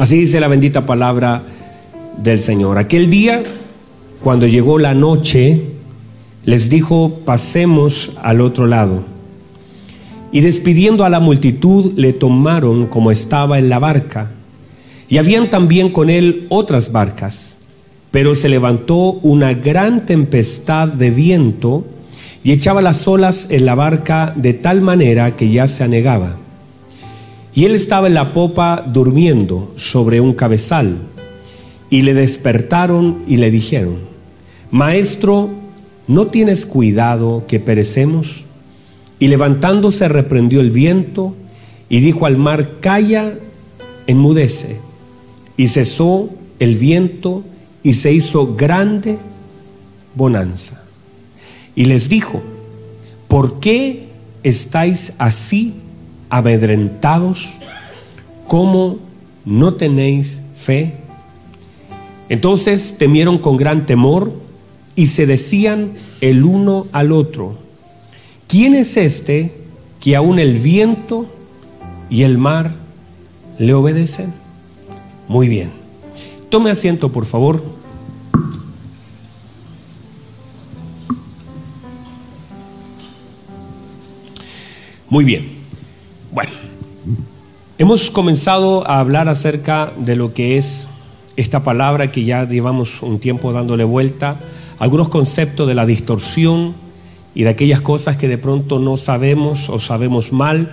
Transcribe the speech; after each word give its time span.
Así 0.00 0.16
dice 0.16 0.40
la 0.40 0.48
bendita 0.48 0.86
palabra 0.86 1.42
del 2.16 2.40
Señor. 2.40 2.78
Aquel 2.78 3.10
día, 3.10 3.42
cuando 4.22 4.46
llegó 4.46 4.78
la 4.78 4.94
noche, 4.94 5.60
les 6.46 6.70
dijo, 6.70 7.20
pasemos 7.26 8.12
al 8.22 8.40
otro 8.40 8.66
lado. 8.66 9.04
Y 10.32 10.40
despidiendo 10.40 11.04
a 11.04 11.10
la 11.10 11.20
multitud, 11.20 11.92
le 11.96 12.14
tomaron 12.14 12.86
como 12.86 13.10
estaba 13.10 13.58
en 13.58 13.68
la 13.68 13.78
barca. 13.78 14.30
Y 15.10 15.18
habían 15.18 15.50
también 15.50 15.92
con 15.92 16.08
él 16.08 16.46
otras 16.48 16.92
barcas. 16.92 17.58
Pero 18.10 18.34
se 18.34 18.48
levantó 18.48 19.18
una 19.20 19.52
gran 19.52 20.06
tempestad 20.06 20.88
de 20.88 21.10
viento 21.10 21.84
y 22.42 22.52
echaba 22.52 22.80
las 22.80 23.06
olas 23.06 23.48
en 23.50 23.66
la 23.66 23.74
barca 23.74 24.32
de 24.34 24.54
tal 24.54 24.80
manera 24.80 25.36
que 25.36 25.50
ya 25.50 25.68
se 25.68 25.84
anegaba. 25.84 26.39
Y 27.54 27.64
él 27.64 27.74
estaba 27.74 28.06
en 28.06 28.14
la 28.14 28.32
popa 28.32 28.84
durmiendo 28.86 29.72
sobre 29.76 30.20
un 30.20 30.34
cabezal. 30.34 30.98
Y 31.90 32.02
le 32.02 32.14
despertaron 32.14 33.22
y 33.26 33.36
le 33.36 33.50
dijeron, 33.50 33.98
Maestro, 34.70 35.50
¿no 36.06 36.28
tienes 36.28 36.64
cuidado 36.66 37.44
que 37.48 37.58
perecemos? 37.58 38.44
Y 39.18 39.28
levantándose 39.28 40.08
reprendió 40.08 40.60
el 40.60 40.70
viento 40.70 41.34
y 41.88 42.00
dijo 42.00 42.26
al 42.26 42.36
mar, 42.36 42.78
Calla, 42.80 43.34
enmudece. 44.06 44.78
Y 45.56 45.68
cesó 45.68 46.30
el 46.60 46.76
viento 46.76 47.42
y 47.82 47.94
se 47.94 48.12
hizo 48.12 48.54
grande 48.54 49.18
bonanza. 50.14 50.82
Y 51.74 51.86
les 51.86 52.08
dijo, 52.08 52.42
¿por 53.28 53.60
qué 53.60 54.08
estáis 54.42 55.14
así 55.18 55.74
amedrentados? 56.30 57.50
¿Cómo 58.46 58.98
no 59.44 59.74
tenéis 59.74 60.40
fe? 60.54 60.94
Entonces 62.28 62.96
temieron 62.96 63.38
con 63.38 63.56
gran 63.56 63.86
temor 63.86 64.32
y 64.94 65.08
se 65.08 65.26
decían 65.26 65.94
el 66.20 66.44
uno 66.44 66.86
al 66.92 67.12
otro, 67.12 67.58
¿quién 68.46 68.74
es 68.74 68.96
este 68.96 69.54
que 69.98 70.16
aún 70.16 70.38
el 70.38 70.58
viento 70.58 71.26
y 72.08 72.22
el 72.22 72.38
mar 72.38 72.74
le 73.58 73.74
obedecen? 73.74 74.32
Muy 75.28 75.48
bien. 75.48 75.70
Tome 76.48 76.70
asiento, 76.70 77.10
por 77.12 77.26
favor. 77.26 77.62
Muy 85.08 85.24
bien. 85.24 85.59
Bueno, 86.32 86.52
hemos 87.76 88.08
comenzado 88.08 88.88
a 88.88 89.00
hablar 89.00 89.28
acerca 89.28 89.92
de 89.96 90.14
lo 90.14 90.32
que 90.32 90.58
es 90.58 90.86
esta 91.36 91.64
palabra 91.64 92.12
que 92.12 92.22
ya 92.24 92.46
llevamos 92.46 93.02
un 93.02 93.18
tiempo 93.18 93.52
dándole 93.52 93.82
vuelta, 93.82 94.38
algunos 94.78 95.08
conceptos 95.08 95.66
de 95.66 95.74
la 95.74 95.86
distorsión 95.86 96.74
y 97.34 97.42
de 97.42 97.48
aquellas 97.48 97.80
cosas 97.80 98.16
que 98.16 98.28
de 98.28 98.38
pronto 98.38 98.78
no 98.78 98.96
sabemos 98.96 99.68
o 99.70 99.80
sabemos 99.80 100.32
mal, 100.32 100.70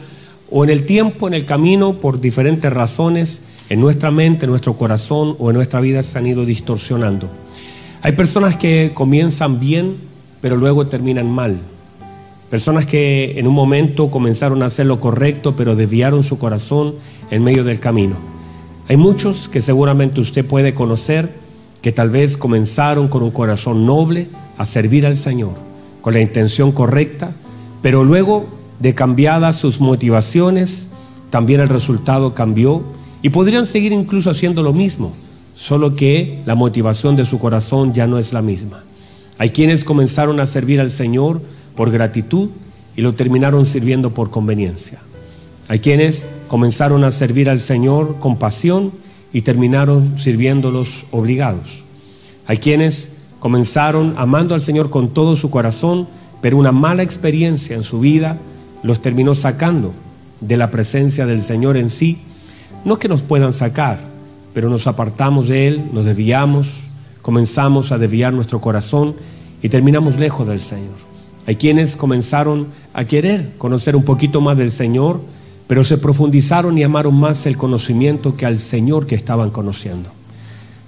o 0.51 0.63
en 0.63 0.69
el 0.69 0.85
tiempo, 0.85 1.27
en 1.27 1.33
el 1.33 1.45
camino, 1.45 1.93
por 1.93 2.21
diferentes 2.21 2.71
razones, 2.71 3.41
en 3.69 3.79
nuestra 3.79 4.11
mente, 4.11 4.45
en 4.45 4.51
nuestro 4.51 4.77
corazón 4.77 5.35
o 5.39 5.49
en 5.49 5.55
nuestra 5.55 5.81
vida 5.81 6.03
se 6.03 6.19
han 6.19 6.27
ido 6.27 6.45
distorsionando. 6.45 7.31
Hay 8.03 8.11
personas 8.11 8.57
que 8.57 8.91
comienzan 8.93 9.59
bien, 9.59 9.97
pero 10.39 10.55
luego 10.55 10.85
terminan 10.85 11.31
mal. 11.31 11.59
Personas 12.49 12.85
que 12.85 13.37
en 13.37 13.47
un 13.47 13.53
momento 13.53 14.09
comenzaron 14.09 14.63
a 14.63 14.67
hacer 14.67 14.85
lo 14.85 14.99
correcto, 14.99 15.55
pero 15.55 15.75
desviaron 15.75 16.23
su 16.23 16.37
corazón 16.37 16.95
en 17.29 17.43
medio 17.43 17.63
del 17.63 17.79
camino. 17.79 18.15
Hay 18.87 18.95
muchos 18.95 19.49
que 19.49 19.61
seguramente 19.61 20.21
usted 20.21 20.45
puede 20.45 20.73
conocer 20.73 21.29
que 21.81 21.91
tal 21.91 22.09
vez 22.09 22.37
comenzaron 22.37 23.09
con 23.09 23.21
un 23.21 23.31
corazón 23.31 23.85
noble 23.85 24.27
a 24.57 24.65
servir 24.65 25.05
al 25.05 25.17
Señor, 25.17 25.55
con 26.01 26.13
la 26.13 26.21
intención 26.21 26.71
correcta, 26.71 27.31
pero 27.81 28.05
luego 28.05 28.47
de 28.79 28.95
cambiadas 28.95 29.57
sus 29.57 29.81
motivaciones, 29.81 30.87
también 31.29 31.59
el 31.59 31.69
resultado 31.69 32.33
cambió 32.33 32.83
y 33.21 33.29
podrían 33.29 33.65
seguir 33.65 33.91
incluso 33.91 34.29
haciendo 34.29 34.63
lo 34.63 34.71
mismo, 34.71 35.13
solo 35.55 35.95
que 35.95 36.41
la 36.45 36.55
motivación 36.55 37.15
de 37.17 37.25
su 37.25 37.39
corazón 37.39 37.93
ya 37.93 38.07
no 38.07 38.17
es 38.19 38.31
la 38.31 38.41
misma. 38.41 38.83
Hay 39.37 39.49
quienes 39.49 39.83
comenzaron 39.83 40.39
a 40.39 40.47
servir 40.47 40.79
al 40.79 40.89
Señor, 40.89 41.41
por 41.77 41.91
gratitud 41.91 42.49
y 42.97 43.01
lo 43.01 43.13
terminaron 43.13 43.65
sirviendo 43.65 44.13
por 44.13 44.31
conveniencia. 44.31 44.99
Hay 45.69 45.79
quienes 45.79 46.25
comenzaron 46.49 47.03
a 47.03 47.11
servir 47.11 47.49
al 47.49 47.59
Señor 47.59 48.17
con 48.19 48.37
pasión 48.37 48.91
y 49.31 49.41
terminaron 49.41 50.17
sirviéndolos 50.17 51.05
obligados. 51.11 51.83
Hay 52.47 52.57
quienes 52.57 53.11
comenzaron 53.39 54.15
amando 54.17 54.55
al 54.55 54.61
Señor 54.61 54.89
con 54.89 55.09
todo 55.09 55.35
su 55.35 55.49
corazón, 55.49 56.07
pero 56.41 56.57
una 56.57 56.71
mala 56.71 57.03
experiencia 57.03 57.75
en 57.75 57.83
su 57.83 57.99
vida 57.99 58.39
los 58.81 59.01
terminó 59.01 59.35
sacando 59.35 59.93
de 60.41 60.57
la 60.57 60.71
presencia 60.71 61.25
del 61.25 61.41
Señor 61.41 61.77
en 61.77 61.89
sí. 61.89 62.17
No 62.85 62.97
que 62.97 63.09
nos 63.09 63.21
puedan 63.21 63.53
sacar, 63.53 63.99
pero 64.53 64.69
nos 64.69 64.87
apartamos 64.87 65.47
de 65.49 65.67
Él, 65.67 65.89
nos 65.93 66.05
desviamos, 66.05 66.69
comenzamos 67.21 67.91
a 67.91 67.97
desviar 67.97 68.33
nuestro 68.33 68.61
corazón 68.61 69.15
y 69.61 69.69
terminamos 69.69 70.17
lejos 70.17 70.47
del 70.47 70.61
Señor. 70.61 71.06
Hay 71.47 71.55
quienes 71.55 71.95
comenzaron 71.95 72.67
a 72.93 73.05
querer 73.05 73.53
conocer 73.57 73.95
un 73.95 74.03
poquito 74.03 74.41
más 74.41 74.57
del 74.57 74.69
Señor, 74.69 75.21
pero 75.65 75.85
se 75.85 75.97
profundizaron 75.97 76.77
y 76.77 76.83
amaron 76.83 77.15
más 77.15 77.45
el 77.45 77.55
conocimiento 77.55 78.35
que 78.35 78.45
al 78.45 78.59
Señor 78.59 79.07
que 79.07 79.15
estaban 79.15 79.49
conociendo. 79.49 80.09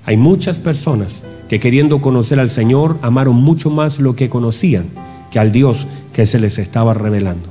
Hay 0.06 0.18
muchas 0.18 0.60
personas 0.60 1.24
que 1.48 1.62
queriendo 1.62 2.02
conocer 2.02 2.42
al 2.42 2.50
Señor 2.50 2.98
amaron 3.02 3.38
mucho 3.38 3.70
más 3.70 4.00
lo 4.00 4.18
que 4.18 4.30
conocían 4.30 4.88
que 5.32 5.40
al 5.40 5.54
Dios 5.54 5.88
que 6.12 6.26
se 6.26 6.40
les 6.40 6.58
estaba 6.58 6.94
revelando. 6.94 7.48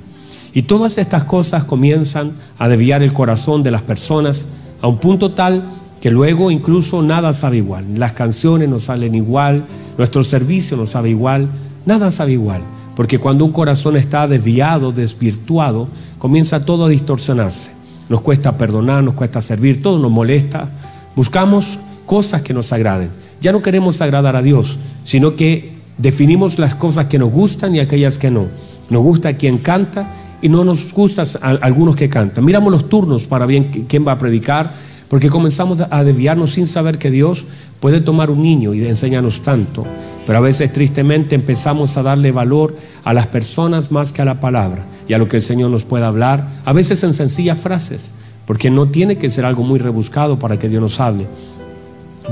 Y 0.53 0.63
todas 0.63 0.99
estas 0.99 1.25
cosas 1.25 1.65
comienzan 1.65 2.33
a 2.59 2.69
desviar 2.69 3.03
el 3.03 3.15
corazón 3.15 3.63
de 3.63 3.71
las 3.71 3.83
personas 3.83 4.47
a 4.83 4.89
un 4.89 4.99
punto 4.99 5.31
tal 5.31 5.65
que 6.03 6.11
luego 6.11 6.51
incluso 6.51 7.01
nada 7.03 7.33
sabe 7.33 7.57
igual. 7.57 7.87
Las 7.95 8.13
canciones 8.13 8.69
no 8.69 8.81
salen 8.81 9.15
igual, 9.15 9.65
nuestro 9.97 10.25
servicio 10.25 10.77
no 10.77 10.87
sabe 10.87 11.09
igual, 11.09 11.49
nada 11.87 12.11
sabe 12.11 12.33
igual. 12.33 12.63
Porque 12.99 13.21
cuando 13.21 13.45
un 13.45 13.53
corazón 13.53 13.97
está 13.97 14.27
desviado, 14.27 14.91
desvirtuado, 14.91 15.87
comienza 16.19 16.65
todo 16.65 16.87
a 16.87 16.89
distorsionarse. 16.89 17.71
Nos 18.09 18.23
cuesta 18.23 18.59
perdonar, 18.59 19.05
nos 19.05 19.15
cuesta 19.15 19.41
servir, 19.41 19.81
todo 19.81 20.01
nos 20.01 20.11
molesta. 20.11 20.69
Buscamos 21.15 21.79
cosas 22.07 22.43
que 22.43 22.53
nos 22.53 22.73
agraden. 22.73 23.11
Ya 23.41 23.53
no 23.53 23.63
queremos 23.63 24.01
agradar 24.03 24.35
a 24.35 24.43
Dios, 24.43 24.81
sino 25.05 25.37
que 25.37 25.75
definimos 25.97 26.59
las 26.59 26.75
cosas 26.75 27.07
que 27.07 27.21
nos 27.21 27.31
gustan 27.31 27.73
y 27.77 27.79
aquellas 27.79 28.19
que 28.19 28.33
no. 28.33 28.47
Nos 28.91 29.03
gusta 29.05 29.35
quien 29.35 29.59
canta 29.59 30.13
y 30.43 30.49
no 30.49 30.65
nos 30.65 30.93
gustan 30.93 31.25
algunos 31.41 31.95
que 31.95 32.09
cantan. 32.09 32.45
Miramos 32.45 32.73
los 32.73 32.89
turnos 32.89 33.29
para 33.29 33.47
bien 33.47 33.87
quién 33.87 34.05
va 34.05 34.11
a 34.11 34.19
predicar, 34.19 34.75
porque 35.07 35.29
comenzamos 35.29 35.85
a 35.89 36.03
desviarnos 36.03 36.51
sin 36.51 36.67
saber 36.67 36.99
que 36.99 37.13
Dios 37.13 37.47
puede 37.79 38.01
tomar 38.01 38.29
un 38.29 38.43
niño 38.43 38.75
y 38.75 38.85
enseñarnos 38.85 39.41
tanto. 39.41 39.87
Pero 40.29 40.41
a 40.41 40.43
veces 40.43 40.71
tristemente 40.75 41.35
empezamos 41.35 41.97
a 41.97 42.03
darle 42.03 42.33
valor 42.33 42.77
a 43.03 43.15
las 43.15 43.29
personas 43.29 43.91
más 43.91 44.13
que 44.13 44.21
a 44.21 44.27
la 44.27 44.41
palabra 44.41 44.85
y 45.09 45.15
a 45.15 45.19
lo 45.19 45.27
que 45.27 45.39
el 45.39 45.43
Señor 45.43 45.71
nos 45.71 45.87
pueda 45.87 46.07
hablar, 46.07 46.47
a 46.67 46.75
veces 46.75 47.03
en 47.03 47.15
sencillas 47.15 47.59
frases, 47.59 48.11
porque 48.45 48.71
no 48.71 48.85
tiene 48.89 49.17
que 49.17 49.31
ser 49.31 49.47
algo 49.47 49.65
muy 49.65 49.79
rebuscado 49.79 50.39
para 50.39 50.59
que 50.59 50.69
Dios 50.69 50.83
nos 50.83 51.01
hable. 51.01 51.27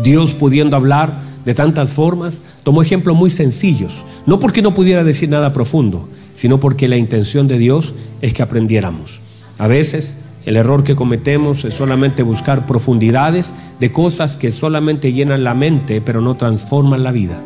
Dios 0.05 0.35
pudiendo 0.35 0.77
hablar 0.77 1.21
de 1.47 1.55
tantas 1.55 1.95
formas, 1.95 2.43
tomó 2.65 2.83
ejemplos 2.83 3.17
muy 3.17 3.31
sencillos, 3.31 4.05
no 4.27 4.41
porque 4.41 4.61
no 4.61 4.75
pudiera 4.75 5.03
decir 5.03 5.31
nada 5.31 5.55
profundo, 5.55 6.07
sino 6.35 6.61
porque 6.61 6.89
la 6.89 6.99
intención 6.99 7.49
de 7.49 7.57
Dios 7.57 7.95
es 8.21 8.35
que 8.35 8.43
aprendiéramos. 8.43 9.23
A 9.57 9.69
veces 9.69 10.17
el 10.45 10.57
error 10.57 10.85
que 10.85 10.97
cometemos 10.97 11.65
es 11.65 11.73
solamente 11.73 12.23
buscar 12.23 12.67
profundidades 12.67 13.55
de 13.81 13.91
cosas 13.91 14.37
que 14.37 14.53
solamente 14.53 15.15
llenan 15.15 15.45
la 15.45 15.55
mente, 15.55 16.03
pero 16.03 16.21
no 16.21 16.37
transforman 16.37 17.03
la 17.03 17.13
vida. 17.13 17.41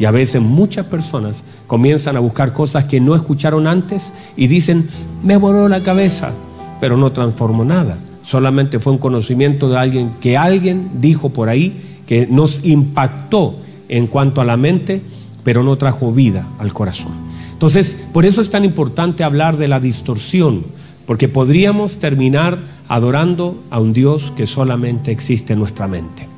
Y 0.00 0.06
a 0.06 0.10
veces 0.10 0.40
muchas 0.40 0.86
personas 0.86 1.44
comienzan 1.66 2.16
a 2.16 2.20
buscar 2.20 2.54
cosas 2.54 2.86
que 2.86 3.00
no 3.00 3.14
escucharon 3.14 3.66
antes 3.66 4.12
y 4.34 4.46
dicen, 4.46 4.88
me 5.22 5.36
voló 5.36 5.68
la 5.68 5.82
cabeza, 5.82 6.32
pero 6.80 6.96
no 6.96 7.12
transformó 7.12 7.66
nada. 7.66 7.98
Solamente 8.22 8.80
fue 8.80 8.94
un 8.94 8.98
conocimiento 8.98 9.68
de 9.68 9.76
alguien 9.76 10.12
que 10.18 10.38
alguien 10.38 10.90
dijo 11.02 11.28
por 11.28 11.50
ahí 11.50 12.00
que 12.06 12.26
nos 12.26 12.64
impactó 12.64 13.56
en 13.90 14.06
cuanto 14.06 14.40
a 14.40 14.46
la 14.46 14.56
mente, 14.56 15.02
pero 15.44 15.62
no 15.62 15.76
trajo 15.76 16.12
vida 16.12 16.48
al 16.58 16.72
corazón. 16.72 17.12
Entonces, 17.52 17.98
por 18.14 18.24
eso 18.24 18.40
es 18.40 18.48
tan 18.48 18.64
importante 18.64 19.22
hablar 19.22 19.58
de 19.58 19.68
la 19.68 19.80
distorsión, 19.80 20.64
porque 21.04 21.28
podríamos 21.28 21.98
terminar 21.98 22.58
adorando 22.88 23.62
a 23.68 23.80
un 23.80 23.92
Dios 23.92 24.32
que 24.34 24.46
solamente 24.46 25.12
existe 25.12 25.52
en 25.52 25.58
nuestra 25.58 25.88
mente. 25.88 26.29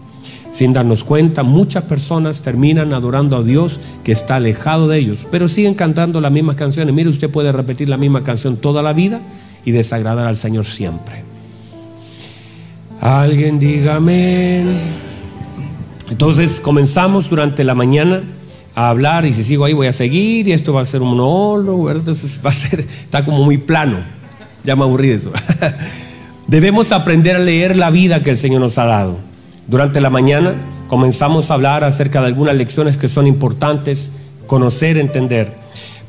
Sin 0.53 0.75
darnos 0.75 1.03
cuenta, 1.03 1.43
muchas 1.43 1.85
personas 1.85 2.43
terminan 2.43 2.93
adorando 2.93 3.37
a 3.37 3.43
Dios 3.43 3.81
que 4.05 4.13
está 4.13 4.37
alejado 4.37 4.87
de 4.87 4.99
ellos, 4.99 5.27
pero 5.31 5.49
siguen 5.49 5.75
cantando 5.75 6.21
las 6.21 6.31
mismas 6.31 6.57
canciones. 6.57 6.95
Mire, 6.95 7.09
usted 7.09 7.31
puede 7.31 7.51
repetir 7.53 7.89
la 7.89 7.97
misma 7.97 8.23
canción 8.23 8.59
toda 8.59 8.83
la 8.83 8.93
vida 8.93 9.23
y 9.65 9.71
desagradar 9.71 10.27
al 10.27 10.37
Señor 10.37 10.67
siempre. 10.67 11.25
Alguien 13.01 13.59
diga 13.59 13.97
amén. 13.97 14.79
Entonces 16.11 16.61
comenzamos 16.61 17.31
durante 17.31 17.65
la 17.65 17.75
mañana 17.75 18.23
a 18.75 18.91
hablar 18.91 19.25
y 19.25 19.33
si 19.33 19.45
sigo 19.45 19.65
ahí 19.65 19.73
voy 19.73 19.87
a 19.87 19.93
seguir 19.95 20.49
y 20.49 20.53
esto 20.53 20.75
va 20.75 20.83
a 20.83 20.87
ser 20.87 21.01
un 21.01 21.09
monólogo, 21.09 21.91
entonces 21.91 22.39
va 22.47 22.51
a 22.51 22.55
ser, 22.55 22.81
está 22.81 23.25
como 23.25 23.43
muy 23.43 23.57
plano. 23.57 23.99
Ya 24.65 24.77
me 24.77 24.83
aburrí 24.83 25.09
de 25.09 25.15
eso. 25.15 25.33
Debemos 26.47 26.93
aprender 26.93 27.37
a 27.37 27.39
leer 27.39 27.75
la 27.77 27.91
vida 27.91 28.23
que 28.23 28.29
el 28.29 28.37
Señor 28.37 28.61
nos 28.61 28.77
ha 28.77 28.85
dado. 28.85 29.32
Durante 29.69 30.01
la 30.01 30.11
mañana 30.11 30.55
comenzamos 30.89 31.51
a 31.51 31.55
hablar 31.55 31.85
acerca 31.85 32.21
de 32.21 32.27
algunas 32.27 32.57
lecciones 32.57 32.97
que 32.97 33.09
son 33.09 33.27
importantes, 33.27 34.11
conocer, 34.47 34.99
entender. 34.99 35.53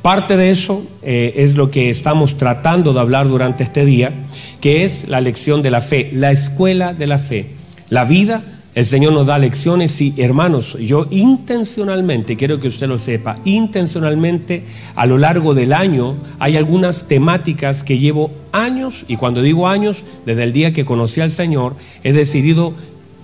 Parte 0.02 0.36
de 0.36 0.52
eso 0.52 0.84
eh, 1.02 1.34
es 1.38 1.56
lo 1.56 1.72
que 1.72 1.90
estamos 1.90 2.36
tratando 2.36 2.94
de 2.94 3.00
hablar 3.00 3.28
durante 3.28 3.64
este 3.64 3.86
día, 3.86 4.12
que 4.60 4.84
es 4.84 5.08
la 5.08 5.22
lección 5.22 5.62
de 5.62 5.72
la 5.72 5.82
fe, 5.82 6.10
la 6.14 6.32
escuela 6.32 6.94
de 6.94 7.08
la 7.08 7.20
fe. 7.20 7.52
La 7.90 8.04
vida, 8.04 8.44
el 8.76 8.86
Señor 8.86 9.14
nos 9.14 9.28
da 9.28 9.38
lecciones 9.38 10.02
y 10.02 10.16
hermanos, 10.18 10.76
yo 10.80 11.06
intencionalmente, 11.12 12.36
quiero 12.36 12.60
que 12.60 12.68
usted 12.68 12.88
lo 12.88 12.98
sepa, 12.98 13.38
intencionalmente 13.46 14.64
a 14.96 15.06
lo 15.06 15.20
largo 15.20 15.54
del 15.54 15.74
año 15.74 16.16
hay 16.40 16.58
algunas 16.58 17.08
temáticas 17.08 17.84
que 17.84 18.00
llevo 18.00 18.32
años, 18.52 19.06
y 19.08 19.16
cuando 19.16 19.42
digo 19.42 19.68
años, 19.68 20.04
desde 20.26 20.44
el 20.44 20.54
día 20.54 20.74
que 20.74 20.86
conocí 20.86 21.22
al 21.22 21.32
Señor, 21.32 21.76
he 22.04 22.14
decidido 22.14 22.74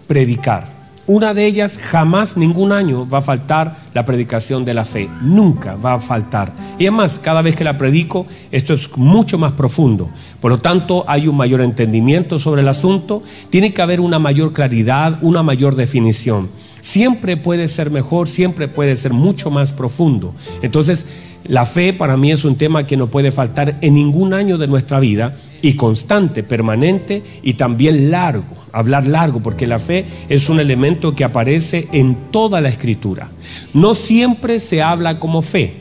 predicar. 0.09 0.79
Una 1.05 1.33
de 1.33 1.45
ellas, 1.45 1.79
jamás 1.79 2.35
ningún 2.35 2.71
año 2.71 3.07
va 3.07 3.19
a 3.19 3.21
faltar 3.21 3.77
la 3.93 4.05
predicación 4.05 4.65
de 4.65 4.73
la 4.73 4.85
fe. 4.85 5.07
Nunca 5.21 5.75
va 5.75 5.93
a 5.93 6.01
faltar. 6.01 6.51
Y 6.77 6.83
además, 6.83 7.19
cada 7.19 7.41
vez 7.41 7.55
que 7.55 7.63
la 7.63 7.77
predico, 7.77 8.25
esto 8.51 8.73
es 8.73 8.95
mucho 8.97 9.37
más 9.37 9.51
profundo. 9.53 10.09
Por 10.39 10.51
lo 10.51 10.57
tanto, 10.57 11.05
hay 11.07 11.27
un 11.27 11.37
mayor 11.37 11.61
entendimiento 11.61 12.37
sobre 12.39 12.61
el 12.61 12.67
asunto. 12.67 13.21
Tiene 13.49 13.71
que 13.73 13.81
haber 13.81 14.01
una 14.01 14.19
mayor 14.19 14.51
claridad, 14.51 15.19
una 15.21 15.43
mayor 15.43 15.75
definición. 15.75 16.49
Siempre 16.81 17.37
puede 17.37 17.67
ser 17.67 17.91
mejor, 17.91 18.27
siempre 18.27 18.67
puede 18.67 18.95
ser 18.95 19.13
mucho 19.13 19.51
más 19.51 19.73
profundo. 19.73 20.33
Entonces, 20.61 21.05
la 21.43 21.65
fe 21.65 21.93
para 21.93 22.17
mí 22.17 22.31
es 22.31 22.45
un 22.45 22.55
tema 22.55 22.85
que 22.85 22.97
no 22.97 23.07
puede 23.07 23.31
faltar 23.31 23.77
en 23.81 23.93
ningún 23.93 24.33
año 24.33 24.57
de 24.57 24.67
nuestra 24.67 24.99
vida 24.99 25.35
y 25.61 25.73
constante, 25.73 26.43
permanente 26.43 27.23
y 27.41 27.53
también 27.53 28.11
largo 28.11 28.58
hablar 28.73 29.07
largo, 29.07 29.41
porque 29.41 29.67
la 29.67 29.79
fe 29.79 30.05
es 30.29 30.49
un 30.49 30.59
elemento 30.59 31.15
que 31.15 31.23
aparece 31.23 31.87
en 31.91 32.15
toda 32.31 32.61
la 32.61 32.69
escritura. 32.69 33.29
No 33.73 33.95
siempre 33.95 34.59
se 34.59 34.81
habla 34.81 35.19
como 35.19 35.41
fe, 35.41 35.73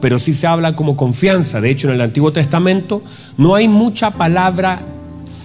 pero 0.00 0.18
sí 0.20 0.34
se 0.34 0.46
habla 0.46 0.76
como 0.76 0.96
confianza. 0.96 1.60
De 1.60 1.70
hecho, 1.70 1.88
en 1.88 1.94
el 1.94 2.00
Antiguo 2.00 2.32
Testamento 2.32 3.02
no 3.36 3.54
hay 3.54 3.68
mucha 3.68 4.10
palabra 4.10 4.82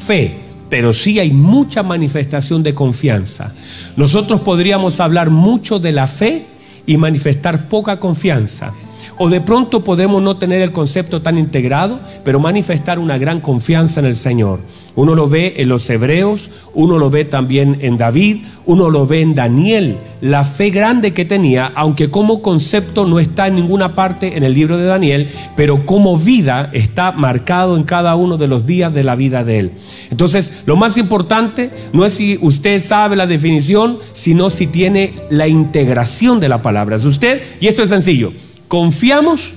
fe, 0.06 0.38
pero 0.70 0.94
sí 0.94 1.20
hay 1.20 1.32
mucha 1.32 1.84
manifestación 1.84 2.64
de 2.64 2.74
confianza. 2.74 3.54
Nosotros 3.96 4.42
podríamos 4.42 5.00
hablar 5.00 5.30
mucho 5.30 5.80
de 5.80 5.92
la 5.92 6.08
fe 6.08 6.46
y 6.86 6.98
manifestar 6.98 7.68
poca 7.70 8.00
confianza. 8.00 8.74
O 9.22 9.30
de 9.30 9.42
pronto 9.42 9.84
podemos 9.84 10.22
no 10.22 10.38
tener 10.38 10.62
el 10.62 10.72
concepto 10.72 11.22
tan 11.22 11.38
integrado, 11.38 12.00
pero 12.24 12.40
manifestar 12.40 13.00
una 13.00 13.18
gran 13.18 13.42
confianza 13.42 14.00
en 14.00 14.06
el 14.06 14.16
Señor. 14.16 14.62
Uno 14.96 15.14
lo 15.14 15.28
ve 15.28 15.56
en 15.58 15.68
los 15.68 15.90
hebreos, 15.90 16.50
uno 16.74 16.98
lo 16.98 17.10
ve 17.10 17.26
también 17.26 17.80
en 17.82 17.98
David, 17.98 18.46
uno 18.66 18.90
lo 18.90 19.08
ve 19.08 19.20
en 19.20 19.36
Daniel, 19.36 19.98
la 20.22 20.46
fe 20.46 20.70
grande 20.70 21.12
que 21.12 21.26
tenía, 21.26 21.70
aunque 21.76 22.10
como 22.10 22.42
concepto 22.42 23.06
no 23.06 23.20
está 23.20 23.48
en 23.48 23.56
ninguna 23.56 23.94
parte 23.94 24.38
en 24.38 24.44
el 24.44 24.54
libro 24.54 24.78
de 24.78 24.86
Daniel, 24.86 25.28
pero 25.58 25.86
como 25.86 26.18
vida 26.18 26.70
está 26.72 27.12
marcado 27.12 27.76
en 27.76 27.84
cada 27.84 28.16
uno 28.16 28.38
de 28.38 28.48
los 28.48 28.66
días 28.66 28.94
de 28.94 29.04
la 29.04 29.18
vida 29.18 29.44
de 29.44 29.60
él. 29.60 29.72
Entonces, 30.12 30.62
lo 30.66 30.78
más 30.78 30.98
importante 30.98 31.72
no 31.92 32.06
es 32.06 32.14
si 32.14 32.40
usted 32.42 32.80
sabe 32.80 33.18
la 33.18 33.28
definición, 33.28 34.00
sino 34.14 34.50
si 34.50 34.68
tiene 34.68 35.14
la 35.30 35.50
integración 35.50 36.40
de 36.40 36.48
la 36.48 36.62
palabra. 36.62 36.96
Es 36.96 37.04
usted, 37.04 37.42
y 37.60 37.68
esto 37.68 37.84
es 37.84 37.90
sencillo, 37.90 38.32
¿confiamos 38.70 39.56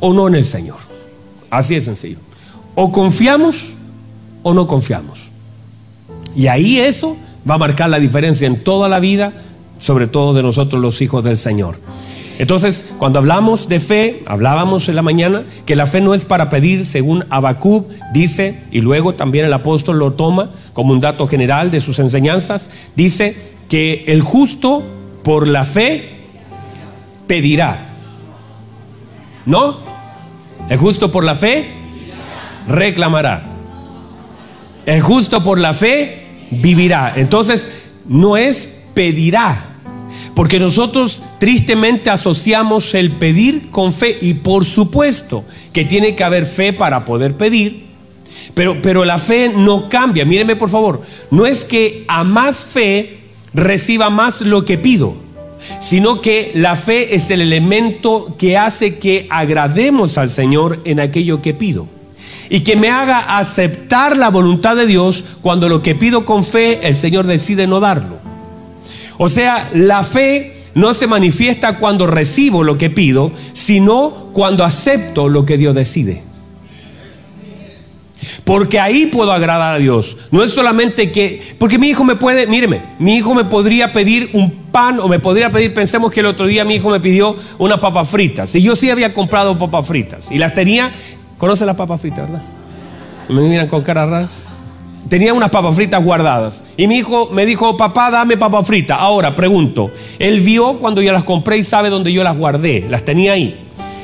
o 0.00 0.12
no 0.12 0.26
en 0.26 0.34
el 0.34 0.44
Señor? 0.44 0.78
Así 1.48 1.76
es 1.76 1.84
sencillo. 1.84 2.18
O 2.74 2.90
confiamos 2.90 3.74
o 4.42 4.52
no 4.52 4.66
confiamos. 4.66 5.28
Y 6.34 6.48
ahí 6.48 6.78
eso 6.78 7.16
va 7.48 7.54
a 7.54 7.58
marcar 7.58 7.90
la 7.90 8.00
diferencia 8.00 8.46
en 8.46 8.64
toda 8.64 8.88
la 8.88 8.98
vida, 8.98 9.32
sobre 9.78 10.08
todo 10.08 10.34
de 10.34 10.42
nosotros 10.42 10.82
los 10.82 11.00
hijos 11.00 11.22
del 11.22 11.36
Señor. 11.38 11.78
Entonces, 12.38 12.86
cuando 12.96 13.18
hablamos 13.18 13.68
de 13.68 13.80
fe, 13.80 14.22
hablábamos 14.26 14.88
en 14.88 14.96
la 14.96 15.02
mañana 15.02 15.44
que 15.66 15.76
la 15.76 15.86
fe 15.86 16.00
no 16.00 16.14
es 16.14 16.24
para 16.24 16.48
pedir, 16.48 16.86
según 16.86 17.26
Abacub 17.28 17.86
dice, 18.14 18.62
y 18.70 18.80
luego 18.80 19.12
también 19.12 19.44
el 19.44 19.52
apóstol 19.52 19.98
lo 19.98 20.14
toma 20.14 20.50
como 20.72 20.94
un 20.94 21.00
dato 21.00 21.28
general 21.28 21.70
de 21.70 21.82
sus 21.82 21.98
enseñanzas, 21.98 22.70
dice 22.96 23.36
que 23.68 24.04
el 24.06 24.22
justo 24.22 24.82
por 25.22 25.46
la 25.46 25.66
fe 25.66 26.20
pedirá. 27.26 27.89
¿No? 29.50 29.78
El 30.68 30.78
justo 30.78 31.10
por 31.10 31.24
la 31.24 31.34
fe 31.34 31.72
reclamará. 32.68 33.42
El 34.86 35.00
justo 35.00 35.42
por 35.42 35.58
la 35.58 35.74
fe 35.74 36.28
vivirá. 36.52 37.14
Entonces, 37.16 37.68
no 38.06 38.36
es 38.36 38.84
pedirá. 38.94 39.66
Porque 40.36 40.60
nosotros 40.60 41.22
tristemente 41.38 42.10
asociamos 42.10 42.94
el 42.94 43.10
pedir 43.10 43.70
con 43.70 43.92
fe 43.92 44.16
y 44.20 44.34
por 44.34 44.64
supuesto 44.64 45.44
que 45.72 45.84
tiene 45.84 46.14
que 46.14 46.22
haber 46.22 46.46
fe 46.46 46.72
para 46.72 47.04
poder 47.04 47.36
pedir, 47.36 47.86
pero, 48.54 48.80
pero 48.80 49.04
la 49.04 49.18
fe 49.18 49.52
no 49.54 49.88
cambia. 49.88 50.24
Mírenme 50.24 50.54
por 50.54 50.70
favor, 50.70 51.02
no 51.32 51.44
es 51.46 51.64
que 51.64 52.04
a 52.06 52.22
más 52.22 52.64
fe 52.64 53.18
reciba 53.52 54.10
más 54.10 54.42
lo 54.42 54.64
que 54.64 54.78
pido, 54.78 55.16
sino 55.78 56.20
que 56.20 56.52
la 56.54 56.76
fe 56.76 57.14
es 57.14 57.30
el 57.30 57.40
elemento 57.40 58.34
que 58.38 58.56
hace 58.56 58.98
que 58.98 59.26
agrademos 59.30 60.18
al 60.18 60.30
Señor 60.30 60.80
en 60.84 61.00
aquello 61.00 61.42
que 61.42 61.54
pido 61.54 61.88
y 62.48 62.60
que 62.60 62.76
me 62.76 62.90
haga 62.90 63.38
aceptar 63.38 64.16
la 64.16 64.28
voluntad 64.28 64.76
de 64.76 64.86
Dios 64.86 65.24
cuando 65.40 65.68
lo 65.68 65.82
que 65.82 65.94
pido 65.94 66.24
con 66.24 66.44
fe 66.44 66.86
el 66.86 66.96
Señor 66.96 67.26
decide 67.26 67.66
no 67.66 67.80
darlo. 67.80 68.18
O 69.18 69.28
sea, 69.28 69.70
la 69.74 70.02
fe 70.02 70.64
no 70.74 70.94
se 70.94 71.06
manifiesta 71.06 71.78
cuando 71.78 72.06
recibo 72.06 72.64
lo 72.64 72.78
que 72.78 72.90
pido, 72.90 73.32
sino 73.52 74.30
cuando 74.32 74.64
acepto 74.64 75.28
lo 75.28 75.44
que 75.44 75.58
Dios 75.58 75.74
decide. 75.74 76.22
Porque 78.44 78.80
ahí 78.80 79.06
puedo 79.06 79.32
agradar 79.32 79.74
a 79.74 79.78
Dios. 79.78 80.16
No 80.30 80.42
es 80.42 80.52
solamente 80.52 81.12
que, 81.12 81.40
porque 81.58 81.78
mi 81.78 81.88
hijo 81.88 82.04
me 82.04 82.16
puede, 82.16 82.46
míreme, 82.46 82.82
mi 82.98 83.16
hijo 83.16 83.34
me 83.34 83.44
podría 83.44 83.92
pedir 83.92 84.30
un 84.32 84.50
pan 84.70 85.00
o 85.00 85.08
me 85.08 85.18
podría 85.18 85.50
pedir, 85.50 85.74
pensemos 85.74 86.10
que 86.10 86.20
el 86.20 86.26
otro 86.26 86.46
día 86.46 86.64
mi 86.64 86.76
hijo 86.76 86.90
me 86.90 87.00
pidió 87.00 87.36
unas 87.58 87.80
papas 87.80 88.08
fritas. 88.08 88.54
Y 88.54 88.62
yo 88.62 88.76
sí 88.76 88.90
había 88.90 89.12
comprado 89.12 89.58
papas 89.58 89.86
fritas 89.86 90.30
y 90.30 90.38
las 90.38 90.54
tenía 90.54 90.92
¿Conoce 91.40 91.64
las 91.64 91.74
papas 91.74 92.02
fritas, 92.02 92.30
verdad? 92.30 92.42
Me 93.30 93.40
miran 93.40 93.66
con 93.66 93.82
cara 93.82 94.04
rara. 94.04 94.28
Tenía 95.08 95.32
unas 95.32 95.48
papas 95.48 95.74
fritas 95.74 96.04
guardadas. 96.04 96.62
Y 96.76 96.86
mi 96.86 96.98
hijo 96.98 97.30
me 97.32 97.46
dijo, 97.46 97.78
papá, 97.78 98.10
dame 98.10 98.36
papas 98.36 98.66
fritas. 98.66 98.98
Ahora, 99.00 99.34
pregunto, 99.34 99.90
él 100.18 100.40
vio 100.40 100.74
cuando 100.74 101.00
yo 101.00 101.12
las 101.12 101.24
compré 101.24 101.56
y 101.56 101.64
sabe 101.64 101.88
dónde 101.88 102.12
yo 102.12 102.22
las 102.24 102.36
guardé. 102.36 102.86
Las 102.90 103.06
tenía 103.06 103.32
ahí. 103.32 103.58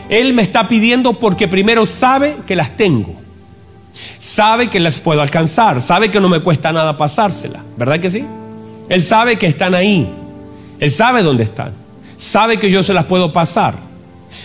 Él 0.08 0.32
me 0.32 0.40
está 0.40 0.66
pidiendo 0.66 1.12
porque 1.12 1.46
primero 1.46 1.84
sabe 1.84 2.36
que 2.46 2.56
las 2.56 2.74
tengo. 2.78 3.14
Sabe 4.18 4.68
que 4.68 4.80
las 4.80 5.00
puedo 5.00 5.22
alcanzar. 5.22 5.80
Sabe 5.82 6.10
que 6.10 6.20
no 6.20 6.28
me 6.28 6.40
cuesta 6.40 6.72
nada 6.72 6.96
pasárselas. 6.96 7.62
¿Verdad 7.76 8.00
que 8.00 8.10
sí? 8.10 8.24
Él 8.88 9.02
sabe 9.02 9.36
que 9.36 9.46
están 9.46 9.74
ahí. 9.74 10.10
Él 10.78 10.90
sabe 10.90 11.22
dónde 11.22 11.44
están. 11.44 11.72
Sabe 12.16 12.58
que 12.58 12.70
yo 12.70 12.82
se 12.82 12.94
las 12.94 13.04
puedo 13.04 13.32
pasar. 13.32 13.76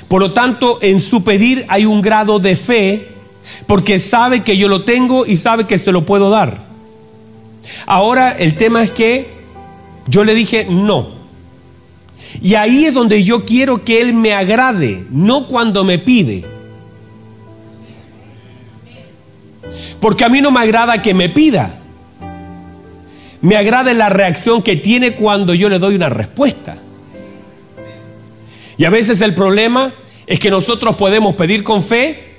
Por 0.08 0.22
lo 0.22 0.34
tanto, 0.34 0.80
en 0.82 1.00
su 1.00 1.24
pedir 1.24 1.66
hay 1.68 1.86
un 1.86 2.02
grado 2.02 2.40
de 2.40 2.56
fe 2.56 3.10
porque 3.66 4.00
sabe 4.00 4.44
que 4.44 4.58
yo 4.58 4.68
lo 4.68 4.84
tengo 4.84 5.26
y 5.26 5.38
sabe 5.38 5.66
que 5.66 5.78
se 5.78 5.92
lo 5.92 6.06
puedo 6.06 6.30
dar. 6.30 6.66
Ahora 7.86 8.32
el 8.32 8.56
tema 8.56 8.84
es 8.84 8.92
que 8.92 9.34
yo 10.08 10.24
le 10.24 10.34
dije 10.34 10.68
no. 10.70 11.22
Y 12.42 12.56
ahí 12.56 12.86
es 12.86 12.94
donde 12.94 13.24
yo 13.24 13.46
quiero 13.46 13.84
que 13.84 14.00
Él 14.02 14.14
me 14.14 14.34
agrade, 14.34 15.06
no 15.10 15.48
cuando 15.48 15.84
me 15.84 16.00
pide. 16.00 16.46
Porque 20.02 20.26
a 20.26 20.30
mí 20.30 20.42
no 20.42 20.52
me 20.52 20.60
agrada 20.60 21.02
que 21.02 21.14
me 21.14 21.30
pida. 21.30 21.80
Me 23.40 23.56
agrada 23.56 23.94
la 23.94 24.10
reacción 24.10 24.62
que 24.62 24.76
tiene 24.76 25.14
cuando 25.14 25.54
yo 25.54 25.70
le 25.70 25.80
doy 25.80 25.96
una 25.96 26.10
respuesta. 26.10 26.78
Y 28.78 28.86
a 28.86 28.90
veces 28.90 29.22
el 29.22 29.36
problema 29.36 29.94
es 30.26 30.40
que 30.40 30.50
nosotros 30.50 30.96
podemos 30.96 31.36
pedir 31.36 31.64
con 31.64 31.84
fe 31.84 32.36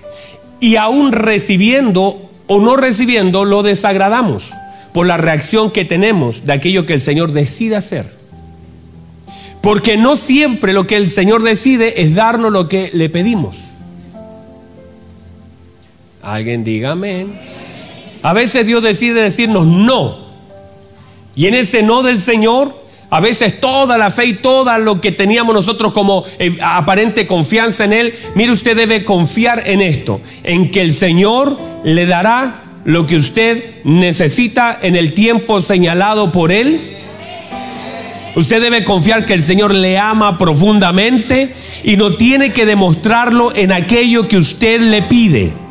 y 0.61 0.76
aún 0.76 1.12
recibiendo 1.12 2.31
o 2.49 2.61
no 2.61 2.76
recibiendo 2.76 3.45
lo 3.45 3.62
desagradamos 3.62 4.50
por 4.92 5.07
la 5.07 5.16
reacción 5.16 5.71
que 5.71 5.85
tenemos 5.85 6.45
de 6.45 6.52
aquello 6.52 6.85
que 6.85 6.95
el 6.95 7.00
Señor 7.00 7.33
decide 7.33 7.76
hacer. 7.76 8.12
Porque 9.61 9.97
no 9.97 10.16
siempre 10.16 10.73
lo 10.73 10.87
que 10.88 10.97
el 10.97 11.11
Señor 11.11 11.42
decide 11.42 12.02
es 12.02 12.14
darnos 12.14 12.52
lo 12.52 12.69
que 12.69 12.90
le 12.92 13.09
pedimos. 13.09 13.72
Alguien 16.23 16.62
diga 16.62 16.93
amén. 16.93 17.38
A 18.23 18.33
veces 18.33 18.67
Dios 18.67 18.83
decide 18.83 19.21
decirnos 19.23 19.67
no. 19.67 20.19
Y 21.35 21.47
en 21.47 21.55
ese 21.55 21.83
no 21.83 22.02
del 22.02 22.21
Señor, 22.21 22.81
a 23.11 23.21
veces 23.21 23.61
toda 23.61 23.99
la 23.99 24.11
fe 24.11 24.26
y 24.26 24.33
todo 24.35 24.79
lo 24.79 25.00
que 25.00 25.12
teníamos 25.12 25.55
nosotros 25.55 25.93
como 25.93 26.25
eh, 26.38 26.57
aparente 26.62 27.26
confianza 27.26 27.85
en 27.85 27.93
Él, 27.93 28.14
mire 28.35 28.52
usted 28.52 28.76
debe 28.76 29.05
confiar 29.05 29.64
en 29.67 29.81
esto, 29.81 30.21
en 30.45 30.71
que 30.71 30.81
el 30.81 30.93
Señor 30.93 31.59
le 31.85 32.07
dará 32.07 32.62
lo 32.85 33.07
que 33.07 33.17
usted 33.17 33.83
necesita 33.85 34.79
en 34.81 34.97
el 34.97 35.14
tiempo 35.14 35.61
señalado 35.61 36.31
por 36.31 36.52
Él. 36.52 36.99
Usted 38.35 38.62
debe 38.62 38.85
confiar 38.85 39.26
que 39.26 39.35
el 39.35 39.43
Señor 39.43 39.75
le 39.75 39.99
ama 39.99 40.38
profundamente 40.38 41.55
y 41.85 41.97
no 41.97 42.14
tiene 42.17 42.52
que 42.52 42.64
demostrarlo 42.64 43.55
en 43.55 43.73
aquello 43.73 44.26
que 44.26 44.37
usted 44.38 44.81
le 44.81 45.02
pide. 45.02 45.62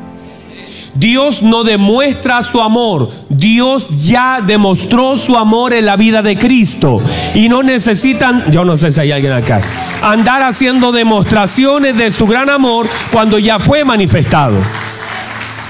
Dios 0.94 1.42
no 1.42 1.64
demuestra 1.64 2.44
su 2.44 2.62
amor, 2.62 3.10
Dios 3.30 3.88
ya 3.90 4.42
demostró 4.46 5.18
su 5.18 5.38
amor 5.38 5.74
en 5.74 5.86
la 5.86 5.96
vida 5.96 6.22
de 6.22 6.38
Cristo. 6.38 7.02
Y 7.34 7.50
no 7.50 7.64
necesitan, 7.64 8.52
yo 8.52 8.66
no 8.66 8.78
sé 8.78 8.92
si 8.92 9.00
hay 9.00 9.12
alguien 9.12 9.34
acá, 9.34 9.62
andar 10.02 10.42
haciendo 10.44 10.92
demostraciones 10.92 11.98
de 11.98 12.12
su 12.12 12.28
gran 12.28 12.50
amor 12.50 12.88
cuando 13.12 13.40
ya 13.40 13.60
fue 13.60 13.86
manifestado. 13.86 14.58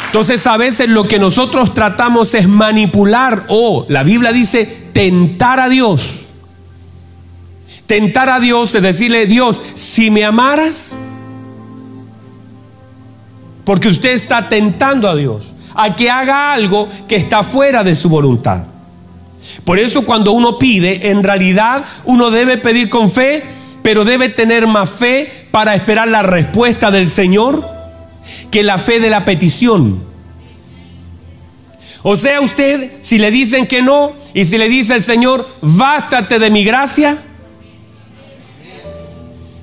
Entonces 0.07 0.45
a 0.45 0.57
veces 0.57 0.89
lo 0.89 1.07
que 1.07 1.19
nosotros 1.19 1.73
tratamos 1.73 2.33
es 2.33 2.47
manipular 2.47 3.45
o 3.47 3.85
la 3.87 4.03
Biblia 4.03 4.33
dice 4.33 4.65
tentar 4.91 5.59
a 5.59 5.69
Dios. 5.69 6.25
Tentar 7.85 8.29
a 8.29 8.39
Dios 8.39 8.75
es 8.75 8.81
decirle, 8.81 9.25
Dios, 9.25 9.63
si 9.75 10.11
me 10.11 10.25
amaras, 10.25 10.95
porque 13.63 13.87
usted 13.87 14.11
está 14.11 14.49
tentando 14.49 15.09
a 15.09 15.15
Dios 15.15 15.53
a 15.73 15.95
que 15.95 16.09
haga 16.09 16.53
algo 16.53 16.89
que 17.07 17.15
está 17.15 17.43
fuera 17.43 17.83
de 17.83 17.95
su 17.95 18.09
voluntad. 18.09 18.65
Por 19.63 19.79
eso 19.79 20.03
cuando 20.03 20.31
uno 20.31 20.59
pide, 20.59 21.09
en 21.09 21.23
realidad 21.23 21.85
uno 22.05 22.29
debe 22.31 22.57
pedir 22.57 22.89
con 22.89 23.11
fe, 23.11 23.43
pero 23.81 24.05
debe 24.05 24.29
tener 24.29 24.67
más 24.67 24.89
fe 24.89 25.47
para 25.51 25.75
esperar 25.75 26.07
la 26.07 26.21
respuesta 26.21 26.91
del 26.91 27.07
Señor 27.07 27.67
que 28.51 28.63
la 28.63 28.77
fe 28.77 28.99
de 28.99 29.09
la 29.09 29.25
petición. 29.25 30.03
O 32.03 32.17
sea, 32.17 32.41
usted, 32.41 32.91
si 33.01 33.17
le 33.17 33.29
dicen 33.29 33.67
que 33.67 33.81
no 33.81 34.13
y 34.33 34.45
si 34.45 34.57
le 34.57 34.69
dice 34.69 34.95
el 34.95 35.03
Señor, 35.03 35.47
bástate 35.61 36.39
de 36.39 36.49
mi 36.49 36.63
gracia, 36.63 37.17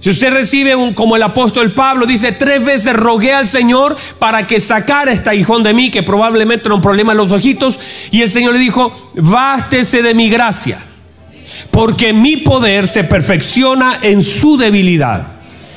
si 0.09 0.13
usted 0.13 0.33
recibe 0.33 0.75
un, 0.75 0.95
como 0.95 1.17
el 1.17 1.23
apóstol 1.23 1.73
Pablo 1.73 2.07
dice, 2.07 2.33
tres 2.33 2.65
veces 2.65 2.95
rogué 2.95 3.35
al 3.35 3.47
Señor 3.47 3.95
para 4.19 4.47
que 4.47 4.59
sacara 4.59 5.13
este 5.13 5.37
hijón 5.37 5.63
de 5.63 5.75
mí, 5.75 5.91
que 5.91 6.03
probablemente 6.03 6.67
era 6.67 6.75
un 6.75 6.81
problema 6.81 7.13
en 7.13 7.19
los 7.19 7.31
ojitos, 7.31 7.79
y 8.11 8.23
el 8.23 8.31
Señor 8.31 8.55
le 8.55 8.59
dijo, 8.59 9.11
bástese 9.17 10.01
de 10.01 10.15
mi 10.15 10.31
gracia, 10.31 10.79
porque 11.71 12.15
mi 12.15 12.39
poder 12.39 12.89
se 12.89 13.05
perfecciona 13.05 13.99
en 14.01 14.25
su 14.25 14.57
debilidad. 14.57 15.27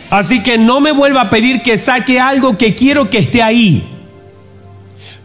Así 0.10 0.42
que 0.42 0.58
no 0.58 0.80
me 0.80 0.94
vuelva 0.94 1.24
a 1.24 1.30
pedir 1.30 1.62
que 1.62 1.78
saque 1.78 2.18
algo 2.18 2.58
que 2.58 2.74
quiero 2.74 3.10
que 3.10 3.18
esté 3.18 3.44
ahí. 3.44 3.84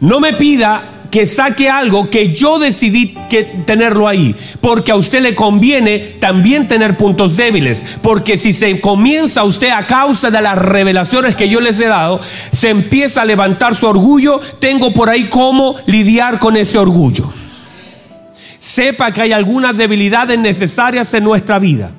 No 0.01 0.19
me 0.19 0.33
pida 0.33 0.96
que 1.11 1.25
saque 1.25 1.69
algo 1.69 2.09
que 2.09 2.33
yo 2.33 2.59
decidí 2.59 3.15
que 3.29 3.43
tenerlo 3.43 4.07
ahí. 4.07 4.35
Porque 4.61 4.91
a 4.91 4.95
usted 4.95 5.21
le 5.21 5.35
conviene 5.35 5.99
también 6.19 6.67
tener 6.67 6.97
puntos 6.97 7.37
débiles. 7.37 7.85
Porque 8.01 8.37
si 8.37 8.53
se 8.53 8.79
comienza 8.79 9.43
usted 9.43 9.69
a 9.69 9.87
causa 9.87 10.29
de 10.31 10.41
las 10.41 10.57
revelaciones 10.57 11.35
que 11.35 11.49
yo 11.49 11.59
les 11.59 11.79
he 11.79 11.87
dado, 11.87 12.19
se 12.51 12.69
empieza 12.69 13.21
a 13.21 13.25
levantar 13.25 13.75
su 13.75 13.87
orgullo, 13.87 14.39
tengo 14.59 14.93
por 14.93 15.09
ahí 15.09 15.25
cómo 15.25 15.75
lidiar 15.85 16.39
con 16.39 16.57
ese 16.57 16.77
orgullo. 16.77 17.31
Sepa 18.57 19.11
que 19.11 19.21
hay 19.21 19.31
algunas 19.31 19.77
debilidades 19.77 20.37
necesarias 20.39 21.13
en 21.13 21.23
nuestra 21.23 21.59
vida. 21.59 21.91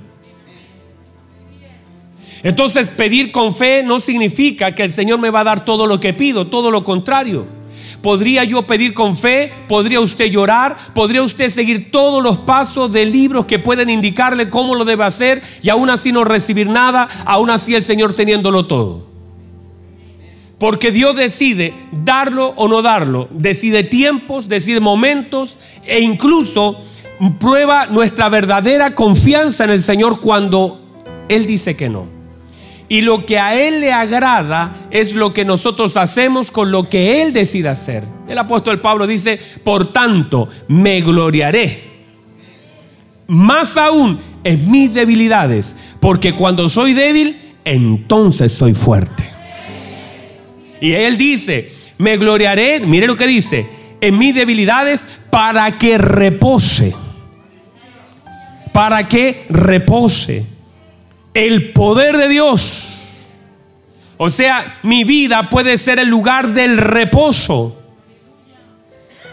Entonces 2.42 2.90
pedir 2.90 3.32
con 3.32 3.54
fe 3.54 3.82
no 3.82 4.00
significa 4.00 4.74
que 4.74 4.84
el 4.84 4.92
Señor 4.92 5.18
me 5.18 5.30
va 5.30 5.40
a 5.40 5.44
dar 5.44 5.64
todo 5.64 5.86
lo 5.86 5.98
que 5.98 6.14
pido, 6.14 6.46
todo 6.46 6.70
lo 6.70 6.84
contrario. 6.84 7.57
¿Podría 8.02 8.44
yo 8.44 8.62
pedir 8.62 8.94
con 8.94 9.16
fe? 9.16 9.52
¿Podría 9.66 10.00
usted 10.00 10.26
llorar? 10.26 10.76
¿Podría 10.94 11.22
usted 11.22 11.48
seguir 11.48 11.90
todos 11.90 12.22
los 12.22 12.38
pasos 12.38 12.92
de 12.92 13.04
libros 13.04 13.46
que 13.46 13.58
pueden 13.58 13.90
indicarle 13.90 14.48
cómo 14.50 14.74
lo 14.74 14.84
debe 14.84 15.04
hacer 15.04 15.42
y 15.62 15.68
aún 15.68 15.90
así 15.90 16.12
no 16.12 16.24
recibir 16.24 16.68
nada, 16.68 17.08
aún 17.24 17.50
así 17.50 17.74
el 17.74 17.82
Señor 17.82 18.14
teniéndolo 18.14 18.66
todo? 18.66 19.08
Porque 20.58 20.90
Dios 20.90 21.16
decide 21.16 21.72
darlo 21.92 22.52
o 22.56 22.68
no 22.68 22.82
darlo, 22.82 23.28
decide 23.30 23.84
tiempos, 23.84 24.48
decide 24.48 24.80
momentos 24.80 25.58
e 25.84 26.00
incluso 26.00 26.80
prueba 27.38 27.86
nuestra 27.86 28.28
verdadera 28.28 28.94
confianza 28.94 29.64
en 29.64 29.70
el 29.70 29.82
Señor 29.82 30.20
cuando 30.20 30.80
Él 31.28 31.46
dice 31.46 31.76
que 31.76 31.88
no. 31.88 32.17
Y 32.88 33.02
lo 33.02 33.26
que 33.26 33.38
a 33.38 33.54
Él 33.54 33.80
le 33.80 33.92
agrada 33.92 34.74
es 34.90 35.14
lo 35.14 35.34
que 35.34 35.44
nosotros 35.44 35.96
hacemos 35.98 36.50
con 36.50 36.70
lo 36.70 36.88
que 36.88 37.22
Él 37.22 37.34
decide 37.34 37.68
hacer. 37.68 38.04
El 38.26 38.38
apóstol 38.38 38.80
Pablo 38.80 39.06
dice, 39.06 39.38
por 39.62 39.92
tanto, 39.92 40.48
me 40.68 41.02
gloriaré. 41.02 41.84
Más 43.26 43.76
aún 43.76 44.18
en 44.42 44.70
mis 44.70 44.94
debilidades, 44.94 45.76
porque 46.00 46.34
cuando 46.34 46.70
soy 46.70 46.94
débil, 46.94 47.38
entonces 47.64 48.52
soy 48.52 48.72
fuerte. 48.72 49.24
Y 50.80 50.92
Él 50.92 51.18
dice, 51.18 51.70
me 51.98 52.16
gloriaré, 52.16 52.80
mire 52.80 53.06
lo 53.06 53.16
que 53.16 53.26
dice, 53.26 53.68
en 54.00 54.16
mis 54.16 54.34
debilidades 54.34 55.06
para 55.30 55.76
que 55.76 55.98
repose. 55.98 56.94
Para 58.72 59.06
que 59.08 59.44
repose 59.50 60.57
el 61.38 61.70
poder 61.70 62.16
de 62.16 62.28
Dios. 62.28 63.26
O 64.16 64.28
sea, 64.28 64.80
mi 64.82 65.04
vida 65.04 65.48
puede 65.50 65.78
ser 65.78 66.00
el 66.00 66.08
lugar 66.08 66.48
del 66.48 66.76
reposo. 66.76 67.80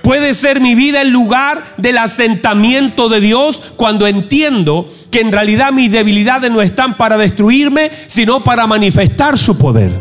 Puede 0.04 0.36
ser 0.36 0.62
mi 0.62 0.76
vida 0.76 1.02
el 1.02 1.10
lugar 1.10 1.64
del 1.78 1.98
asentamiento 1.98 3.10
de 3.10 3.22
Dios 3.22 3.74
cuando 3.76 4.06
entiendo 4.06 4.88
que 5.10 5.22
en 5.22 5.32
realidad 5.32 5.72
mis 5.72 5.92
debilidades 5.92 6.52
no 6.52 6.62
están 6.62 6.96
para 6.96 7.18
destruirme, 7.18 7.90
sino 8.06 8.44
para 8.44 8.68
manifestar 8.68 9.36
su 9.36 9.58
poder. 9.58 9.92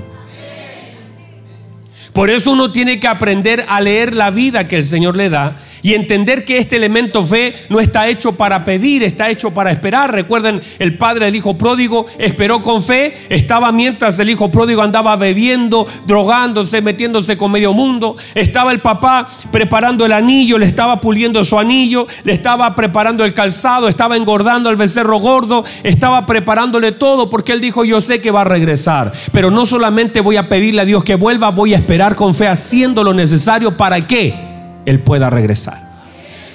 Por 2.13 2.29
eso 2.29 2.53
uno 2.53 2.71
tiene 2.71 3.01
que 3.01 3.09
aprender 3.09 3.65
a 3.67 3.81
leer 3.81 4.13
la 4.13 4.31
vida 4.31 4.69
que 4.69 4.77
el 4.77 4.85
Señor 4.85 5.17
le 5.17 5.31
da 5.31 5.57
y 5.85 5.93
entender 5.93 6.47
que 6.47 6.57
este 6.57 6.76
elemento 6.76 7.25
fe 7.26 7.55
no 7.69 7.79
está 7.79 8.09
hecho 8.09 8.33
para 8.33 8.64
pedir, 8.64 9.03
está 9.03 9.29
hecho 9.29 9.50
para 9.50 9.71
esperar. 9.71 10.11
Recuerden, 10.11 10.62
el 10.79 10.97
padre 10.97 11.26
del 11.26 11.37
hijo 11.37 11.59
pródigo 11.59 12.07
esperó 12.19 12.62
con 12.62 12.83
fe, 12.83 13.14
estaba 13.29 13.71
mientras 13.71 14.19
el 14.19 14.31
hijo 14.31 14.50
pródigo 14.50 14.81
andaba 14.81 15.14
bebiendo, 15.17 15.87
drogándose, 16.07 16.81
metiéndose 16.81 17.37
con 17.37 17.53
medio 17.53 17.75
mundo. 17.75 18.17
Estaba 18.35 18.73
el 18.73 18.81
papá 18.81 19.29
preparando 19.53 20.07
el 20.07 20.12
anillo, 20.12 20.57
le 20.57 20.64
estaba 20.64 21.03
puliendo 21.03 21.45
su 21.45 21.59
anillo, 21.59 22.07
le 22.25 22.33
estaba 22.33 22.75
preparando 22.75 23.23
el 23.23 23.35
calzado, 23.35 23.87
estaba 23.87 24.17
engordando 24.17 24.71
al 24.71 24.76
becerro 24.76 25.19
gordo, 25.19 25.67
estaba 25.83 26.25
preparándole 26.25 26.93
todo 26.93 27.29
porque 27.29 27.53
él 27.53 27.61
dijo, 27.61 27.85
yo 27.85 28.00
sé 28.00 28.23
que 28.23 28.31
va 28.31 28.41
a 28.41 28.45
regresar, 28.45 29.12
pero 29.33 29.50
no 29.50 29.67
solamente 29.67 30.23
voy 30.23 30.38
a 30.38 30.49
pedirle 30.49 30.81
a 30.81 30.87
Dios 30.87 31.05
que 31.05 31.17
vuelva, 31.17 31.50
voy 31.50 31.75
a 31.75 31.76
esperar 31.76 32.17
con 32.17 32.35
fe 32.35 32.49
haciendo 32.49 33.05
lo 33.05 33.12
necesario 33.12 33.76
para 33.76 34.00
que 34.00 34.44
él 34.87 35.00
pueda 35.00 35.31
regresar. 35.31 35.95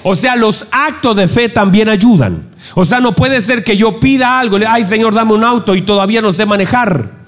O 0.02 0.16
sea, 0.16 0.36
los 0.36 0.66
actos 0.70 1.16
de 1.16 1.28
fe 1.28 1.48
también 1.48 1.88
ayudan. 1.88 2.50
O 2.74 2.86
sea, 2.86 3.00
no 3.00 3.14
puede 3.14 3.42
ser 3.42 3.64
que 3.64 3.76
yo 3.76 4.00
pida 4.00 4.38
algo, 4.38 4.58
ay 4.66 4.84
Señor, 4.84 5.14
dame 5.14 5.34
un 5.34 5.44
auto 5.44 5.74
y 5.74 5.82
todavía 5.82 6.22
no 6.22 6.32
sé 6.32 6.46
manejar. 6.46 7.20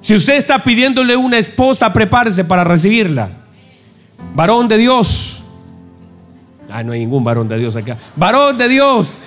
Si 0.00 0.16
usted 0.16 0.34
está 0.34 0.62
pidiéndole 0.64 1.16
una 1.16 1.38
esposa, 1.38 1.92
prepárese 1.92 2.44
para 2.44 2.64
recibirla. 2.64 3.30
Varón 4.34 4.68
de 4.68 4.78
Dios. 4.78 5.42
Ay, 6.70 6.84
no 6.84 6.92
hay 6.92 7.00
ningún 7.00 7.22
varón 7.22 7.48
de 7.48 7.58
Dios 7.58 7.76
acá. 7.76 7.96
Varón 8.16 8.58
de 8.58 8.68
Dios. 8.68 9.26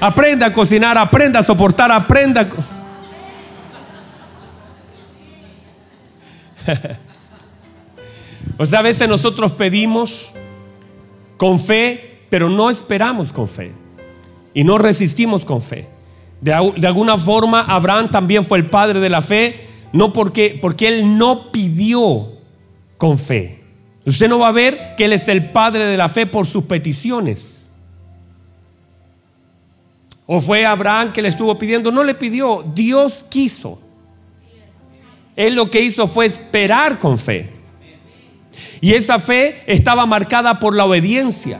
Aprenda 0.00 0.46
a 0.46 0.52
cocinar, 0.52 0.98
aprenda 0.98 1.40
a 1.40 1.42
soportar, 1.42 1.92
aprenda. 1.92 2.48
O 8.58 8.66
sea, 8.66 8.80
a 8.80 8.82
veces 8.82 9.08
nosotros 9.08 9.52
pedimos 9.52 10.34
con 11.36 11.58
fe, 11.58 12.20
pero 12.30 12.48
no 12.48 12.70
esperamos 12.70 13.32
con 13.32 13.48
fe. 13.48 13.72
Y 14.54 14.64
no 14.64 14.78
resistimos 14.78 15.44
con 15.44 15.62
fe. 15.62 15.88
De, 16.40 16.52
alguna 16.52 17.16
forma, 17.18 17.62
Abraham 17.62 18.10
también 18.10 18.44
fue 18.44 18.58
el 18.58 18.66
padre 18.66 19.00
de 19.00 19.08
la 19.08 19.22
fe, 19.22 19.66
no 19.92 20.12
porque, 20.12 20.58
porque 20.60 20.88
él 20.88 21.16
no 21.16 21.52
pidió 21.52 22.32
con 22.98 23.18
fe. 23.18 23.62
Usted 24.04 24.28
no 24.28 24.40
va 24.40 24.48
a 24.48 24.52
ver 24.52 24.94
que 24.96 25.04
él 25.04 25.12
es 25.12 25.28
el 25.28 25.50
padre 25.50 25.86
de 25.86 25.96
la 25.96 26.08
fe 26.08 26.26
por 26.26 26.46
sus 26.46 26.64
peticiones. 26.64 27.70
¿O 30.26 30.40
fue 30.40 30.66
Abraham 30.66 31.12
que 31.12 31.22
le 31.22 31.28
estuvo 31.28 31.56
pidiendo? 31.58 31.92
No 31.92 32.02
le 32.02 32.14
pidió, 32.14 32.64
Dios 32.74 33.24
quiso. 33.28 33.80
Él 35.36 35.54
lo 35.54 35.70
que 35.70 35.80
hizo 35.80 36.06
fue 36.06 36.26
esperar 36.26 36.98
con 36.98 37.18
fe. 37.18 37.61
Y 38.80 38.92
esa 38.92 39.18
fe 39.18 39.62
estaba 39.66 40.06
marcada 40.06 40.60
por 40.60 40.74
la 40.74 40.84
obediencia. 40.84 41.58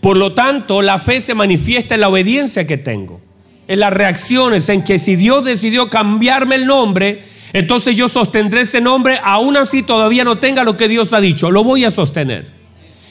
Por 0.00 0.16
lo 0.16 0.34
tanto, 0.34 0.82
la 0.82 0.98
fe 0.98 1.20
se 1.20 1.34
manifiesta 1.34 1.94
en 1.94 2.02
la 2.02 2.08
obediencia 2.08 2.66
que 2.66 2.78
tengo, 2.78 3.20
en 3.66 3.80
las 3.80 3.92
reacciones, 3.92 4.68
en 4.68 4.84
que 4.84 4.98
si 4.98 5.16
Dios 5.16 5.44
decidió 5.44 5.90
cambiarme 5.90 6.56
el 6.56 6.66
nombre, 6.66 7.24
entonces 7.52 7.96
yo 7.96 8.08
sostendré 8.08 8.62
ese 8.62 8.80
nombre, 8.80 9.18
aún 9.22 9.56
así 9.56 9.82
todavía 9.82 10.24
no 10.24 10.38
tenga 10.38 10.64
lo 10.64 10.76
que 10.76 10.88
Dios 10.88 11.12
ha 11.12 11.20
dicho, 11.20 11.50
lo 11.50 11.64
voy 11.64 11.84
a 11.84 11.90
sostener. 11.90 12.58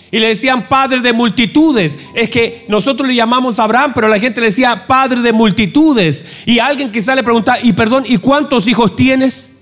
Y 0.09 0.19
le 0.19 0.29
decían 0.29 0.69
padre 0.69 1.01
de 1.01 1.11
multitudes. 1.11 1.97
Es 2.13 2.29
que 2.29 2.65
nosotros 2.69 3.07
le 3.07 3.15
llamamos 3.15 3.59
Abraham, 3.59 3.91
pero 3.93 4.07
la 4.07 4.19
gente 4.19 4.39
le 4.39 4.47
decía 4.47 4.87
padre 4.87 5.21
de 5.21 5.33
multitudes. 5.33 6.43
Y 6.45 6.59
alguien 6.59 6.93
quizá 6.93 7.13
le 7.13 7.23
pregunta, 7.23 7.57
y 7.61 7.73
perdón, 7.73 8.05
¿y 8.07 8.17
cuántos 8.17 8.67
hijos 8.69 8.95
tienes? 8.95 9.53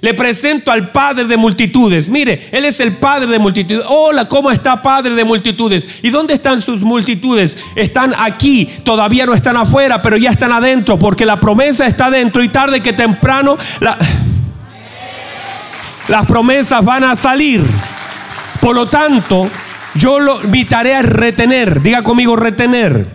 Le 0.00 0.14
presento 0.14 0.70
al 0.70 0.92
Padre 0.92 1.24
de 1.24 1.36
multitudes. 1.36 2.08
Mire, 2.08 2.40
Él 2.52 2.64
es 2.64 2.80
el 2.80 2.92
Padre 2.96 3.26
de 3.26 3.38
multitudes. 3.38 3.84
Hola, 3.88 4.28
¿cómo 4.28 4.50
está 4.50 4.80
Padre 4.82 5.14
de 5.14 5.24
multitudes? 5.24 6.00
¿Y 6.02 6.10
dónde 6.10 6.34
están 6.34 6.60
sus 6.60 6.82
multitudes? 6.82 7.56
Están 7.74 8.14
aquí, 8.16 8.68
todavía 8.84 9.26
no 9.26 9.34
están 9.34 9.56
afuera, 9.56 10.00
pero 10.02 10.16
ya 10.16 10.30
están 10.30 10.52
adentro, 10.52 10.98
porque 10.98 11.26
la 11.26 11.40
promesa 11.40 11.86
está 11.86 12.06
adentro 12.06 12.42
y 12.42 12.48
tarde 12.48 12.80
que 12.80 12.92
temprano 12.92 13.56
las 16.08 16.26
promesas 16.26 16.84
van 16.84 17.04
a 17.04 17.16
salir. 17.16 17.62
Por 18.60 18.74
lo 18.74 18.86
tanto, 18.86 19.48
yo 19.94 20.20
lo, 20.20 20.40
mi 20.40 20.64
tarea 20.64 21.00
es 21.00 21.06
retener. 21.06 21.82
Diga 21.82 22.02
conmigo, 22.02 22.36
retener. 22.36 23.06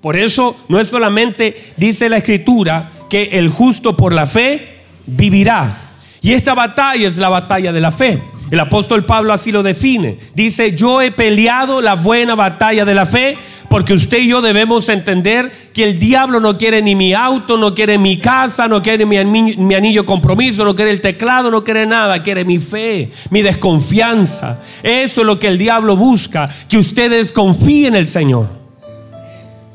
Por 0.00 0.16
eso 0.16 0.56
no 0.68 0.78
es 0.78 0.88
solamente, 0.88 1.56
dice 1.76 2.08
la 2.08 2.18
escritura, 2.18 2.92
que 3.08 3.38
el 3.38 3.48
justo 3.48 3.96
por 3.96 4.12
la 4.12 4.26
fe 4.26 4.75
vivirá. 5.06 5.92
Y 6.22 6.32
esta 6.32 6.54
batalla 6.54 7.06
es 7.06 7.18
la 7.18 7.28
batalla 7.28 7.72
de 7.72 7.80
la 7.80 7.92
fe. 7.92 8.22
El 8.50 8.60
apóstol 8.60 9.04
Pablo 9.04 9.32
así 9.32 9.50
lo 9.52 9.62
define. 9.62 10.18
Dice, 10.34 10.74
yo 10.74 11.02
he 11.02 11.10
peleado 11.10 11.82
la 11.82 11.94
buena 11.94 12.34
batalla 12.34 12.84
de 12.84 12.94
la 12.94 13.06
fe 13.06 13.36
porque 13.68 13.92
usted 13.92 14.18
y 14.18 14.28
yo 14.28 14.40
debemos 14.40 14.88
entender 14.88 15.50
que 15.72 15.84
el 15.84 15.98
diablo 15.98 16.38
no 16.38 16.56
quiere 16.56 16.82
ni 16.82 16.94
mi 16.94 17.14
auto, 17.14 17.58
no 17.58 17.74
quiere 17.74 17.98
mi 17.98 18.18
casa, 18.18 18.68
no 18.68 18.82
quiere 18.82 19.04
mi, 19.04 19.16
anillo 19.18 20.06
compromiso, 20.06 20.64
no 20.64 20.76
quiere 20.76 20.92
el 20.92 21.00
teclado, 21.00 21.50
no 21.50 21.64
quiere 21.64 21.86
nada, 21.86 22.22
quiere 22.22 22.44
mi 22.44 22.58
fe, 22.58 23.10
mi 23.30 23.42
desconfianza. 23.42 24.60
Eso 24.82 25.20
es 25.20 25.26
lo 25.26 25.38
que 25.38 25.48
el 25.48 25.58
diablo 25.58 25.96
busca, 25.96 26.48
que 26.68 26.78
ustedes 26.78 27.32
confíen 27.32 27.94
en 27.94 28.00
el 28.00 28.08
Señor. 28.08 28.48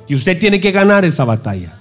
Y 0.08 0.16
usted 0.16 0.40
tiene 0.40 0.60
que 0.60 0.72
ganar 0.72 1.04
esa 1.06 1.26
batalla 1.26 1.81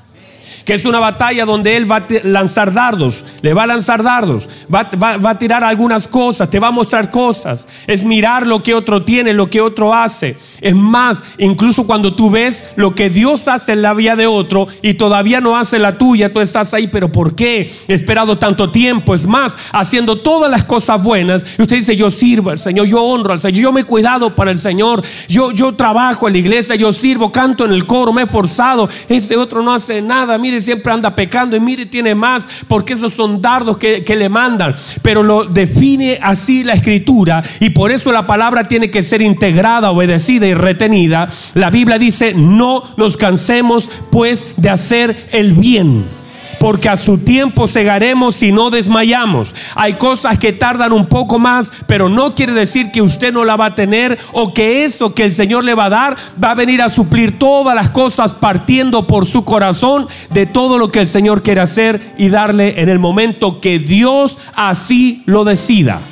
que 0.64 0.75
es 0.75 0.85
una 0.85 1.00
batalla 1.00 1.45
donde 1.45 1.76
Él 1.76 1.90
va 1.90 1.97
a 1.97 2.07
lanzar 2.25 2.73
dardos, 2.73 3.25
le 3.43 3.55
va 3.55 3.64
a 3.64 3.67
lanzar 3.67 4.02
dardos, 4.02 4.49
va, 4.73 4.88
a 5.31 5.38
tirar 5.38 5.64
algunas 5.64 6.07
cosas, 6.09 6.50
te 6.50 6.61
va 6.61 6.69
a 6.69 6.73
mostrar 6.73 7.11
cosas, 7.11 7.67
es 7.87 8.05
mirar 8.05 8.47
lo 8.47 8.62
que 8.62 8.75
otro 8.75 9.05
tiene, 9.05 9.33
lo 9.33 9.50
que 9.50 9.61
otro 9.61 9.95
hace. 9.95 10.37
Es 10.61 10.75
más, 10.75 11.23
incluso 11.38 11.87
cuando 11.87 12.14
tú 12.14 12.31
ves 12.31 12.64
lo 12.76 12.95
que 12.95 13.11
Dios 13.11 13.49
hace 13.49 13.73
en 13.73 13.83
la 13.83 13.95
vida 13.95 14.17
de 14.17 14.26
otro 14.26 14.67
y 14.83 14.95
todavía 14.95 15.40
no 15.40 15.57
hace 15.57 15.79
la 15.79 15.97
tuya, 15.99 16.33
tú 16.33 16.40
estás 16.40 16.75
ahí, 16.75 16.88
pero 16.88 17.11
¿por 17.11 17.35
qué? 17.35 17.73
He 17.88 17.95
esperado 17.95 18.38
tanto 18.38 18.71
tiempo, 18.71 19.14
es 19.14 19.26
más, 19.26 19.57
haciendo 19.73 20.21
todas 20.21 20.50
las 20.50 20.64
cosas 20.64 21.02
buenas, 21.02 21.45
y 21.59 21.62
usted 21.62 21.76
dice, 21.76 21.97
yo 21.97 22.11
sirvo 22.11 22.50
al 22.50 22.59
Señor, 22.59 22.87
yo 22.87 23.02
honro 23.02 23.33
al 23.33 23.40
Señor, 23.40 23.62
yo 23.62 23.73
me 23.73 23.83
he 23.83 23.85
cuidado 23.85 24.35
para 24.35 24.50
el 24.50 24.59
Señor, 24.59 25.02
yo, 25.29 25.52
yo 25.52 25.75
trabajo 25.75 26.26
en 26.26 26.35
la 26.35 26.38
iglesia, 26.38 26.75
yo 26.76 26.93
sirvo, 26.93 27.33
canto 27.33 27.64
en 27.64 27.73
el 27.73 27.87
coro, 27.87 28.12
me 28.12 28.23
he 28.23 28.26
forzado, 28.26 28.88
ese 29.09 29.37
otro 29.37 29.62
no 29.62 29.73
hace 29.73 30.02
nada, 30.02 30.38
mire, 30.50 30.62
siempre 30.62 30.92
anda 30.92 31.14
pecando 31.14 31.57
y 31.57 31.61
mire, 31.61 31.87
tiene 31.87 32.14
más, 32.14 32.47
porque 32.66 32.95
esos 32.95 33.14
son 33.14 33.40
dardos 33.40 33.78
que, 33.78 34.02
que 34.04 34.16
le 34.16 34.28
mandan. 34.28 34.75
Pero 35.00 35.23
lo 35.23 35.45
define 35.45 36.19
así 36.21 36.64
la 36.64 36.73
escritura 36.73 37.42
y 37.61 37.71
por 37.71 37.92
eso 37.92 38.11
la 38.11 38.26
palabra 38.26 38.66
tiene 38.66 38.90
que 38.90 39.04
ser 39.04 39.23
integrada, 39.23 39.92
obedecida 39.92 40.47
y 40.47 40.54
retenida. 40.54 41.29
La 41.55 41.70
Biblia 41.70 41.98
dice, 41.98 42.35
no 42.35 42.83
nos 42.96 43.16
cansemos 43.16 43.88
pues 44.11 44.46
de 44.57 44.70
hacer 44.70 45.29
el 45.33 45.53
bien 45.53 46.19
porque 46.61 46.90
a 46.90 46.99
su 46.99 47.16
tiempo 47.16 47.66
cegaremos 47.66 48.37
si 48.37 48.53
no 48.53 48.68
desmayamos. 48.68 49.55
Hay 49.75 49.94
cosas 49.94 50.38
que 50.38 50.53
tardan 50.53 50.92
un 50.92 51.07
poco 51.07 51.38
más, 51.38 51.73
pero 51.87 52.11
no 52.11 52.35
quiere 52.35 52.53
decir 52.53 52.92
que 52.92 53.01
usted 53.01 53.33
no 53.33 53.46
la 53.46 53.57
va 53.57 53.66
a 53.66 53.75
tener 53.75 54.18
o 54.33 54.53
que 54.53 54.85
eso 54.85 55.14
que 55.14 55.25
el 55.25 55.33
Señor 55.33 55.64
le 55.64 55.75
va 55.75 55.87
a 55.87 55.90
dar 55.90 56.16
va 56.42 56.51
a 56.51 56.55
venir 56.55 56.83
a 56.83 56.90
suplir 56.90 57.38
todas 57.38 57.75
las 57.75 57.88
cosas 57.88 58.35
partiendo 58.35 59.07
por 59.07 59.25
su 59.25 59.42
corazón 59.42 60.07
de 60.29 60.44
todo 60.44 60.77
lo 60.79 60.90
que 60.90 61.01
el 61.01 61.09
Señor 61.09 61.42
quiere 61.42 61.62
hacer 61.62 62.14
y 62.18 62.29
darle 62.29 62.83
en 62.83 62.90
el 62.90 62.99
momento 62.99 63.62
que 63.62 63.79
Dios 63.79 64.37
así 64.55 65.23
lo 65.25 65.44
decida. 65.44 66.03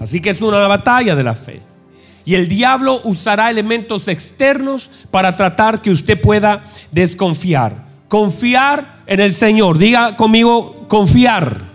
Así 0.00 0.20
que 0.20 0.30
es 0.30 0.40
una 0.40 0.66
batalla 0.66 1.14
de 1.14 1.22
la 1.22 1.34
fe. 1.34 1.62
Y 2.24 2.34
el 2.34 2.48
diablo 2.48 3.00
usará 3.04 3.50
elementos 3.50 4.08
externos 4.08 4.90
para 5.12 5.36
tratar 5.36 5.80
que 5.80 5.92
usted 5.92 6.20
pueda 6.20 6.64
desconfiar. 6.90 7.83
Confiar 8.08 9.02
en 9.06 9.20
el 9.20 9.32
Señor. 9.32 9.78
Diga 9.78 10.16
conmigo, 10.16 10.86
confiar. 10.88 11.72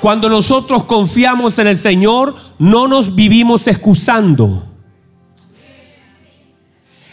Cuando 0.00 0.28
nosotros 0.28 0.84
confiamos 0.84 1.58
en 1.58 1.66
el 1.66 1.76
Señor, 1.76 2.34
no 2.58 2.88
nos 2.88 3.14
vivimos 3.14 3.68
excusando. 3.68 4.66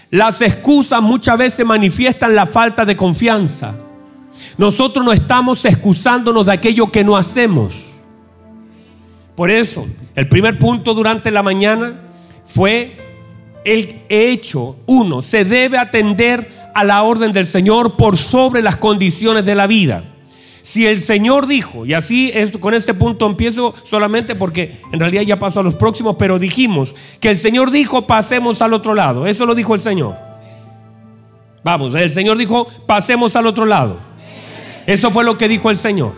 Las 0.10 0.42
excusas 0.42 1.02
muchas 1.02 1.38
veces 1.38 1.66
manifiestan 1.66 2.34
la 2.34 2.46
falta 2.46 2.86
de 2.86 2.96
confianza. 2.96 3.76
Nosotros 4.58 5.04
no 5.04 5.12
estamos 5.12 5.66
excusándonos 5.66 6.46
de 6.46 6.54
aquello 6.54 6.88
que 6.88 7.04
no 7.04 7.18
hacemos. 7.18 7.96
Por 9.36 9.52
eso, 9.52 9.86
el 10.16 10.28
primer 10.30 10.58
punto 10.58 10.94
durante 10.94 11.30
la 11.30 11.44
mañana 11.44 12.00
fue 12.46 12.98
el 13.66 14.02
hecho, 14.08 14.78
uno, 14.86 15.22
se 15.22 15.44
debe 15.44 15.78
atender 15.78 16.50
a 16.78 16.84
la 16.84 17.02
orden 17.02 17.34
del 17.34 17.48
Señor 17.48 17.98
por 17.98 18.18
sobre 18.18 18.62
las 18.62 18.78
condiciones 18.78 19.44
de 19.44 19.56
la 19.56 19.66
vida. 19.66 20.04
Si 20.62 20.86
el 20.86 21.02
Señor 21.02 21.48
dijo, 21.48 21.88
y 21.88 21.96
así 21.96 22.30
es, 22.36 22.56
con 22.56 22.76
este 22.76 22.94
punto 22.94 23.26
empiezo 23.26 23.74
solamente 23.84 24.36
porque 24.36 24.80
en 24.94 25.00
realidad 25.00 25.24
ya 25.24 25.40
pasó 25.40 25.62
a 25.62 25.64
los 25.64 25.74
próximos, 25.74 26.18
pero 26.20 26.38
dijimos 26.38 26.94
que 27.20 27.32
el 27.32 27.38
Señor 27.38 27.72
dijo, 27.72 28.06
pasemos 28.06 28.62
al 28.62 28.74
otro 28.74 28.94
lado. 28.94 29.26
Eso 29.26 29.48
lo 29.48 29.56
dijo 29.56 29.74
el 29.74 29.80
Señor. 29.80 30.18
Vamos, 31.64 31.96
el 31.96 32.12
Señor 32.12 32.38
dijo, 32.38 32.68
pasemos 32.86 33.36
al 33.36 33.48
otro 33.48 33.66
lado. 33.66 33.98
Eso 34.86 35.10
fue 35.10 35.24
lo 35.24 35.36
que 35.36 35.48
dijo 35.48 35.72
el 35.72 35.78
Señor. 35.78 36.14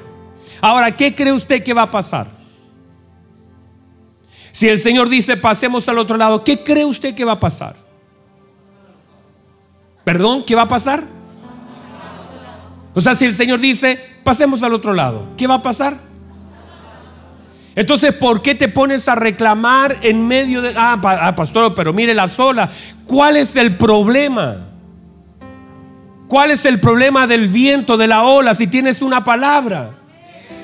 Ahora, 0.60 0.94
¿qué 0.94 1.16
cree 1.16 1.32
usted 1.32 1.64
que 1.64 1.74
va 1.74 1.84
a 1.84 1.92
pasar? 1.92 2.28
Si 4.52 4.68
el 4.68 4.78
Señor 4.78 5.08
dice, 5.08 5.38
pasemos 5.38 5.88
al 5.88 6.00
otro 6.00 6.18
lado, 6.18 6.44
¿qué 6.44 6.62
cree 6.62 6.84
usted 6.84 7.16
que 7.16 7.24
va 7.24 7.34
a 7.34 7.40
pasar? 7.40 7.89
Perdón, 10.10 10.44
¿qué 10.44 10.56
va 10.56 10.64
a 10.64 10.68
pasar? 10.68 11.04
O 12.96 13.00
sea, 13.00 13.14
si 13.14 13.26
el 13.26 13.36
Señor 13.36 13.60
dice, 13.60 13.96
pasemos 14.24 14.64
al 14.64 14.74
otro 14.74 14.92
lado, 14.92 15.28
¿qué 15.38 15.46
va 15.46 15.54
a 15.54 15.62
pasar? 15.62 16.00
Entonces, 17.76 18.14
¿por 18.14 18.42
qué 18.42 18.56
te 18.56 18.70
pones 18.70 19.08
a 19.08 19.14
reclamar 19.14 19.98
en 20.02 20.26
medio 20.26 20.64
de... 20.64 20.74
Ah, 20.76 21.00
ah 21.04 21.36
pastor, 21.36 21.76
pero 21.76 21.94
mire 21.94 22.16
la 22.16 22.28
sola. 22.28 22.68
¿Cuál 23.06 23.38
es 23.38 23.56
el 23.56 23.78
problema? 23.78 24.56
¿Cuál 26.28 26.50
es 26.50 26.66
el 26.66 26.80
problema 26.80 27.28
del 27.28 27.48
viento, 27.48 27.96
de 27.96 28.08
la 28.08 28.24
ola, 28.24 28.56
si 28.56 28.66
tienes 28.66 29.04
una 29.04 29.24
palabra? 29.24 29.92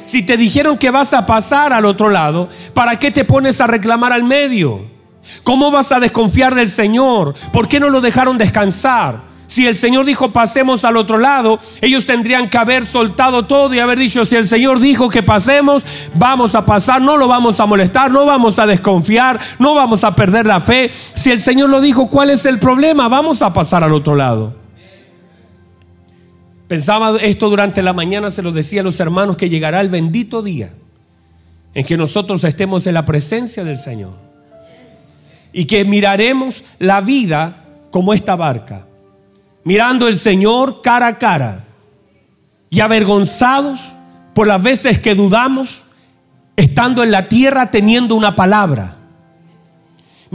Si 0.06 0.24
te 0.24 0.38
dijeron 0.38 0.80
que 0.80 0.90
vas 0.90 1.14
a 1.14 1.28
pasar 1.28 1.72
al 1.72 1.86
otro 1.86 2.10
lado, 2.10 2.50
¿para 2.74 2.98
qué 2.98 3.12
te 3.12 3.26
pones 3.26 3.62
a 3.62 3.68
reclamar 3.68 4.12
al 4.12 4.24
medio? 4.24 4.90
¿Cómo 5.44 5.70
vas 5.70 5.92
a 5.92 6.00
desconfiar 6.00 6.56
del 6.56 6.68
Señor? 6.68 7.36
¿Por 7.54 7.68
qué 7.68 7.80
no 7.80 7.92
lo 7.92 8.02
dejaron 8.02 8.40
descansar? 8.40 9.35
Si 9.48 9.68
el 9.68 9.76
Señor 9.76 10.06
dijo 10.06 10.32
pasemos 10.32 10.86
al 10.86 10.98
otro 10.98 11.18
lado, 11.18 11.60
ellos 11.82 12.06
tendrían 12.06 12.50
que 12.50 12.58
haber 12.58 12.86
soltado 12.86 13.46
todo 13.46 13.74
y 13.74 13.80
haber 13.80 14.00
dicho, 14.00 14.26
si 14.26 14.36
el 14.36 14.48
Señor 14.48 14.80
dijo 14.80 15.10
que 15.10 15.24
pasemos, 15.24 15.84
vamos 16.16 16.56
a 16.56 16.66
pasar, 16.66 17.02
no 17.02 17.18
lo 17.18 17.28
vamos 17.28 17.60
a 17.60 17.66
molestar, 17.66 18.12
no 18.12 18.26
vamos 18.26 18.60
a 18.60 18.66
desconfiar, 18.66 19.40
no 19.60 19.76
vamos 19.76 20.04
a 20.04 20.16
perder 20.16 20.48
la 20.48 20.60
fe. 20.60 20.92
Si 21.14 21.32
el 21.32 21.40
Señor 21.40 21.70
lo 21.70 21.82
dijo, 21.82 22.10
¿cuál 22.10 22.30
es 22.30 22.46
el 22.46 22.60
problema? 22.60 23.08
Vamos 23.08 23.42
a 23.42 23.54
pasar 23.54 23.84
al 23.84 23.94
otro 23.94 24.16
lado. 24.16 24.56
Pensaba 26.68 27.16
esto 27.22 27.50
durante 27.50 27.84
la 27.84 27.94
mañana, 27.94 28.32
se 28.32 28.42
lo 28.42 28.52
decía 28.52 28.82
a 28.82 28.84
los 28.84 29.00
hermanos, 29.00 29.38
que 29.38 29.50
llegará 29.50 29.82
el 29.82 29.90
bendito 29.90 30.42
día 30.42 30.72
en 31.76 31.86
que 31.86 31.98
nosotros 31.98 32.44
estemos 32.44 32.88
en 32.88 32.96
la 32.96 33.06
presencia 33.06 33.64
del 33.64 33.78
Señor. 33.78 34.14
Y 35.54 35.66
que 35.66 35.86
miraremos 35.86 36.64
la 36.80 37.02
vida 37.02 37.66
como 37.92 38.14
esta 38.14 38.36
barca, 38.36 38.88
mirando 39.66 40.08
el 40.08 40.18
Señor 40.18 40.82
cara 40.82 41.08
a 41.08 41.18
cara 41.18 41.66
y 42.70 42.80
avergonzados 42.80 43.92
por 44.34 44.48
las 44.48 44.64
veces 44.64 45.00
que 45.00 45.16
dudamos, 45.16 45.84
estando 46.56 47.04
en 47.04 47.12
la 47.12 47.28
tierra 47.28 47.70
teniendo 47.70 48.16
una 48.16 48.38
palabra 48.38 48.96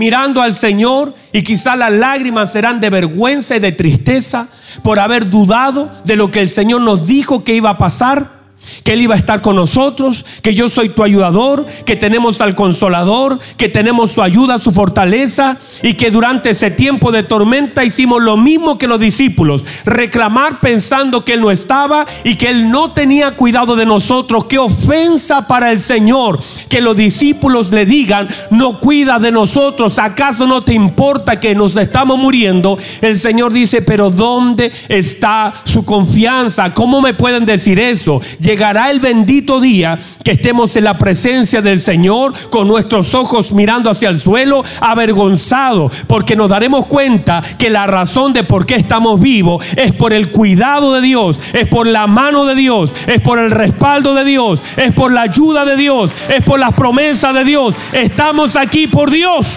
mirando 0.00 0.40
al 0.40 0.54
Señor 0.54 1.14
y 1.30 1.42
quizá 1.42 1.76
las 1.76 1.92
lágrimas 1.92 2.50
serán 2.50 2.80
de 2.80 2.88
vergüenza 2.88 3.56
y 3.56 3.60
de 3.60 3.72
tristeza 3.72 4.48
por 4.82 4.98
haber 4.98 5.28
dudado 5.28 5.92
de 6.06 6.16
lo 6.16 6.30
que 6.30 6.40
el 6.40 6.48
Señor 6.48 6.80
nos 6.80 7.06
dijo 7.06 7.44
que 7.44 7.54
iba 7.54 7.68
a 7.68 7.76
pasar. 7.76 8.39
Que 8.82 8.92
Él 8.92 9.02
iba 9.02 9.14
a 9.14 9.18
estar 9.18 9.42
con 9.42 9.56
nosotros, 9.56 10.24
que 10.42 10.54
yo 10.54 10.68
soy 10.68 10.90
tu 10.90 11.02
ayudador, 11.02 11.66
que 11.84 11.96
tenemos 11.96 12.40
al 12.40 12.54
consolador, 12.54 13.38
que 13.56 13.68
tenemos 13.68 14.12
su 14.12 14.22
ayuda, 14.22 14.58
su 14.58 14.72
fortaleza 14.72 15.58
y 15.82 15.94
que 15.94 16.10
durante 16.10 16.50
ese 16.50 16.70
tiempo 16.70 17.12
de 17.12 17.22
tormenta 17.22 17.84
hicimos 17.84 18.22
lo 18.22 18.36
mismo 18.36 18.78
que 18.78 18.86
los 18.86 19.00
discípulos, 19.00 19.66
reclamar 19.84 20.60
pensando 20.60 21.24
que 21.24 21.34
Él 21.34 21.40
no 21.40 21.50
estaba 21.50 22.06
y 22.24 22.36
que 22.36 22.50
Él 22.50 22.70
no 22.70 22.92
tenía 22.92 23.36
cuidado 23.36 23.76
de 23.76 23.86
nosotros. 23.86 24.44
Qué 24.46 24.58
ofensa 24.58 25.46
para 25.46 25.70
el 25.70 25.80
Señor 25.80 26.40
que 26.68 26.80
los 26.80 26.96
discípulos 26.96 27.72
le 27.72 27.86
digan, 27.86 28.28
no 28.50 28.80
cuida 28.80 29.18
de 29.18 29.32
nosotros, 29.32 29.98
¿acaso 29.98 30.46
no 30.46 30.62
te 30.62 30.74
importa 30.74 31.40
que 31.40 31.54
nos 31.54 31.76
estamos 31.76 32.18
muriendo? 32.18 32.78
El 33.00 33.18
Señor 33.18 33.52
dice, 33.52 33.82
pero 33.82 34.10
¿dónde 34.10 34.72
está 34.88 35.52
su 35.64 35.84
confianza? 35.84 36.74
¿Cómo 36.74 37.00
me 37.00 37.14
pueden 37.14 37.46
decir 37.46 37.78
eso? 37.78 38.20
Llegará 38.60 38.90
el 38.90 39.00
bendito 39.00 39.58
día 39.58 39.98
que 40.22 40.32
estemos 40.32 40.76
en 40.76 40.84
la 40.84 40.98
presencia 40.98 41.62
del 41.62 41.78
Señor 41.78 42.34
con 42.50 42.68
nuestros 42.68 43.14
ojos 43.14 43.54
mirando 43.54 43.88
hacia 43.88 44.10
el 44.10 44.18
suelo, 44.18 44.62
avergonzado, 44.82 45.90
porque 46.06 46.36
nos 46.36 46.50
daremos 46.50 46.84
cuenta 46.84 47.40
que 47.56 47.70
la 47.70 47.86
razón 47.86 48.34
de 48.34 48.44
por 48.44 48.66
qué 48.66 48.74
estamos 48.74 49.18
vivos 49.18 49.64
es 49.78 49.92
por 49.92 50.12
el 50.12 50.30
cuidado 50.30 50.92
de 50.92 51.00
Dios, 51.00 51.40
es 51.54 51.68
por 51.68 51.86
la 51.86 52.06
mano 52.06 52.44
de 52.44 52.54
Dios, 52.54 52.94
es 53.06 53.22
por 53.22 53.38
el 53.38 53.50
respaldo 53.50 54.12
de 54.12 54.26
Dios, 54.26 54.62
es 54.76 54.92
por 54.92 55.10
la 55.10 55.22
ayuda 55.22 55.64
de 55.64 55.76
Dios, 55.76 56.14
es 56.28 56.42
por 56.44 56.60
las 56.60 56.74
promesas 56.74 57.32
de 57.32 57.44
Dios. 57.44 57.76
Estamos 57.94 58.56
aquí 58.56 58.86
por 58.88 59.10
Dios. 59.10 59.56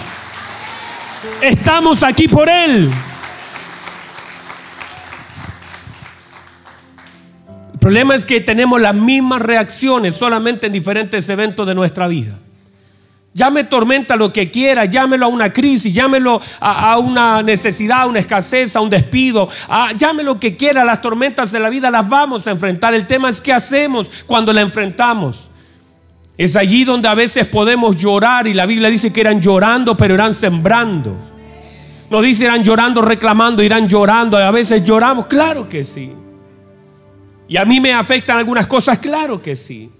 Estamos 1.42 2.02
aquí 2.02 2.26
por 2.26 2.48
Él. 2.48 2.90
Problema 7.84 8.14
es 8.14 8.24
que 8.24 8.40
tenemos 8.40 8.80
las 8.80 8.94
mismas 8.94 9.42
reacciones 9.42 10.14
solamente 10.14 10.68
en 10.68 10.72
diferentes 10.72 11.28
eventos 11.28 11.66
de 11.66 11.74
nuestra 11.74 12.08
vida. 12.08 12.38
Llame 13.34 13.64
tormenta 13.64 14.16
lo 14.16 14.32
que 14.32 14.50
quiera, 14.50 14.86
llámelo 14.86 15.26
a 15.26 15.28
una 15.28 15.52
crisis, 15.52 15.92
llámelo 15.92 16.40
a, 16.60 16.96
una 16.96 17.42
necesidad, 17.42 18.00
a 18.00 18.06
una 18.06 18.20
escasez, 18.20 18.74
a 18.74 18.80
un 18.80 18.88
despido, 18.88 19.50
a, 19.68 19.92
llame 19.92 20.22
lo 20.22 20.40
que 20.40 20.56
quiera, 20.56 20.82
las 20.82 21.02
tormentas 21.02 21.52
de 21.52 21.60
la 21.60 21.68
vida 21.68 21.90
las 21.90 22.08
vamos 22.08 22.46
a 22.46 22.52
enfrentar. 22.52 22.94
El 22.94 23.06
tema 23.06 23.28
es 23.28 23.42
qué 23.42 23.52
hacemos 23.52 24.10
cuando 24.24 24.50
la 24.54 24.62
enfrentamos. 24.62 25.50
Es 26.38 26.56
allí 26.56 26.84
donde 26.84 27.08
a 27.08 27.14
veces 27.14 27.46
podemos 27.46 27.96
llorar 27.96 28.46
y 28.46 28.54
la 28.54 28.64
Biblia 28.64 28.88
dice 28.88 29.12
que 29.12 29.20
eran 29.20 29.42
llorando, 29.42 29.94
pero 29.94 30.14
eran 30.14 30.32
sembrando. 30.32 31.18
No 32.08 32.22
dice 32.22 32.46
eran 32.46 32.64
llorando, 32.64 33.02
reclamando, 33.02 33.62
irán 33.62 33.86
llorando. 33.86 34.38
A 34.38 34.50
veces 34.52 34.82
lloramos, 34.84 35.26
claro 35.26 35.68
que 35.68 35.84
sí. 35.84 36.14
Y 37.46 37.56
a 37.56 37.64
mí 37.64 37.80
me 37.80 37.92
afectan 37.92 38.38
algunas 38.38 38.66
cosas, 38.66 38.98
claro 38.98 39.42
que 39.42 39.56
sí. 39.56 39.90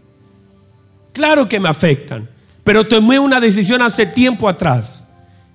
Claro 1.12 1.48
que 1.48 1.60
me 1.60 1.68
afectan. 1.68 2.28
Pero 2.62 2.86
tomé 2.86 3.18
una 3.18 3.40
decisión 3.40 3.82
hace 3.82 4.06
tiempo 4.06 4.48
atrás. 4.48 5.04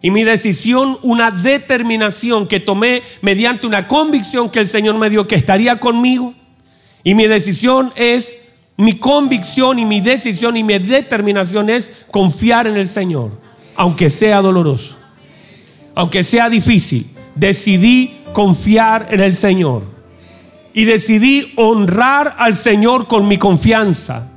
Y 0.01 0.11
mi 0.11 0.23
decisión, 0.23 0.97
una 1.01 1.31
determinación 1.31 2.47
que 2.47 2.59
tomé 2.59 3.01
mediante 3.21 3.67
una 3.67 3.87
convicción 3.87 4.49
que 4.49 4.59
el 4.59 4.67
Señor 4.67 4.97
me 4.97 5.09
dio 5.09 5.27
que 5.27 5.35
estaría 5.35 5.77
conmigo. 5.77 6.33
Y 7.03 7.15
mi 7.15 7.25
decisión 7.27 7.91
es, 7.95 8.37
mi 8.77 8.93
convicción 8.93 9.79
y 9.79 9.85
mi 9.85 9.99
decisión 9.99 10.55
y 10.55 10.63
mi 10.63 10.77
determinación 10.79 11.69
es 11.69 11.91
confiar 12.11 12.67
en 12.67 12.77
el 12.77 12.87
Señor, 12.87 13.31
aunque 13.75 14.09
sea 14.09 14.41
doloroso, 14.41 14.95
aunque 15.95 16.23
sea 16.23 16.49
difícil. 16.49 17.07
Decidí 17.35 18.19
confiar 18.31 19.07
en 19.11 19.19
el 19.19 19.33
Señor 19.33 19.98
y 20.73 20.85
decidí 20.85 21.53
honrar 21.55 22.35
al 22.37 22.55
Señor 22.55 23.07
con 23.07 23.27
mi 23.27 23.37
confianza. 23.37 24.27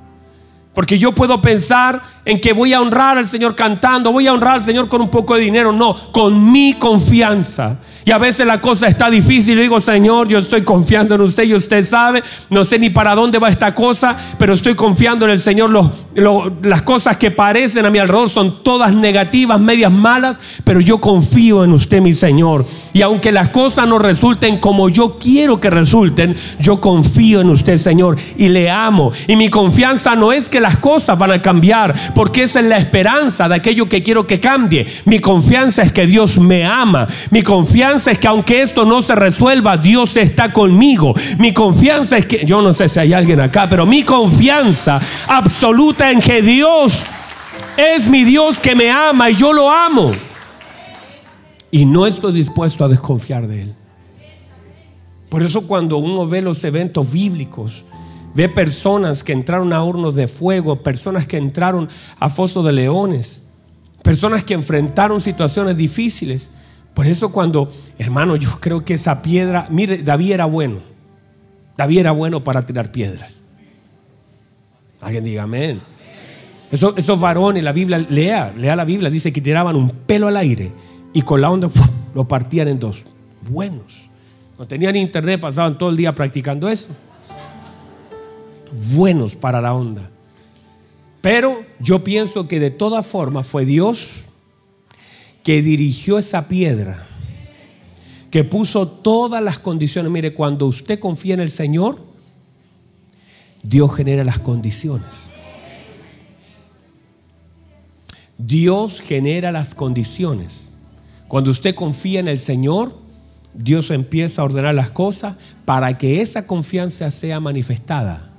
Porque 0.75 0.99
yo 0.99 1.13
puedo 1.13 1.43
pensar 1.43 2.03
en 2.25 2.41
que 2.41 2.53
voy 2.53 2.73
a 2.73 2.81
honrar 2.81 3.19
al 3.19 3.27
Señor 3.27 3.55
cantando, 3.55 4.13
voy 4.13 4.27
a 4.29 4.33
honrar 4.33 4.55
al 4.55 4.63
Señor 4.63 4.89
con 4.89 5.01
un 5.01 5.09
poco 5.09 5.35
de 5.35 5.43
dinero. 5.43 5.73
No, 5.73 5.95
con 6.13 6.53
mi 6.53 6.75
confianza. 6.75 7.79
Y 8.05 8.11
a 8.11 8.19
veces 8.19 8.47
la 8.47 8.61
cosa 8.61 8.89
está 8.89 9.11
difícil. 9.11 9.57
Le 9.57 9.63
digo, 9.63 9.81
Señor, 9.81 10.29
yo 10.29 10.39
estoy 10.39 10.63
confiando 10.63 11.15
en 11.15 11.21
usted 11.21 11.45
y 11.45 11.55
usted 11.55 11.85
sabe, 11.85 12.23
no 12.51 12.65
sé 12.65 12.79
ni 12.79 12.91
para 12.91 13.15
dónde 13.15 13.39
va 13.39 13.49
esta 13.49 13.75
cosa, 13.75 14.17
pero 14.39 14.55
estoy 14.55 14.75
confiando 14.75 15.25
en 15.25 15.33
el 15.33 15.41
Señor. 15.41 15.71
las 16.63 16.83
cosas 16.83 17.17
que 17.17 17.31
parecen 17.31 17.87
a 17.87 17.91
mi 17.91 17.99
alrededor 17.99 18.31
son 18.31 18.63
todas 18.63 18.93
negativas, 18.93 19.61
medias 19.61 19.93
malas, 19.93 20.41
pero 20.65 20.81
yo 20.81 21.01
confío 21.01 21.63
en 21.65 21.73
usted, 21.73 22.01
mi 22.01 22.15
Señor. 22.15 22.67
Y 22.93 23.03
aunque 23.03 23.31
las 23.31 23.51
cosas 23.51 23.87
no 23.87 23.99
resulten 23.99 24.59
como 24.59 24.89
yo 24.89 25.19
quiero 25.19 25.61
que 25.61 25.71
resulten, 25.71 26.35
yo 26.59 26.81
confío 26.81 27.41
en 27.41 27.51
usted, 27.51 27.79
Señor, 27.79 28.17
y 28.37 28.49
le 28.49 28.71
amo. 28.71 29.13
Y 29.29 29.37
mi 29.37 29.49
confianza 29.49 30.17
no 30.17 30.33
es 30.33 30.49
que 30.49 30.61
las 30.61 30.79
cosas 30.79 31.19
van 31.19 31.31
a 31.31 31.43
cambiar, 31.43 31.95
porque 32.15 32.45
esa 32.45 32.61
es 32.61 32.67
la 32.67 32.79
esperanza 32.79 33.49
de 33.49 33.57
aquello 33.57 33.89
que 33.89 34.03
quiero 34.03 34.27
que 34.27 34.41
cambie. 34.41 34.87
Mi 35.05 35.19
confianza 35.19 35.83
es 35.83 35.93
que 35.93 36.07
Dios 36.07 36.39
me 36.39 36.65
ama. 36.65 37.07
Mi 37.31 37.43
confianza 37.43 38.11
es 38.11 38.19
que 38.19 38.29
aunque 38.29 38.63
esto 38.63 38.85
no 38.85 39.03
se 39.03 39.15
resuelva, 39.15 39.77
Dios 39.77 40.17
está 40.17 40.53
conmigo. 40.53 41.15
Mi 41.39 41.53
confianza 41.53 42.17
es 42.17 42.27
que, 42.27 42.45
yo 42.45 42.63
no 42.63 42.73
sé 42.75 42.89
si 42.89 43.01
hay 43.01 43.13
alguien 43.13 43.41
acá, 43.41 43.69
pero 43.69 43.87
mi 43.87 44.03
confianza 44.03 45.01
absoluta 45.27 46.11
en 46.11 46.21
que 46.21 46.43
Dios 46.43 47.05
es 47.77 48.09
mi 48.09 48.25
Dios 48.25 48.61
que 48.61 48.75
me 48.75 48.91
ama 48.91 49.31
y 49.31 49.37
yo 49.37 49.53
lo 49.53 49.71
amo. 49.71 50.13
Y 51.71 51.87
no 51.87 52.07
estoy 52.07 52.33
dispuesto 52.33 52.85
a 52.85 52.89
desconfiar 52.89 53.47
de 53.47 53.63
Él. 53.63 53.75
Por 55.31 55.43
eso 55.43 55.67
cuando 55.67 55.97
uno 55.97 56.27
ve 56.27 56.43
los 56.43 56.63
eventos 56.65 57.11
bíblicos, 57.11 57.87
ve 58.35 58.49
personas 58.49 59.23
que 59.25 59.33
entraron 59.33 59.73
a 59.73 59.83
hornos 59.83 60.15
de 60.15 60.29
fuego, 60.29 60.83
personas 60.83 61.27
que 61.27 61.37
entraron 61.37 61.89
a 62.19 62.31
fosos 62.31 62.65
de 62.65 62.73
leones, 62.73 63.45
personas 64.03 64.43
que 64.45 64.55
enfrentaron 64.55 65.21
situaciones 65.21 65.77
difíciles. 65.77 66.51
Por 66.95 67.07
eso 67.07 67.33
cuando, 67.33 67.71
hermano, 67.99 68.37
yo 68.37 68.59
creo 68.61 68.85
que 68.85 68.95
esa 68.95 69.23
piedra, 69.23 69.67
mire, 69.71 70.03
David 70.03 70.33
era 70.33 70.45
bueno. 70.45 70.81
David 71.77 71.99
era 71.99 72.13
bueno 72.13 72.45
para 72.45 72.65
tirar 72.67 72.93
piedras. 72.93 73.45
Alguien 75.01 75.25
diga 75.25 75.43
amén. 75.43 75.81
esos 76.71 77.21
varones, 77.21 77.63
la 77.65 77.73
Biblia, 77.73 77.99
lea, 77.99 78.53
lea 78.57 78.77
la 78.77 78.85
Biblia, 78.85 79.11
dice 79.11 79.33
que 79.33 79.41
tiraban 79.41 79.77
un 79.77 79.91
pelo 79.91 80.29
al 80.29 80.37
aire 80.37 80.73
y 81.13 81.23
con 81.23 81.41
la 81.41 81.51
onda 81.51 81.69
lo 82.15 82.29
partían 82.29 82.69
en 82.69 82.79
dos. 82.79 83.05
Buenos. 83.49 84.09
No 84.59 84.67
tenían 84.67 84.95
internet, 84.97 85.41
pasaban 85.41 85.77
todo 85.77 85.91
el 85.91 85.97
día 85.97 86.15
practicando 86.15 86.69
eso. 86.69 86.95
Buenos 88.73 89.37
para 89.37 89.61
la 89.61 89.75
onda. 89.75 90.11
Pero 91.21 91.65
yo 91.79 92.03
pienso 92.03 92.49
que 92.49 92.59
de 92.59 92.71
todas 92.71 93.07
formas 93.07 93.47
fue 93.47 93.65
Dios 93.65 94.25
que 95.43 95.63
dirigió 95.63 96.19
esa 96.19 96.49
piedra, 96.49 97.07
que 98.31 98.45
puso 98.45 98.89
todas 98.89 99.43
las 99.43 99.59
condiciones. 99.59 100.11
Mire, 100.11 100.35
cuando 100.35 100.67
usted 100.67 100.99
confía 100.99 101.35
en 101.35 101.41
el 101.41 101.51
Señor, 101.51 102.01
Dios 103.63 103.95
genera 103.95 104.25
las 104.25 104.39
condiciones. 104.39 105.31
Dios 108.39 109.01
genera 109.01 109.53
las 109.53 109.75
condiciones. 109.75 110.73
Cuando 111.29 111.51
usted 111.53 111.75
confía 111.75 112.19
en 112.21 112.29
el 112.29 112.41
Señor, 112.41 112.99
Dios 113.55 113.91
empieza 113.91 114.43
a 114.43 114.45
ordenar 114.45 114.75
las 114.75 114.91
cosas 114.91 115.37
para 115.65 115.97
que 115.99 116.21
esa 116.21 116.47
confianza 116.47 117.11
sea 117.11 117.39
manifestada. 117.39 118.32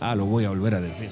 Ah, 0.00 0.14
lo 0.14 0.24
voy 0.24 0.44
a 0.44 0.48
volver 0.48 0.74
a 0.74 0.80
decir. 0.80 1.10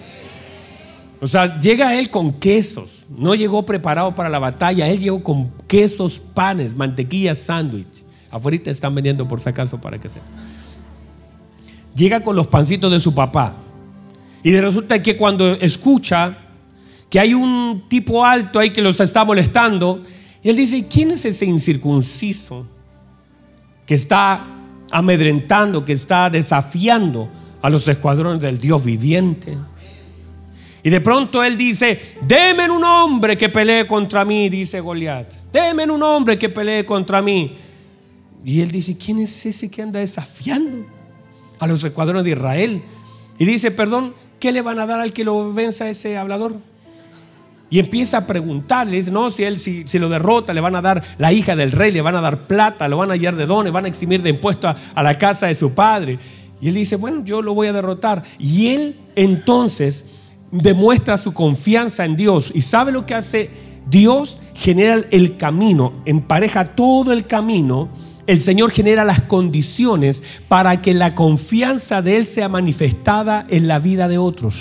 O 1.21 1.29
sea, 1.29 1.61
llega 1.61 1.99
él 1.99 2.11
con 2.11 2.33
quesos. 2.33 3.07
No 3.11 3.35
llegó 3.35 3.65
preparado 3.67 4.15
para 4.15 4.29
la 4.29 4.39
batalla. 4.39 4.89
Él 4.89 4.99
llegó 4.99 5.23
con 5.23 5.51
quesos, 5.67 6.19
panes, 6.19 6.75
mantequilla, 6.75 7.35
sándwich. 7.35 8.05
Afuera 8.31 8.59
están 8.67 8.95
vendiendo 8.95 9.27
por 9.27 9.41
si 9.41 9.49
acaso 9.49 9.81
para 9.81 9.99
que 9.99 10.09
sepa. 10.09 10.27
Llega 11.95 12.23
con 12.23 12.37
los 12.37 12.47
pancitos 12.47 12.91
de 12.91 13.01
su 13.01 13.15
papá. 13.15 13.55
Y 14.43 14.59
resulta 14.59 15.03
que 15.03 15.17
cuando 15.17 15.53
escucha 15.55 16.39
que 17.11 17.19
hay 17.19 17.35
un 17.35 17.85
tipo 17.89 18.25
alto 18.25 18.59
ahí 18.59 18.71
que 18.71 18.83
los 18.83 19.01
está 19.01 19.25
molestando, 19.25 20.03
él 20.43 20.57
dice, 20.57 20.87
¿quién 20.87 21.11
es 21.11 21.25
ese 21.25 21.45
incircunciso 21.47 22.67
que 23.87 23.95
está 23.95 24.47
amedrentando, 24.91 25.85
que 25.85 25.93
está 25.93 26.31
desafiando 26.31 27.31
a 27.63 27.71
los 27.71 27.87
escuadrones 27.89 28.41
del 28.41 28.59
Dios 28.59 28.85
viviente? 28.85 29.57
Y 30.83 30.91
de 30.91 31.01
pronto 31.01 31.43
él 31.43 31.59
dice, 31.59 32.17
deme 32.27 32.71
un 32.71 32.85
hombre 32.85 33.37
que 33.37 33.49
pelee 33.49 33.87
contra 33.87 34.25
mí, 34.25 34.49
dice 34.49 34.81
Goliat. 34.81 35.33
Deme 35.53 35.85
un 35.91 36.03
hombre 36.03 36.39
que 36.39 36.49
pelee 36.49 36.85
contra 36.85 37.21
mí. 37.21 37.57
Y 38.45 38.61
él 38.61 38.71
dice, 38.71 38.97
¿quién 38.97 39.19
es 39.19 39.45
ese 39.45 39.71
que 39.71 39.83
anda 39.83 40.01
desafiando 40.01 40.87
a 41.59 41.67
los 41.67 41.83
escuadrones 41.83 42.25
de 42.25 42.31
Israel? 42.31 42.83
Y 43.39 43.45
dice, 43.45 43.71
perdón, 43.71 44.15
¿qué 44.39 44.53
le 44.53 44.63
van 44.63 44.79
a 44.79 44.87
dar 44.87 45.01
al 45.01 45.13
que 45.13 45.25
lo 45.25 45.53
venza 45.53 45.85
a 45.85 45.91
ese 45.91 46.17
hablador? 46.17 46.57
Y 47.71 47.81
empieza 47.81 48.19
a 48.19 48.27
preguntarle, 48.27 48.97
dice, 48.97 49.11
no, 49.11 49.31
si 49.31 49.45
él 49.45 49.59
si, 49.59 49.85
lo 49.99 50.09
derrota, 50.09 50.55
le 50.55 50.61
van 50.61 50.77
a 50.77 50.81
dar 50.81 51.03
la 51.19 51.33
hija 51.33 51.55
del 51.55 51.73
rey, 51.73 51.93
le 51.93 52.01
van 52.01 52.15
a 52.15 52.21
dar 52.21 52.39
plata, 52.39 52.89
lo 52.89 52.97
van 52.97 53.11
a 53.11 53.15
hallar 53.15 53.37
de 53.37 53.45
dones, 53.45 53.73
van 53.73 53.85
a 53.85 53.89
eximir 53.89 54.23
de 54.23 54.31
impuestos 54.31 54.71
a, 54.71 54.77
a 54.95 55.03
la 55.03 55.19
casa 55.19 55.49
de 55.49 55.55
su 55.55 55.75
padre. 55.75 56.19
Y 56.61 56.69
él 56.69 56.75
dice, 56.75 56.97
bueno, 56.97 57.25
yo 57.25 57.43
lo 57.43 57.55
voy 57.55 57.69
a 57.69 57.73
derrotar. 57.73 58.23
Y 58.39 58.69
él 58.69 58.97
entonces 59.17 60.07
demuestra 60.51 61.19
su 61.19 61.33
confianza 61.33 62.05
en 62.05 62.17
Dios. 62.17 62.53
¿Y 62.55 62.63
sabe 62.63 62.93
lo 62.93 63.07
que 63.07 63.15
hace? 63.15 63.51
Dios 63.89 64.41
genera 64.55 65.01
el 65.11 65.37
camino, 65.37 65.93
empareja 66.05 66.65
todo 66.65 67.13
el 67.13 67.27
camino. 67.27 67.89
El 68.27 68.41
Señor 68.41 68.71
genera 68.71 69.05
las 69.05 69.23
condiciones 69.23 70.23
para 70.49 70.83
que 70.83 70.93
la 70.93 71.15
confianza 71.15 72.03
de 72.03 72.19
Él 72.19 72.27
sea 72.27 72.49
manifestada 72.49 73.45
en 73.49 73.69
la 73.69 73.79
vida 73.79 74.07
de 74.09 74.19
otros. 74.19 74.57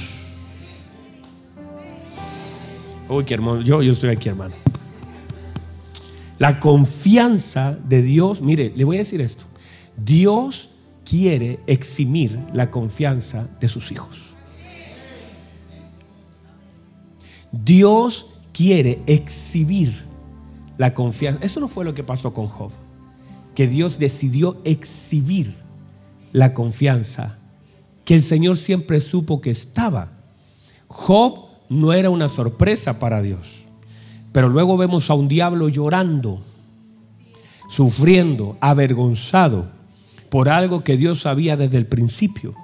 Uy, 3.10 3.26
qué 3.26 3.34
hermano. 3.34 3.62
Yo, 3.62 3.82
yo 3.82 3.92
estoy 3.92 4.10
aquí, 4.10 4.30
hermano. 4.30 4.56
La 6.40 6.60
confianza 6.60 7.78
de 7.88 8.02
Dios, 8.02 8.42
mire, 8.42 8.72
le 8.76 8.84
voy 8.84 8.98
a 8.98 9.00
decir 9.00 9.20
esto. 9.22 9.46
Dios 9.98 10.70
quiere 11.08 11.60
eximir 11.68 12.38
la 12.54 12.70
confianza 12.70 13.48
de 13.62 13.70
sus 13.70 13.92
hijos. 13.92 14.36
Dios 17.52 18.26
quiere 18.52 19.02
exhibir 19.08 20.06
la 20.78 20.94
confianza. 20.94 21.46
Eso 21.46 21.62
no 21.62 21.70
fue 21.70 21.86
lo 21.86 21.94
que 21.94 22.04
pasó 22.04 22.34
con 22.34 22.48
Job. 22.48 22.72
Que 23.56 23.68
Dios 23.68 24.00
decidió 24.00 24.58
exhibir 24.66 25.54
la 26.34 26.54
confianza 26.54 27.40
que 28.04 28.14
el 28.14 28.22
Señor 28.22 28.58
siempre 28.58 29.00
supo 29.00 29.40
que 29.40 29.50
estaba. 29.50 30.12
Job 30.88 31.46
no 31.70 31.94
era 31.94 32.10
una 32.10 32.28
sorpresa 32.28 33.00
para 33.00 33.22
Dios. 33.22 33.66
Pero 34.34 34.50
luego 34.50 34.78
vemos 34.78 35.10
a 35.10 35.14
un 35.14 35.28
diablo 35.30 35.70
llorando, 35.70 36.44
sufriendo, 37.70 38.58
avergonzado 38.60 39.77
por 40.30 40.50
algo 40.50 40.84
que 40.84 40.98
Dios 40.98 41.22
sabía 41.22 41.58
desde 41.58 41.78
el 41.78 41.88
principio, 41.88 42.56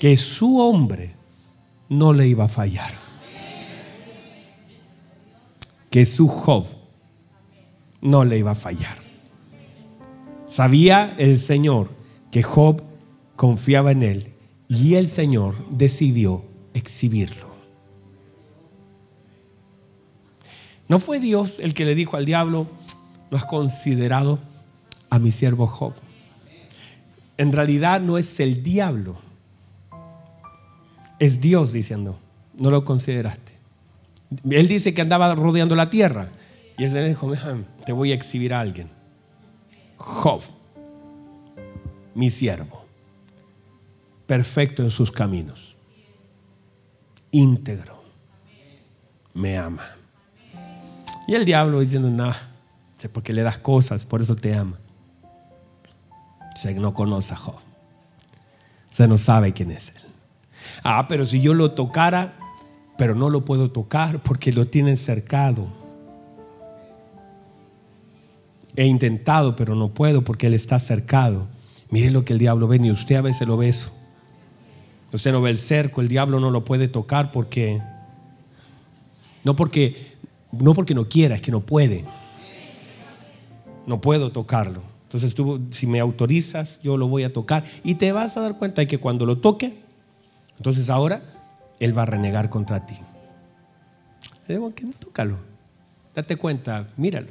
que 0.00 0.16
su 0.16 0.58
hombre 0.58 1.14
no 1.88 2.12
le 2.12 2.26
iba 2.26 2.44
a 2.44 2.48
fallar. 2.48 2.92
Que 5.90 6.06
su 6.06 6.26
Job 6.26 6.66
no 8.00 8.24
le 8.24 8.38
iba 8.38 8.52
a 8.52 8.56
fallar. 8.56 8.96
Sabía 10.46 11.14
el 11.18 11.38
Señor 11.38 11.90
que 12.30 12.42
Job 12.42 12.82
confiaba 13.36 13.92
en 13.92 14.02
él 14.02 14.34
y 14.68 14.94
el 14.94 15.06
Señor 15.06 15.54
decidió 15.70 16.44
exhibirlo. 16.74 17.52
¿No 20.88 20.98
fue 20.98 21.20
Dios 21.20 21.58
el 21.58 21.74
que 21.74 21.84
le 21.84 21.94
dijo 21.94 22.16
al 22.16 22.24
diablo, 22.24 22.66
lo 23.30 23.36
has 23.36 23.44
considerado 23.44 24.38
a 25.10 25.18
mi 25.18 25.30
siervo 25.30 25.66
Job? 25.66 25.94
En 27.42 27.50
realidad 27.50 28.00
no 28.00 28.18
es 28.18 28.38
el 28.38 28.62
diablo, 28.62 29.18
es 31.18 31.40
Dios 31.40 31.72
diciendo, 31.72 32.16
no 32.56 32.70
lo 32.70 32.84
consideraste. 32.84 33.58
Él 34.48 34.68
dice 34.68 34.94
que 34.94 35.02
andaba 35.02 35.34
rodeando 35.34 35.74
la 35.74 35.90
tierra 35.90 36.28
y 36.78 36.84
el 36.84 36.90
Señor 36.92 37.08
dijo, 37.08 37.32
te 37.84 37.90
voy 37.90 38.12
a 38.12 38.14
exhibir 38.14 38.54
a 38.54 38.60
alguien. 38.60 38.90
Job, 39.96 40.40
mi 42.14 42.30
siervo, 42.30 42.84
perfecto 44.24 44.84
en 44.84 44.90
sus 44.90 45.10
caminos, 45.10 45.74
íntegro, 47.32 48.04
me 49.34 49.58
ama. 49.58 49.96
Y 51.26 51.34
el 51.34 51.44
diablo 51.44 51.80
diciendo, 51.80 52.08
no, 52.08 52.32
sé 52.98 53.08
porque 53.08 53.32
le 53.32 53.42
das 53.42 53.58
cosas, 53.58 54.06
por 54.06 54.22
eso 54.22 54.36
te 54.36 54.54
ama. 54.54 54.78
Se 56.54 56.74
no 56.74 56.94
conoce 56.94 57.34
a 57.34 57.36
Job. 57.36 57.60
Se 58.90 59.08
no 59.08 59.18
sabe 59.18 59.52
quién 59.52 59.70
es 59.70 59.90
él. 59.96 60.02
Ah, 60.82 61.06
pero 61.08 61.24
si 61.24 61.40
yo 61.40 61.54
lo 61.54 61.72
tocara, 61.72 62.34
pero 62.96 63.14
no 63.14 63.30
lo 63.30 63.44
puedo 63.44 63.70
tocar 63.70 64.22
porque 64.22 64.52
lo 64.52 64.66
tienen 64.66 64.96
cercado. 64.96 65.66
He 68.76 68.86
intentado, 68.86 69.56
pero 69.56 69.74
no 69.74 69.88
puedo 69.92 70.22
porque 70.22 70.46
él 70.46 70.54
está 70.54 70.78
cercado. 70.78 71.46
Mire 71.90 72.10
lo 72.10 72.24
que 72.24 72.32
el 72.32 72.38
diablo 72.38 72.68
ve, 72.68 72.78
ni 72.78 72.90
usted 72.90 73.16
a 73.16 73.22
veces 73.22 73.46
lo 73.46 73.56
ve 73.56 73.68
eso. 73.68 73.92
Usted 75.12 75.32
no 75.32 75.42
ve 75.42 75.50
el 75.50 75.58
cerco, 75.58 76.00
el 76.00 76.08
diablo 76.08 76.40
no 76.40 76.50
lo 76.50 76.64
puede 76.64 76.88
tocar 76.88 77.32
porque 77.32 77.82
no 79.44 79.56
porque 79.56 80.16
no 80.52 80.74
porque 80.74 80.94
no 80.94 81.08
quiera, 81.08 81.34
es 81.34 81.42
que 81.42 81.50
no 81.50 81.60
puede. 81.60 82.04
No 83.86 84.00
puedo 84.00 84.32
tocarlo. 84.32 84.91
Entonces 85.12 85.34
tú, 85.34 85.60
si 85.68 85.86
me 85.86 86.00
autorizas, 86.00 86.80
yo 86.82 86.96
lo 86.96 87.06
voy 87.06 87.24
a 87.24 87.34
tocar. 87.34 87.64
Y 87.84 87.96
te 87.96 88.12
vas 88.12 88.38
a 88.38 88.40
dar 88.40 88.56
cuenta 88.56 88.80
de 88.80 88.86
que 88.88 88.96
cuando 88.96 89.26
lo 89.26 89.36
toque, 89.36 89.74
entonces 90.56 90.88
ahora 90.88 91.22
Él 91.80 91.96
va 91.96 92.04
a 92.04 92.06
renegar 92.06 92.48
contra 92.48 92.86
ti. 92.86 92.96
Debo 94.48 94.70
que 94.70 94.86
tócalo. 94.98 95.36
Date 96.14 96.36
cuenta, 96.36 96.88
míralo. 96.96 97.28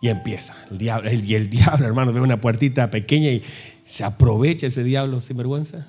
Y 0.00 0.08
empieza 0.08 0.54
el 0.70 0.78
diablo. 0.78 1.12
Y 1.12 1.34
el 1.34 1.50
diablo, 1.50 1.86
hermano, 1.86 2.14
ve 2.14 2.22
una 2.22 2.40
puertita 2.40 2.90
pequeña 2.90 3.28
y 3.28 3.42
se 3.84 4.02
aprovecha 4.02 4.68
ese 4.68 4.82
diablo 4.82 5.20
sin 5.20 5.36
vergüenza. 5.36 5.86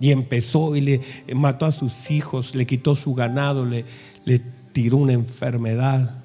Y 0.00 0.10
empezó 0.10 0.76
y 0.76 0.82
le 0.82 1.00
mató 1.34 1.64
a 1.64 1.72
sus 1.72 2.10
hijos, 2.10 2.54
le 2.54 2.66
quitó 2.66 2.94
su 2.94 3.14
ganado, 3.14 3.64
le, 3.64 3.86
le 4.26 4.38
tiró 4.72 4.98
una 4.98 5.14
enfermedad. 5.14 6.22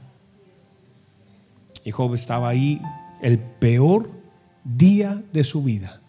Y 1.86 1.92
Job 1.92 2.14
estaba 2.14 2.50
ahí 2.50 2.82
el 3.22 3.40
peor 3.40 4.10
día 4.64 5.22
de 5.34 5.44
su 5.44 5.64
vida. 5.64 6.02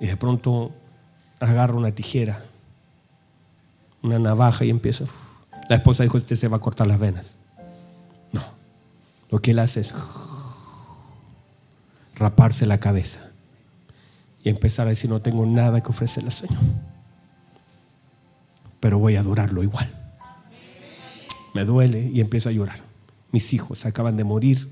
Y 0.00 0.06
de 0.06 0.16
pronto 0.16 0.72
agarra 1.40 1.74
una 1.74 1.92
tijera, 1.92 2.44
una 4.02 4.18
navaja 4.18 4.64
y 4.64 4.70
empieza. 4.70 5.04
La 5.68 5.76
esposa 5.76 6.02
dijo, 6.02 6.18
usted 6.18 6.36
se 6.36 6.48
va 6.48 6.58
a 6.58 6.60
cortar 6.60 6.86
las 6.86 6.98
venas. 6.98 7.36
No, 8.32 8.42
lo 9.30 9.40
que 9.40 9.52
él 9.52 9.58
hace 9.58 9.80
es 9.80 9.94
raparse 12.14 12.66
la 12.66 12.78
cabeza 12.78 13.20
y 14.42 14.48
empezar 14.48 14.86
a 14.86 14.90
decir, 14.90 15.10
no 15.10 15.20
tengo 15.20 15.44
nada 15.44 15.82
que 15.82 15.90
ofrecerle 15.90 16.28
al 16.28 16.34
Señor 16.34 16.60
pero 18.86 19.00
voy 19.00 19.16
a 19.16 19.20
adorarlo 19.20 19.64
igual. 19.64 19.92
Me 21.54 21.64
duele 21.64 22.08
y 22.12 22.20
empiezo 22.20 22.50
a 22.50 22.52
llorar. 22.52 22.85
Mis 23.32 23.52
hijos 23.52 23.86
acaban 23.86 24.16
de 24.16 24.24
morir, 24.24 24.68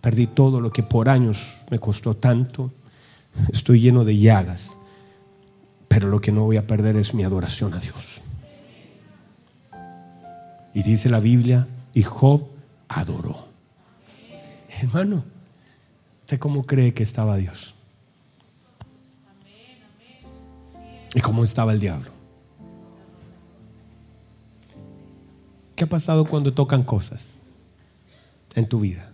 perdí 0.00 0.26
todo 0.26 0.60
lo 0.60 0.72
que 0.72 0.82
por 0.82 1.08
años 1.08 1.58
me 1.70 1.78
costó 1.78 2.14
tanto, 2.14 2.72
estoy 3.52 3.80
lleno 3.80 4.04
de 4.04 4.18
llagas, 4.18 4.76
pero 5.88 6.08
lo 6.08 6.20
que 6.20 6.32
no 6.32 6.42
voy 6.44 6.56
a 6.56 6.66
perder 6.66 6.96
es 6.96 7.14
mi 7.14 7.22
adoración 7.22 7.74
a 7.74 7.78
Dios. 7.78 8.20
Y 10.74 10.82
dice 10.82 11.08
la 11.08 11.20
Biblia, 11.20 11.68
y 11.94 12.02
Job 12.02 12.48
adoró. 12.88 13.48
Hermano, 14.80 15.22
¿usted 16.22 16.38
cómo 16.38 16.64
cree 16.64 16.94
que 16.94 17.02
estaba 17.02 17.36
Dios? 17.36 17.74
¿Y 21.14 21.20
cómo 21.20 21.44
estaba 21.44 21.72
el 21.72 21.80
diablo? 21.80 22.10
¿Qué 25.76 25.84
ha 25.84 25.88
pasado 25.88 26.24
cuando 26.24 26.54
tocan 26.54 26.82
cosas 26.82 27.41
en 28.54 28.68
tu 28.68 28.80
vida? 28.80 29.12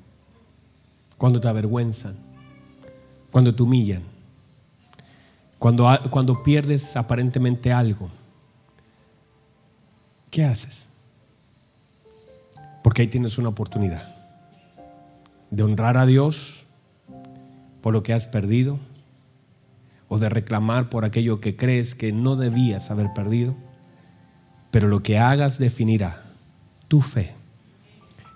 Cuando 1.16 1.40
te 1.40 1.48
avergüenzan, 1.48 2.16
cuando 3.30 3.54
te 3.54 3.62
humillan, 3.62 4.02
cuando, 5.58 5.88
cuando 6.10 6.42
pierdes 6.42 6.96
aparentemente 6.96 7.72
algo. 7.72 8.08
¿Qué 10.30 10.44
haces? 10.44 10.86
Porque 12.82 13.02
ahí 13.02 13.08
tienes 13.08 13.38
una 13.38 13.48
oportunidad 13.48 14.14
de 15.50 15.62
honrar 15.62 15.96
a 15.96 16.06
Dios 16.06 16.64
por 17.80 17.92
lo 17.92 18.02
que 18.02 18.12
has 18.12 18.26
perdido 18.26 18.78
o 20.08 20.18
de 20.18 20.28
reclamar 20.28 20.88
por 20.90 21.04
aquello 21.04 21.40
que 21.40 21.56
crees 21.56 21.94
que 21.94 22.12
no 22.12 22.36
debías 22.36 22.90
haber 22.90 23.12
perdido. 23.12 23.54
Pero 24.70 24.88
lo 24.88 25.02
que 25.02 25.18
hagas 25.18 25.58
definirá 25.58 26.22
tu 26.88 27.00
fe, 27.00 27.34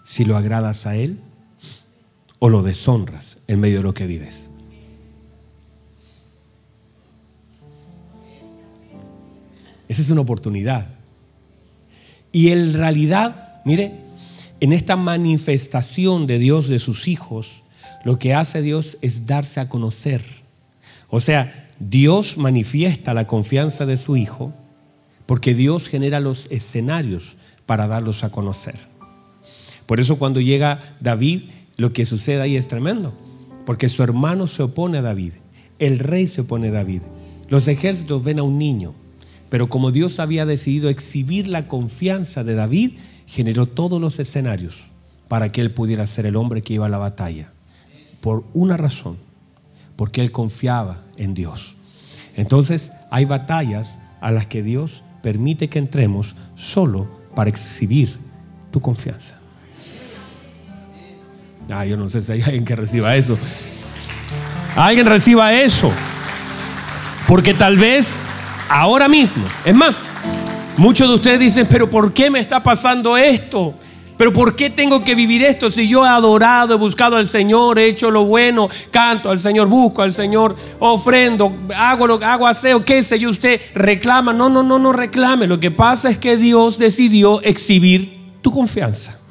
si 0.04 0.24
lo 0.24 0.36
agradas 0.36 0.86
a 0.86 0.96
Él 0.96 1.20
o 2.38 2.48
lo 2.48 2.62
deshonras 2.62 3.38
en 3.46 3.60
medio 3.60 3.78
de 3.78 3.82
lo 3.82 3.94
que 3.94 4.06
vives. 4.06 4.50
Esa 9.88 10.02
es 10.02 10.10
una 10.10 10.22
oportunidad. 10.22 10.88
Y 12.32 12.48
en 12.48 12.72
realidad, 12.72 13.60
mire, 13.64 13.92
en 14.60 14.72
esta 14.72 14.96
manifestación 14.96 16.26
de 16.26 16.38
Dios 16.38 16.68
de 16.68 16.78
sus 16.78 17.08
hijos, 17.08 17.62
lo 18.04 18.18
que 18.18 18.34
hace 18.34 18.62
Dios 18.62 18.98
es 19.02 19.26
darse 19.26 19.60
a 19.60 19.68
conocer. 19.68 20.24
O 21.10 21.20
sea, 21.20 21.68
Dios 21.78 22.38
manifiesta 22.38 23.12
la 23.12 23.26
confianza 23.26 23.86
de 23.86 23.96
su 23.96 24.16
Hijo 24.16 24.54
porque 25.26 25.54
Dios 25.54 25.88
genera 25.88 26.20
los 26.20 26.46
escenarios 26.50 27.36
para 27.66 27.86
darlos 27.86 28.24
a 28.24 28.30
conocer. 28.30 28.91
Por 29.92 30.00
eso 30.00 30.16
cuando 30.16 30.40
llega 30.40 30.78
David, 31.00 31.50
lo 31.76 31.90
que 31.90 32.06
sucede 32.06 32.40
ahí 32.40 32.56
es 32.56 32.66
tremendo. 32.66 33.12
Porque 33.66 33.90
su 33.90 34.02
hermano 34.02 34.46
se 34.46 34.62
opone 34.62 34.96
a 34.96 35.02
David. 35.02 35.34
El 35.78 35.98
rey 35.98 36.28
se 36.28 36.40
opone 36.40 36.68
a 36.68 36.72
David. 36.72 37.02
Los 37.50 37.68
ejércitos 37.68 38.24
ven 38.24 38.38
a 38.38 38.42
un 38.42 38.56
niño. 38.56 38.94
Pero 39.50 39.68
como 39.68 39.90
Dios 39.90 40.18
había 40.18 40.46
decidido 40.46 40.88
exhibir 40.88 41.46
la 41.46 41.68
confianza 41.68 42.42
de 42.42 42.54
David, 42.54 42.92
generó 43.26 43.66
todos 43.66 44.00
los 44.00 44.18
escenarios 44.18 44.84
para 45.28 45.52
que 45.52 45.60
él 45.60 45.74
pudiera 45.74 46.06
ser 46.06 46.24
el 46.24 46.36
hombre 46.36 46.62
que 46.62 46.72
iba 46.72 46.86
a 46.86 46.88
la 46.88 46.96
batalla. 46.96 47.52
Por 48.22 48.46
una 48.54 48.78
razón, 48.78 49.18
porque 49.96 50.22
él 50.22 50.32
confiaba 50.32 51.04
en 51.18 51.34
Dios. 51.34 51.76
Entonces 52.34 52.92
hay 53.10 53.26
batallas 53.26 53.98
a 54.22 54.30
las 54.30 54.46
que 54.46 54.62
Dios 54.62 55.04
permite 55.22 55.68
que 55.68 55.78
entremos 55.78 56.34
solo 56.54 57.10
para 57.34 57.50
exhibir 57.50 58.16
tu 58.70 58.80
confianza. 58.80 59.41
Ah, 61.72 61.86
yo 61.86 61.96
no 61.96 62.08
sé 62.08 62.20
si 62.20 62.32
hay 62.32 62.42
alguien 62.42 62.64
que 62.64 62.76
reciba 62.76 63.16
eso. 63.16 63.38
Alguien 64.76 65.06
reciba 65.06 65.54
eso. 65.54 65.90
Porque 67.26 67.54
tal 67.54 67.78
vez 67.78 68.18
ahora 68.68 69.08
mismo, 69.08 69.44
es 69.64 69.74
más, 69.74 70.02
muchos 70.76 71.08
de 71.08 71.14
ustedes 71.14 71.40
dicen, 71.40 71.66
pero 71.68 71.88
¿por 71.88 72.12
qué 72.12 72.30
me 72.30 72.40
está 72.40 72.62
pasando 72.62 73.16
esto? 73.16 73.74
Pero 74.18 74.32
¿por 74.32 74.54
qué 74.54 74.70
tengo 74.70 75.02
que 75.02 75.14
vivir 75.14 75.42
esto 75.42 75.70
si 75.70 75.88
yo 75.88 76.04
he 76.04 76.08
adorado, 76.08 76.74
he 76.74 76.78
buscado 76.78 77.16
al 77.16 77.26
Señor, 77.26 77.78
he 77.78 77.86
hecho 77.86 78.10
lo 78.10 78.26
bueno, 78.26 78.68
canto 78.90 79.30
al 79.30 79.40
Señor, 79.40 79.68
busco 79.68 80.02
al 80.02 80.12
Señor, 80.12 80.54
ofrendo, 80.78 81.56
hago 81.74 82.06
lo 82.06 82.22
hago 82.22 82.46
aseo, 82.46 82.84
qué 82.84 83.02
sé 83.02 83.18
yo, 83.18 83.30
usted 83.30 83.60
reclama? 83.74 84.32
No, 84.32 84.48
no, 84.48 84.62
no, 84.62 84.78
no 84.78 84.92
reclame. 84.92 85.46
Lo 85.46 85.58
que 85.58 85.70
pasa 85.70 86.10
es 86.10 86.18
que 86.18 86.36
Dios 86.36 86.78
decidió 86.78 87.42
exhibir 87.42 88.36
tu 88.42 88.50
confianza. 88.50 89.21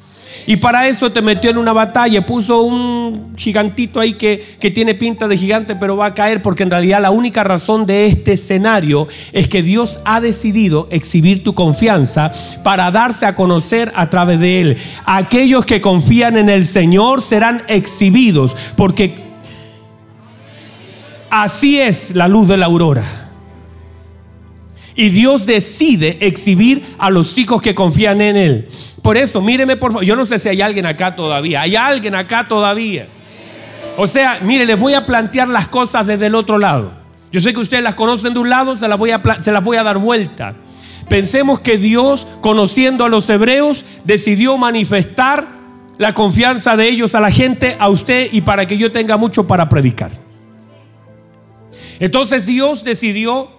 Y 0.46 0.56
para 0.56 0.88
eso 0.88 1.12
te 1.12 1.22
metió 1.22 1.50
en 1.50 1.58
una 1.58 1.72
batalla, 1.72 2.26
puso 2.26 2.62
un 2.62 3.34
gigantito 3.36 4.00
ahí 4.00 4.14
que, 4.14 4.42
que, 4.58 4.70
tiene 4.70 4.94
pinta 4.94 5.28
de 5.28 5.36
gigante, 5.36 5.76
pero 5.76 5.96
va 5.96 6.06
a 6.06 6.14
caer 6.14 6.42
porque 6.42 6.62
en 6.62 6.70
realidad 6.70 7.00
la 7.00 7.10
única 7.10 7.44
razón 7.44 7.86
de 7.86 8.06
este 8.06 8.32
escenario 8.32 9.06
es 9.32 9.48
que 9.48 9.62
Dios 9.62 10.00
ha 10.04 10.20
decidido 10.20 10.88
exhibir 10.90 11.44
tu 11.44 11.54
confianza 11.54 12.32
para 12.64 12.90
darse 12.90 13.26
a 13.26 13.34
conocer 13.34 13.92
a 13.94 14.10
través 14.10 14.40
de 14.40 14.60
él. 14.60 14.76
Aquellos 15.04 15.66
que 15.66 15.80
confían 15.80 16.36
en 16.36 16.48
el 16.48 16.64
Señor 16.64 17.22
serán 17.22 17.62
exhibidos 17.68 18.56
porque 18.76 19.14
así 21.30 21.80
es 21.80 22.14
la 22.14 22.28
luz 22.28 22.48
de 22.48 22.56
la 22.56 22.66
aurora. 22.66 23.04
Y 24.94 25.08
Dios 25.08 25.46
decide 25.46 26.18
exhibir 26.20 26.82
a 26.98 27.10
los 27.10 27.38
hijos 27.38 27.62
que 27.62 27.74
confían 27.74 28.20
en 28.20 28.36
Él. 28.36 28.68
Por 29.02 29.16
eso, 29.16 29.42
míreme 29.42 29.76
por 29.76 29.92
favor. 29.92 30.04
Yo 30.04 30.16
no 30.16 30.24
sé 30.24 30.38
si 30.38 30.48
hay 30.48 30.62
alguien 30.62 30.86
acá 30.86 31.16
todavía. 31.16 31.62
Hay 31.62 31.74
alguien 31.76 32.14
acá 32.14 32.46
todavía. 32.46 33.08
O 33.96 34.08
sea, 34.08 34.38
mire, 34.42 34.64
les 34.64 34.78
voy 34.78 34.94
a 34.94 35.04
plantear 35.04 35.48
las 35.48 35.68
cosas 35.68 36.06
desde 36.06 36.26
el 36.26 36.34
otro 36.34 36.58
lado. 36.58 36.92
Yo 37.32 37.40
sé 37.40 37.52
que 37.52 37.60
ustedes 37.60 37.82
las 37.82 37.94
conocen 37.94 38.34
de 38.34 38.40
un 38.40 38.48
lado, 38.48 38.76
se 38.76 38.88
las 38.88 38.98
voy 38.98 39.10
a, 39.10 39.20
se 39.40 39.52
las 39.52 39.64
voy 39.64 39.76
a 39.76 39.82
dar 39.82 39.98
vuelta. 39.98 40.54
Pensemos 41.08 41.60
que 41.60 41.78
Dios, 41.78 42.26
conociendo 42.40 43.04
a 43.04 43.08
los 43.08 43.28
hebreos, 43.28 43.84
decidió 44.04 44.56
manifestar 44.56 45.46
la 45.98 46.14
confianza 46.14 46.76
de 46.76 46.88
ellos 46.88 47.14
a 47.14 47.20
la 47.20 47.30
gente, 47.30 47.76
a 47.78 47.88
usted 47.88 48.28
y 48.32 48.42
para 48.42 48.66
que 48.66 48.78
yo 48.78 48.92
tenga 48.92 49.16
mucho 49.16 49.46
para 49.46 49.68
predicar. 49.68 50.10
Entonces 52.00 52.46
Dios 52.46 52.84
decidió 52.84 53.50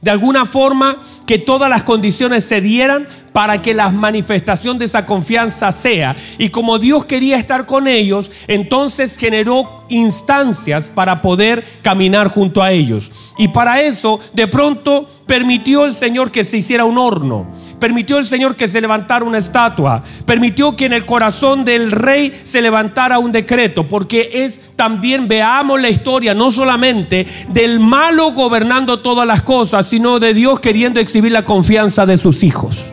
de 0.00 0.10
alguna 0.10 0.46
forma 0.46 1.02
que 1.26 1.38
todas 1.38 1.68
las 1.68 1.82
condiciones 1.82 2.44
se 2.44 2.60
dieran 2.60 3.08
para 3.32 3.60
que 3.62 3.74
la 3.74 3.90
manifestación 3.90 4.78
de 4.78 4.86
esa 4.86 5.06
confianza 5.06 5.72
sea. 5.72 6.16
Y 6.38 6.48
como 6.50 6.78
Dios 6.78 7.04
quería 7.04 7.36
estar 7.36 7.66
con 7.66 7.86
ellos, 7.86 8.30
entonces 8.46 9.16
generó 9.16 9.84
instancias 9.88 10.90
para 10.90 11.22
poder 11.22 11.64
caminar 11.82 12.28
junto 12.28 12.62
a 12.62 12.72
ellos. 12.72 13.10
Y 13.38 13.48
para 13.48 13.80
eso, 13.80 14.20
de 14.32 14.46
pronto, 14.48 15.08
permitió 15.26 15.86
el 15.86 15.94
Señor 15.94 16.30
que 16.30 16.44
se 16.44 16.58
hiciera 16.58 16.84
un 16.84 16.98
horno. 16.98 17.46
Permitió 17.78 18.18
el 18.18 18.26
Señor 18.26 18.56
que 18.56 18.68
se 18.68 18.80
levantara 18.80 19.24
una 19.24 19.38
estatua. 19.38 20.02
Permitió 20.26 20.76
que 20.76 20.86
en 20.86 20.92
el 20.92 21.06
corazón 21.06 21.64
del 21.64 21.92
rey 21.92 22.38
se 22.42 22.60
levantara 22.60 23.18
un 23.18 23.32
decreto. 23.32 23.88
Porque 23.88 24.28
es 24.32 24.60
también, 24.76 25.28
veamos 25.28 25.80
la 25.80 25.88
historia, 25.88 26.34
no 26.34 26.50
solamente 26.50 27.26
del 27.48 27.78
malo 27.80 28.32
gobernando 28.32 29.00
todas 29.00 29.26
las 29.26 29.42
cosas, 29.42 29.86
sino 29.86 30.18
de 30.18 30.34
Dios 30.34 30.60
queriendo 30.60 31.00
exhibir 31.00 31.32
la 31.32 31.44
confianza 31.44 32.04
de 32.06 32.18
sus 32.18 32.42
hijos. 32.42 32.92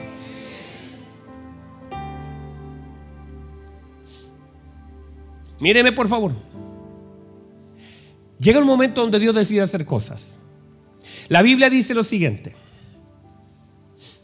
Míreme 5.60 5.91
por 5.91 6.08
favor. 6.08 6.34
Llega 8.39 8.60
un 8.60 8.65
momento 8.65 9.02
donde 9.02 9.20
Dios 9.20 9.34
decide 9.34 9.62
hacer 9.62 9.86
cosas. 9.86 10.39
La 11.30 11.41
Biblia 11.41 11.70
dice 11.70 11.94
lo 11.94 12.04
siguiente. 12.04 12.56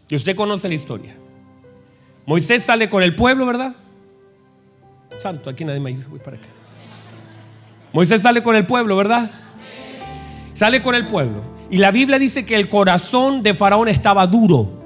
Y 0.10 0.16
usted 0.16 0.36
conoce 0.36 0.68
la 0.68 0.76
historia. 0.76 1.16
Moisés 2.26 2.64
sale 2.64 2.90
con 2.90 3.02
el 3.02 3.16
pueblo, 3.16 3.46
¿verdad? 3.46 3.74
Santo, 5.20 5.50
aquí 5.50 5.64
nadie 5.64 5.80
me 5.80 5.92
ayuda, 5.92 6.08
voy 6.10 6.20
para 6.20 6.38
acá. 6.38 6.48
Moisés 7.94 8.22
sale 8.22 8.44
con 8.44 8.56
el 8.56 8.66
pueblo, 8.66 8.96
¿verdad? 8.96 9.30
Sale 10.54 10.82
con 10.82 10.96
el 10.96 11.08
pueblo. 11.08 11.44
Y 11.70 11.78
la 11.78 11.92
Biblia 11.92 12.20
dice 12.20 12.46
que 12.46 12.56
el 12.56 12.68
corazón 12.68 13.44
de 13.44 13.54
Faraón 13.54 13.88
estaba 13.88 14.28
duro. 14.28 14.80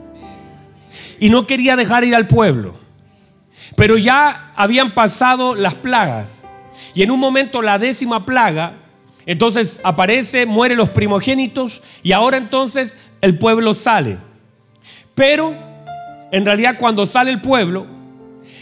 Y 1.19 1.29
no 1.29 1.47
quería 1.47 1.75
dejar 1.75 2.03
ir 2.03 2.15
al 2.15 2.27
pueblo. 2.27 2.84
Pero 3.75 3.97
ya 3.97 4.53
habían 4.55 4.93
pasado 4.93 5.55
las 5.55 5.75
plagas. 5.75 6.47
Y 6.93 7.03
en 7.03 7.11
un 7.11 7.19
momento 7.19 7.61
la 7.61 7.77
décima 7.77 8.25
plaga, 8.25 8.77
entonces 9.25 9.81
aparece, 9.83 10.45
mueren 10.45 10.77
los 10.77 10.89
primogénitos 10.89 11.81
y 12.03 12.11
ahora 12.11 12.37
entonces 12.37 12.97
el 13.21 13.37
pueblo 13.37 13.73
sale. 13.73 14.17
Pero 15.15 15.55
en 16.31 16.45
realidad 16.45 16.77
cuando 16.77 17.05
sale 17.05 17.31
el 17.31 17.41
pueblo, 17.41 17.87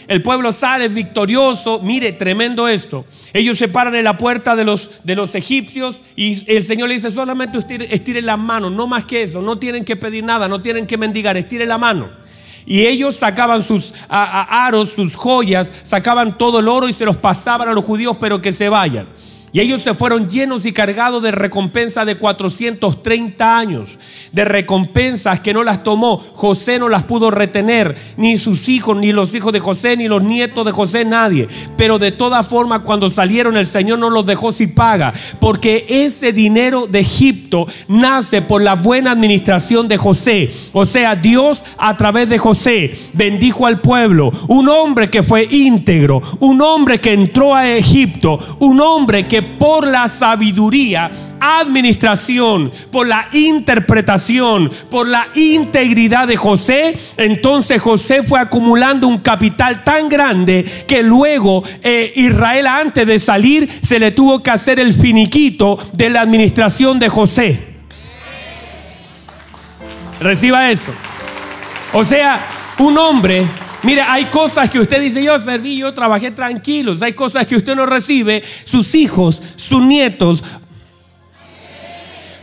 el 0.06 0.22
pueblo 0.22 0.52
sale 0.52 0.88
victorioso. 0.88 1.80
Mire, 1.80 2.12
tremendo 2.12 2.68
esto. 2.68 3.04
Ellos 3.32 3.58
se 3.58 3.68
paran 3.68 3.94
en 3.94 4.04
la 4.04 4.18
puerta 4.18 4.56
de 4.56 4.64
los, 4.64 5.04
de 5.04 5.14
los 5.14 5.34
egipcios 5.34 6.02
y 6.16 6.50
el 6.52 6.64
Señor 6.64 6.88
le 6.88 6.94
dice, 6.94 7.10
solamente 7.10 7.58
estiren 7.58 8.26
la 8.26 8.36
mano, 8.36 8.70
no 8.70 8.86
más 8.86 9.04
que 9.04 9.22
eso. 9.22 9.42
No 9.42 9.58
tienen 9.58 9.84
que 9.84 9.96
pedir 9.96 10.24
nada, 10.24 10.48
no 10.48 10.62
tienen 10.62 10.86
que 10.86 10.98
mendigar, 10.98 11.36
estiren 11.36 11.68
la 11.68 11.78
mano. 11.78 12.23
Y 12.66 12.86
ellos 12.86 13.16
sacaban 13.16 13.62
sus 13.62 13.94
aros, 14.08 14.90
sus 14.90 15.16
joyas, 15.16 15.72
sacaban 15.82 16.38
todo 16.38 16.60
el 16.60 16.68
oro 16.68 16.88
y 16.88 16.92
se 16.92 17.04
los 17.04 17.16
pasaban 17.16 17.68
a 17.68 17.72
los 17.72 17.84
judíos, 17.84 18.16
pero 18.20 18.40
que 18.40 18.52
se 18.52 18.68
vayan. 18.68 19.08
Y 19.54 19.60
ellos 19.60 19.82
se 19.82 19.94
fueron 19.94 20.28
llenos 20.28 20.66
y 20.66 20.72
cargados 20.72 21.22
de 21.22 21.30
recompensa 21.30 22.04
de 22.04 22.16
430 22.16 23.56
años, 23.56 24.00
de 24.32 24.44
recompensas 24.44 25.38
que 25.38 25.54
no 25.54 25.62
las 25.62 25.84
tomó. 25.84 26.16
José 26.16 26.80
no 26.80 26.88
las 26.88 27.04
pudo 27.04 27.30
retener, 27.30 27.94
ni 28.16 28.36
sus 28.36 28.68
hijos, 28.68 28.96
ni 28.96 29.12
los 29.12 29.32
hijos 29.32 29.52
de 29.52 29.60
José, 29.60 29.96
ni 29.96 30.08
los 30.08 30.24
nietos 30.24 30.66
de 30.66 30.72
José, 30.72 31.04
nadie. 31.04 31.46
Pero 31.76 32.00
de 32.00 32.10
todas 32.10 32.44
formas, 32.48 32.80
cuando 32.80 33.08
salieron, 33.08 33.56
el 33.56 33.68
Señor 33.68 34.00
no 34.00 34.10
los 34.10 34.26
dejó 34.26 34.52
sin 34.52 34.74
paga, 34.74 35.12
porque 35.38 35.86
ese 35.88 36.32
dinero 36.32 36.88
de 36.88 36.98
Egipto 36.98 37.68
nace 37.86 38.42
por 38.42 38.60
la 38.60 38.74
buena 38.74 39.12
administración 39.12 39.86
de 39.86 39.98
José. 39.98 40.50
O 40.72 40.84
sea, 40.84 41.14
Dios 41.14 41.64
a 41.78 41.96
través 41.96 42.28
de 42.28 42.38
José 42.38 42.92
bendijo 43.12 43.68
al 43.68 43.80
pueblo. 43.80 44.32
Un 44.48 44.68
hombre 44.68 45.10
que 45.10 45.22
fue 45.22 45.46
íntegro, 45.48 46.20
un 46.40 46.60
hombre 46.60 47.00
que 47.00 47.12
entró 47.12 47.54
a 47.54 47.68
Egipto, 47.70 48.36
un 48.58 48.80
hombre 48.80 49.28
que 49.28 49.43
por 49.44 49.86
la 49.86 50.08
sabiduría, 50.08 51.10
administración, 51.40 52.72
por 52.90 53.06
la 53.06 53.28
interpretación, 53.32 54.70
por 54.90 55.08
la 55.08 55.26
integridad 55.34 56.26
de 56.26 56.36
José, 56.36 56.96
entonces 57.16 57.80
José 57.80 58.22
fue 58.22 58.40
acumulando 58.40 59.06
un 59.08 59.18
capital 59.18 59.84
tan 59.84 60.08
grande 60.08 60.64
que 60.86 61.02
luego 61.02 61.62
eh, 61.82 62.12
Israel 62.16 62.66
antes 62.66 63.06
de 63.06 63.18
salir 63.18 63.68
se 63.82 63.98
le 63.98 64.10
tuvo 64.10 64.42
que 64.42 64.50
hacer 64.50 64.80
el 64.80 64.92
finiquito 64.92 65.78
de 65.92 66.10
la 66.10 66.22
administración 66.22 66.98
de 66.98 67.08
José. 67.08 67.74
Reciba 70.20 70.70
eso. 70.70 70.92
O 71.92 72.04
sea, 72.04 72.40
un 72.78 72.96
hombre 72.98 73.46
Mire, 73.84 74.00
hay 74.00 74.24
cosas 74.26 74.70
que 74.70 74.80
usted 74.80 75.00
dice, 75.00 75.22
yo 75.22 75.38
serví, 75.38 75.76
yo 75.76 75.92
trabajé 75.92 76.30
tranquilos. 76.30 77.02
Hay 77.02 77.12
cosas 77.12 77.46
que 77.46 77.56
usted 77.56 77.74
no 77.76 77.84
recibe, 77.84 78.42
sus 78.64 78.94
hijos, 78.94 79.42
sus 79.56 79.82
nietos. 79.82 80.42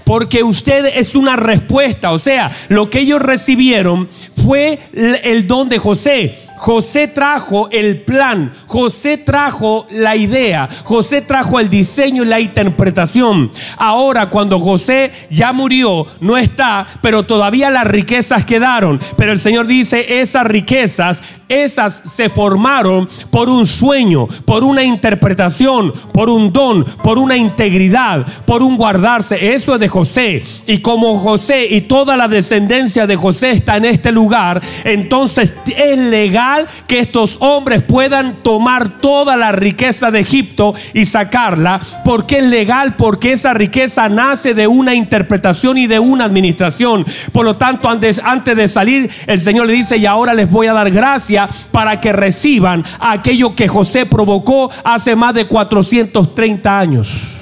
Porque 0.03 0.43
usted 0.43 0.85
es 0.85 1.15
una 1.15 1.35
respuesta. 1.35 2.11
O 2.11 2.19
sea, 2.19 2.51
lo 2.69 2.89
que 2.89 2.99
ellos 2.99 3.21
recibieron 3.21 4.07
fue 4.35 4.79
el 4.93 5.47
don 5.47 5.67
de 5.67 5.79
José. 5.79 6.37
José 6.61 7.07
trajo 7.07 7.69
el 7.71 8.03
plan, 8.03 8.51
José 8.67 9.17
trajo 9.17 9.87
la 9.89 10.15
idea, 10.15 10.69
José 10.83 11.23
trajo 11.23 11.59
el 11.59 11.71
diseño 11.71 12.21
y 12.21 12.27
la 12.27 12.39
interpretación. 12.39 13.49
Ahora 13.77 14.29
cuando 14.29 14.59
José 14.59 15.11
ya 15.31 15.53
murió, 15.53 16.05
no 16.19 16.37
está, 16.37 16.85
pero 17.01 17.23
todavía 17.23 17.71
las 17.71 17.87
riquezas 17.87 18.45
quedaron. 18.45 18.99
Pero 19.17 19.31
el 19.31 19.39
Señor 19.39 19.65
dice, 19.65 20.21
esas 20.21 20.45
riquezas, 20.45 21.23
esas 21.49 22.03
se 22.05 22.29
formaron 22.29 23.09
por 23.31 23.49
un 23.49 23.65
sueño, 23.65 24.27
por 24.45 24.63
una 24.63 24.83
interpretación, 24.83 25.91
por 26.13 26.29
un 26.29 26.53
don, 26.53 26.85
por 27.03 27.17
una 27.17 27.35
integridad, 27.35 28.23
por 28.45 28.61
un 28.61 28.77
guardarse. 28.77 29.55
Eso 29.55 29.73
es 29.73 29.79
de 29.79 29.87
José. 29.87 30.43
Y 30.67 30.77
como 30.77 31.17
José 31.17 31.65
y 31.71 31.81
toda 31.81 32.15
la 32.15 32.27
descendencia 32.27 33.07
de 33.07 33.15
José 33.15 33.49
está 33.49 33.77
en 33.77 33.85
este 33.85 34.11
lugar, 34.11 34.61
entonces 34.85 35.55
es 35.65 35.97
legal 35.97 36.50
que 36.87 36.99
estos 36.99 37.37
hombres 37.39 37.81
puedan 37.81 38.43
tomar 38.43 38.99
toda 38.99 39.37
la 39.37 39.51
riqueza 39.51 40.11
de 40.11 40.19
Egipto 40.19 40.73
y 40.93 41.05
sacarla. 41.05 41.79
porque 42.03 42.39
es 42.39 42.45
legal? 42.45 42.95
Porque 42.95 43.33
esa 43.33 43.53
riqueza 43.53 44.09
nace 44.09 44.53
de 44.53 44.67
una 44.67 44.93
interpretación 44.93 45.77
y 45.77 45.87
de 45.87 45.99
una 45.99 46.25
administración. 46.25 47.05
Por 47.31 47.45
lo 47.45 47.57
tanto, 47.57 47.89
antes, 47.89 48.21
antes 48.23 48.55
de 48.55 48.67
salir, 48.67 49.09
el 49.27 49.39
Señor 49.39 49.67
le 49.67 49.73
dice, 49.73 49.97
y 49.97 50.05
ahora 50.05 50.33
les 50.33 50.49
voy 50.49 50.67
a 50.67 50.73
dar 50.73 50.91
gracia 50.91 51.49
para 51.71 51.99
que 51.99 52.13
reciban 52.13 52.83
aquello 52.99 53.55
que 53.55 53.67
José 53.67 54.05
provocó 54.05 54.69
hace 54.83 55.15
más 55.15 55.33
de 55.33 55.47
430 55.47 56.79
años. 56.79 57.37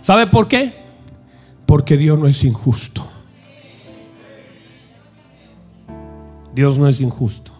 ¿Sabe 0.00 0.26
por 0.26 0.46
qué? 0.46 0.72
Porque 1.66 1.96
Dios 1.96 2.18
no 2.18 2.28
es 2.28 2.44
injusto. 2.44 3.15
Dios 6.56 6.78
no 6.78 6.88
es 6.88 7.02
injusto. 7.02 7.52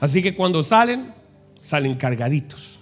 Así 0.00 0.20
que 0.20 0.34
cuando 0.34 0.64
salen, 0.64 1.14
salen 1.60 1.94
cargaditos. 1.94 2.80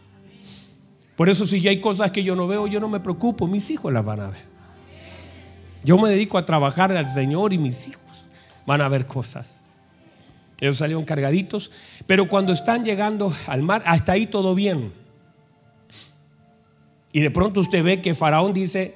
Por 1.14 1.28
eso 1.28 1.44
si 1.44 1.60
ya 1.60 1.68
hay 1.68 1.78
cosas 1.78 2.10
que 2.10 2.24
yo 2.24 2.34
no 2.34 2.46
veo, 2.46 2.66
yo 2.66 2.80
no 2.80 2.88
me 2.88 3.00
preocupo, 3.00 3.46
mis 3.46 3.70
hijos 3.70 3.92
las 3.92 4.02
van 4.02 4.20
a 4.20 4.28
ver. 4.28 4.40
Yo 5.84 5.98
me 5.98 6.08
dedico 6.08 6.38
a 6.38 6.46
trabajar 6.46 6.90
al 6.90 7.06
Señor 7.06 7.52
y 7.52 7.58
mis 7.58 7.88
hijos 7.88 8.28
van 8.64 8.80
a 8.80 8.88
ver 8.88 9.06
cosas. 9.06 9.66
Ellos 10.58 10.78
salieron 10.78 11.04
cargaditos, 11.04 11.70
pero 12.06 12.30
cuando 12.30 12.54
están 12.54 12.82
llegando 12.82 13.30
al 13.46 13.62
mar, 13.62 13.82
hasta 13.84 14.12
ahí 14.12 14.26
todo 14.26 14.54
bien. 14.54 14.90
Y 17.12 17.20
de 17.20 17.30
pronto 17.30 17.60
usted 17.60 17.84
ve 17.84 18.00
que 18.00 18.14
Faraón 18.14 18.54
dice, 18.54 18.94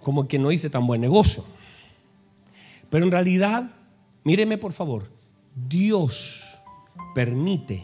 como 0.00 0.26
que 0.26 0.40
no 0.40 0.50
hice 0.50 0.68
tan 0.68 0.84
buen 0.84 1.00
negocio. 1.00 1.44
Pero 2.92 3.06
en 3.06 3.10
realidad, 3.10 3.70
míreme 4.22 4.58
por 4.58 4.74
favor, 4.74 5.10
Dios 5.54 6.60
permite 7.14 7.82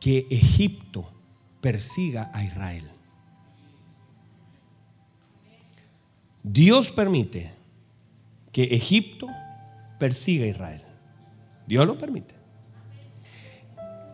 que 0.00 0.26
Egipto 0.30 1.12
persiga 1.60 2.30
a 2.32 2.42
Israel. 2.42 2.90
Dios 6.42 6.92
permite 6.92 7.52
que 8.52 8.64
Egipto 8.74 9.28
persiga 9.98 10.46
a 10.46 10.48
Israel. 10.48 10.82
Dios 11.66 11.86
lo 11.86 11.98
permite. 11.98 12.34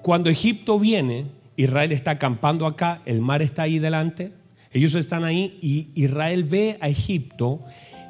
Cuando 0.03 0.31
Egipto 0.31 0.81
viene, 0.81 1.27
Israel 1.55 1.93
está 1.93 2.11
acampando 2.11 2.67
acá, 2.67 3.03
el 3.05 3.21
mar 3.21 3.41
está 3.41 3.63
ahí 3.63 3.79
delante, 3.79 4.33
ellos 4.73 4.97
están 4.97 5.23
ahí 5.23 5.61
y 5.63 5.91
Israel 5.95 6.43
ve 6.43 6.77
a 6.81 6.89
Egipto 6.89 7.65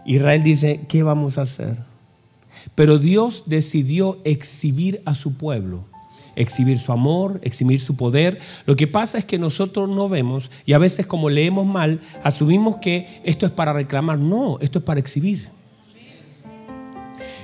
Israel 0.04 0.42
dice, 0.42 0.80
¿qué 0.88 1.02
vamos 1.02 1.38
a 1.38 1.42
hacer? 1.42 1.78
Pero 2.74 2.98
Dios 2.98 3.44
decidió 3.46 4.18
exhibir 4.24 5.02
a 5.04 5.14
su 5.14 5.34
pueblo, 5.34 5.86
exhibir 6.36 6.78
su 6.78 6.92
amor, 6.92 7.40
exhibir 7.42 7.80
su 7.80 7.96
poder. 7.96 8.38
Lo 8.66 8.76
que 8.76 8.86
pasa 8.86 9.18
es 9.18 9.24
que 9.24 9.38
nosotros 9.38 9.88
no 9.88 10.08
vemos 10.08 10.50
y 10.66 10.72
a 10.72 10.78
veces 10.78 11.06
como 11.06 11.30
leemos 11.30 11.66
mal, 11.66 12.00
asumimos 12.22 12.78
que 12.78 13.20
esto 13.24 13.46
es 13.46 13.52
para 13.52 13.72
reclamar. 13.72 14.18
No, 14.18 14.58
esto 14.60 14.78
es 14.80 14.84
para 14.84 15.00
exhibir. 15.00 15.48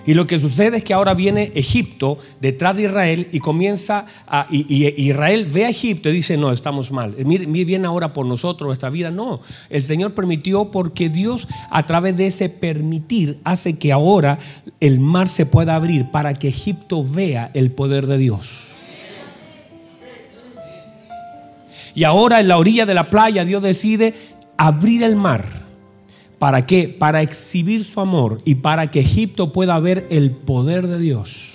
Y 0.06 0.14
lo 0.14 0.26
que 0.26 0.38
sucede 0.38 0.78
es 0.78 0.84
que 0.84 0.94
ahora 0.94 1.14
viene 1.14 1.50
Egipto 1.54 2.18
detrás 2.40 2.76
de 2.76 2.84
Israel 2.84 3.28
y 3.32 3.40
comienza 3.40 4.06
a. 4.26 4.46
Y, 4.50 4.86
Israel 5.02 5.46
ve 5.46 5.64
a 5.66 5.68
Egipto 5.68 6.08
y 6.08 6.12
dice: 6.12 6.36
No, 6.36 6.52
estamos 6.52 6.92
mal. 6.92 7.16
Mire, 7.24 7.46
bien 7.64 7.84
ahora 7.84 8.12
por 8.12 8.24
nosotros, 8.24 8.68
nuestra 8.68 8.88
vida. 8.88 9.10
No, 9.10 9.40
el 9.68 9.82
Señor 9.82 10.14
permitió 10.14 10.70
porque 10.70 11.08
Dios, 11.08 11.48
a 11.70 11.84
través 11.86 12.16
de 12.16 12.28
ese 12.28 12.48
permitir, 12.48 13.40
hace 13.42 13.78
que 13.78 13.92
ahora 13.92 14.38
el 14.78 15.00
mar 15.00 15.28
se 15.28 15.44
pueda 15.44 15.74
abrir 15.74 16.10
para 16.12 16.34
que 16.34 16.48
Egipto 16.48 17.04
vea 17.04 17.50
el 17.54 17.72
poder 17.72 18.06
de 18.06 18.18
Dios. 18.18 18.62
Y 21.96 22.04
ahora 22.04 22.40
en 22.40 22.48
la 22.48 22.58
orilla 22.58 22.86
de 22.86 22.94
la 22.94 23.10
playa, 23.10 23.44
Dios 23.44 23.62
decide 23.62 24.14
abrir 24.56 25.02
el 25.02 25.16
mar 25.16 25.65
¿Para 26.38 26.66
qué? 26.66 26.88
Para 26.88 27.22
exhibir 27.22 27.84
su 27.84 28.00
amor 28.00 28.38
y 28.44 28.56
para 28.56 28.90
que 28.90 29.00
Egipto 29.00 29.52
pueda 29.52 29.78
ver 29.78 30.06
el 30.10 30.30
poder 30.30 30.86
de 30.86 30.98
Dios. 30.98 31.52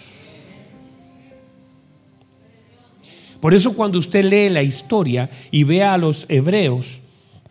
Por 3.39 3.53
eso 3.53 3.73
cuando 3.73 3.97
usted 3.97 4.23
lee 4.23 4.49
la 4.49 4.61
historia 4.61 5.29
y 5.49 5.63
ve 5.63 5.83
a 5.83 5.97
los 5.97 6.25
hebreos, 6.29 7.00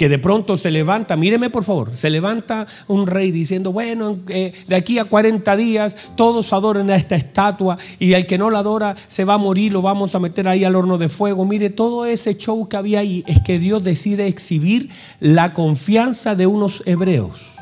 que 0.01 0.09
de 0.09 0.19
pronto 0.19 0.57
se 0.57 0.71
levanta, 0.71 1.15
míreme 1.15 1.51
por 1.51 1.63
favor, 1.63 1.95
se 1.95 2.09
levanta 2.09 2.67
un 2.89 3.07
rey 3.07 3.31
diciendo, 3.33 3.71
bueno, 3.71 4.19
eh, 4.29 4.51
de 4.67 4.75
aquí 4.75 4.99
a 4.99 5.05
40 5.05 5.55
días 5.59 5.95
todos 6.17 6.55
adoren 6.55 6.91
a 6.91 6.97
esta 6.97 7.17
estatua 7.17 7.77
y 7.99 8.15
el 8.15 8.25
que 8.25 8.39
no 8.39 8.49
la 8.49 8.61
adora 8.61 8.97
se 9.09 9.27
va 9.27 9.35
a 9.35 9.37
morir, 9.37 9.75
lo 9.75 9.83
vamos 9.83 10.15
a 10.15 10.19
meter 10.19 10.49
ahí 10.49 10.65
al 10.65 10.75
horno 10.75 10.97
de 10.97 11.11
fuego. 11.11 11.45
Mire, 11.45 11.69
todo 11.69 12.07
ese 12.07 12.39
show 12.39 12.67
que 12.67 12.79
había 12.79 13.01
ahí 13.01 13.25
es 13.27 13.43
que 13.43 13.59
Dios 13.59 13.85
decide 13.85 14.27
exhibir 14.27 14.89
la 15.21 15.53
confianza 15.53 16.35
de 16.35 16.47
unos 16.47 16.83
hebreos 16.87 17.59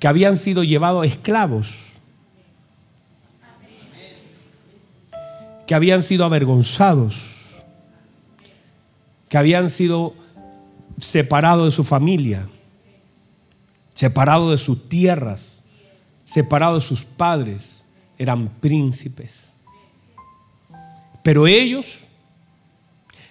que 0.00 0.08
habían 0.08 0.36
sido 0.36 0.64
llevados 0.64 1.06
esclavos, 1.06 2.00
que 5.68 5.74
habían 5.76 6.02
sido 6.02 6.24
avergonzados, 6.24 7.62
que 9.28 9.38
habían 9.38 9.70
sido 9.70 10.23
separado 10.98 11.64
de 11.64 11.70
su 11.70 11.84
familia, 11.84 12.48
separado 13.94 14.50
de 14.50 14.58
sus 14.58 14.88
tierras, 14.88 15.62
separado 16.22 16.76
de 16.76 16.80
sus 16.80 17.04
padres, 17.04 17.84
eran 18.18 18.48
príncipes. 18.60 19.52
Pero 21.22 21.46
ellos 21.46 22.06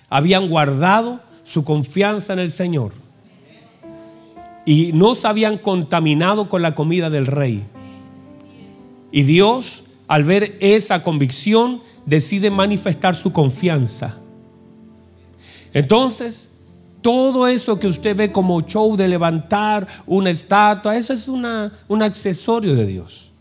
habían 0.09 0.49
guardado 0.49 1.21
su 1.43 1.63
confianza 1.63 2.33
en 2.33 2.39
el 2.39 2.51
Señor 2.51 2.93
y 4.65 4.91
no 4.93 5.15
se 5.15 5.27
habían 5.27 5.57
contaminado 5.57 6.49
con 6.49 6.61
la 6.61 6.75
comida 6.75 7.09
del 7.09 7.27
rey. 7.27 7.63
Y 9.11 9.23
Dios, 9.23 9.83
al 10.07 10.23
ver 10.23 10.57
esa 10.59 11.03
convicción, 11.03 11.81
decide 12.05 12.49
manifestar 12.49 13.15
su 13.15 13.31
confianza. 13.31 14.17
Entonces, 15.73 16.49
todo 17.03 17.47
eso 17.47 17.77
que 17.77 17.85
usted 17.85 18.15
ve 18.15 18.31
como 18.31 18.61
show 18.61 18.97
de 18.97 19.07
levantar 19.07 19.87
una 20.07 20.31
estatua, 20.31 20.97
eso 20.97 21.13
es 21.13 21.27
una, 21.27 21.71
un 21.87 22.01
accesorio 22.01 22.73
de 22.73 22.87
Dios. 22.87 23.31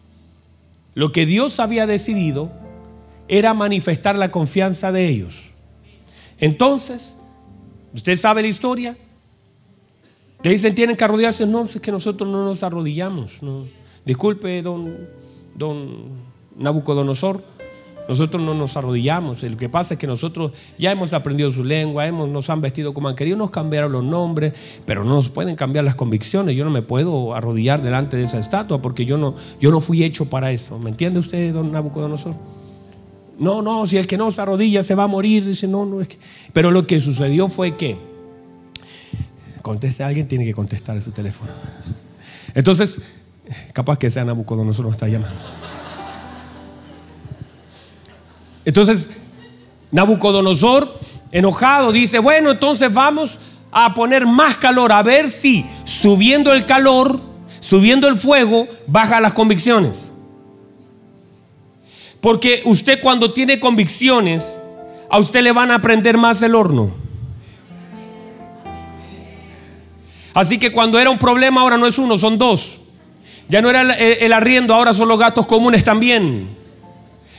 Lo 0.95 1.13
que 1.13 1.25
Dios 1.25 1.59
había 1.59 1.87
decidido 1.87 2.53
era 3.29 3.55
manifestar 3.55 4.17
la 4.17 4.31
confianza 4.31 4.93
de 4.93 5.09
ellos. 5.09 5.53
Entonces, 6.39 7.17
¿usted 7.95 8.17
sabe 8.17 8.43
la 8.43 8.49
historia? 8.49 8.99
Le 10.43 10.51
dicen, 10.51 10.75
tienen 10.75 10.97
que 10.97 11.05
arrodillarse. 11.05 11.47
No, 11.47 11.65
es 11.65 11.81
que 11.81 11.93
nosotros 11.93 12.29
no 12.29 12.45
nos 12.45 12.63
arrodillamos. 12.63 13.43
No. 13.43 13.67
Disculpe, 14.05 14.61
don, 14.61 15.09
don 15.55 16.11
Nabucodonosor. 16.57 17.43
Nosotros 18.13 18.43
no 18.43 18.53
nos 18.53 18.77
arrodillamos. 18.77 19.43
Lo 19.43 19.57
que 19.57 19.71
pasa 19.71 19.95
es 19.95 19.99
que 19.99 20.07
nosotros 20.07 20.53
ya 20.79 20.93
hemos 20.93 21.15
aprendido 21.15 21.51
su 21.51 21.65
lengua, 21.65 22.07
hemos, 22.07 22.29
nos 22.29 22.51
han 22.51 22.61
vestido 22.61 22.93
como 22.93 23.09
han 23.09 23.15
querido, 23.15 23.39
nos 23.39 23.51
cambiaron 23.51 23.91
los 23.91 24.05
nombres, 24.05 24.53
pero 24.85 25.03
no 25.03 25.15
nos 25.15 25.31
pueden 25.31 25.57
cambiar 25.57 25.87
las 25.87 25.95
convicciones. 25.95 26.55
Yo 26.55 26.63
no 26.67 26.71
me 26.71 26.83
puedo 26.83 27.35
arrodillar 27.35 27.81
delante 27.81 28.19
de 28.19 28.25
esa 28.25 28.39
estatua 28.39 28.83
porque 28.83 29.07
yo 29.07 29.17
no, 29.17 29.35
yo 29.63 29.71
no 29.71 29.81
fui 29.81 30.05
hecho 30.05 30.27
para 30.27 30.51
eso. 30.51 30.79
¿Me 30.79 30.91
entiende 30.91 31.21
usted, 31.21 31.55
don 31.55 31.73
Nabucodonosor? 31.73 32.35
No, 33.39 33.63
no, 33.63 33.87
si 33.87 33.97
el 33.97 34.07
que 34.07 34.19
no 34.19 34.31
se 34.31 34.43
arrodilla 34.43 34.83
se 34.83 34.95
va 34.95 35.05
a 35.05 35.07
morir. 35.09 35.47
Dice, 35.47 35.67
no, 35.67 35.87
no 35.87 36.03
es 36.03 36.09
que. 36.09 36.19
Pero 36.53 36.71
lo 36.71 36.87
que 36.87 37.01
sucedió 37.01 37.49
fue 37.49 37.79
que. 37.79 37.97
Conteste, 39.63 40.05
alguien 40.05 40.29
tiene 40.29 40.45
que 40.45 40.53
contestar 40.53 41.01
su 41.01 41.13
teléfono. 41.13 41.53
Entonces, 42.55 43.01
capaz 43.73 43.99
que 43.99 44.11
sea 44.11 44.27
Nabucodonosor 44.27 44.85
nos 44.85 44.93
está 44.97 45.09
llamando. 45.09 45.41
Entonces, 48.65 49.11
Nabucodonosor, 49.91 50.99
enojado, 51.31 51.93
dice, 51.93 52.19
bueno, 52.19 52.51
entonces 52.51 52.93
vamos 52.93 53.39
a 53.71 53.95
poner 53.95 54.27
más 54.27 54.57
calor, 54.57 54.93
a 54.93 55.03
ver 55.03 55.31
si 55.31 55.65
subiendo 55.85 56.53
el 56.53 56.67
calor 56.67 57.33
Subiendo 57.63 58.09
el 58.09 58.17
fuego, 58.17 58.67
baja 58.89 59.21
las 59.21 59.35
convicciones. 59.35 60.11
Porque 62.21 62.61
usted 62.65 63.01
cuando 63.01 63.33
tiene 63.33 63.61
convicciones, 63.61 64.59
a 65.09 65.21
usted 65.21 65.43
le 65.43 65.53
van 65.53 65.71
a 65.71 65.81
prender 65.81 66.19
más 66.19 66.43
el 66.43 66.57
horno. 66.57 66.93
Así 70.35 70.59
que 70.59 70.73
cuando 70.73 70.99
era 70.99 71.09
un 71.09 71.21
problema, 71.21 71.61
ahora 71.61 71.79
no 71.79 71.87
es 71.87 71.99
uno, 71.99 72.19
son 72.19 72.37
dos. 72.37 72.81
Ya 73.49 73.63
no 73.63 73.71
era 73.71 73.83
el, 73.95 74.33
arriendo, 74.33 74.75
ahora 74.75 74.93
son 74.93 75.07
los 75.07 75.19
gastos 75.21 75.47
comunes 75.47 75.85
también. 75.85 76.57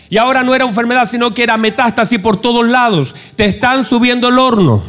Y 0.09 0.17
ahora 0.17 0.43
no 0.43 0.53
era 0.53 0.65
enfermedad, 0.65 1.05
sino 1.05 1.33
que 1.33 1.43
era 1.43 1.57
metástasis 1.57 2.19
por 2.19 2.37
todos 2.37 2.67
lados. 2.67 3.15
Te 3.35 3.45
están 3.45 3.83
subiendo 3.83 4.29
el 4.29 4.37
horno. 4.37 4.83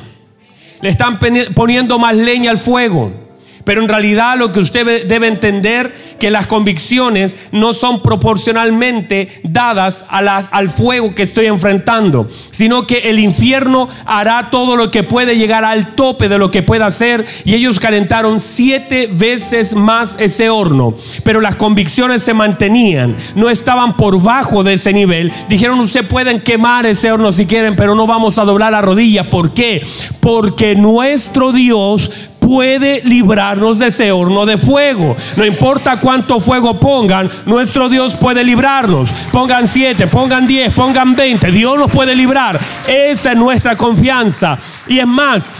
Le 0.81 0.89
están 0.89 1.19
poniendo 1.55 1.99
más 1.99 2.15
leña 2.15 2.51
al 2.51 2.59
fuego. 2.59 3.24
Pero 3.65 3.83
en 3.83 3.89
realidad 3.89 4.37
lo 4.37 4.53
que 4.53 4.61
usted 4.61 5.07
debe 5.07 5.27
entender 5.27 5.95
que 6.19 6.31
las 6.31 6.47
convicciones 6.47 7.49
no 7.53 7.75
son 7.75 8.03
proporcionalmente 8.03 9.29
dadas 9.43 10.05
al 10.09 10.71
fuego 10.71 11.15
que 11.15 11.23
estoy 11.23 11.47
enfrentando, 11.47 12.29
sino 12.51 12.87
que 12.87 13.11
el 13.11 13.19
infierno 13.19 13.89
hará 14.07 14.51
todo 14.51 14.77
lo 14.77 14.91
que 14.91 15.03
puede 15.03 15.37
llegar 15.37 15.65
al 15.65 15.95
tope 15.95 16.29
de 16.29 16.39
lo 16.39 16.51
que 16.51 16.63
pueda 16.63 16.87
hacer 16.87 17.27
y 17.45 17.55
ellos 17.55 17.81
calentaron 17.81 18.41
siete 18.41 19.09
veces 19.11 19.75
más 19.75 20.17
ese 20.19 20.51
horno, 20.51 20.95
pero 21.23 21.41
las 21.41 21.57
convicciones 21.57 22.23
se 22.23 22.35
mantenían, 22.35 23.17
no 23.35 23.51
estaban 23.51 23.97
por 23.97 24.23
bajo 24.23 24.63
de 24.63 24.75
ese 24.75 24.93
nivel. 24.93 25.33
Dijeron, 25.49 25.81
usted 25.81 26.07
pueden 26.07 26.41
quemar 26.41 26.87
ese 26.87 27.11
horno 27.11 27.33
si 27.33 27.47
quieren, 27.47 27.77
pero 27.77 27.95
no 27.95 28.07
vamos 28.07 28.39
a 28.39 28.45
doblar 28.45 28.73
la 28.73 28.83
rodilla. 28.83 29.31
¿Por 29.31 29.53
qué? 29.53 29.85
Porque 30.21 30.75
nuestro 30.75 31.53
Dios 31.53 32.11
puede 32.45 33.01
librarnos 33.05 33.79
de 33.79 33.87
ese 33.87 34.13
horno 34.13 34.45
de 34.45 34.59
fuego. 34.59 35.17
No 35.37 35.47
importa 35.47 35.99
cuánto 35.99 36.41
fuego 36.41 36.79
pongan, 36.79 37.31
nuestro 37.47 37.89
Dios 37.89 38.17
puede 38.17 38.45
librarnos. 38.45 39.11
Pongan 39.33 39.67
siete, 39.67 40.07
pongan 40.07 40.47
diez, 40.47 40.73
pongan 40.73 41.17
veinte. 41.17 41.51
Dios 41.51 41.79
nos 41.79 41.91
puede 41.91 42.15
librar. 42.15 42.61
Esa 42.87 43.33
es 43.33 43.39
nuestra 43.39 43.77
confianza. 43.77 44.59
Y 44.87 44.99
es 44.99 45.07
más, 45.07 45.51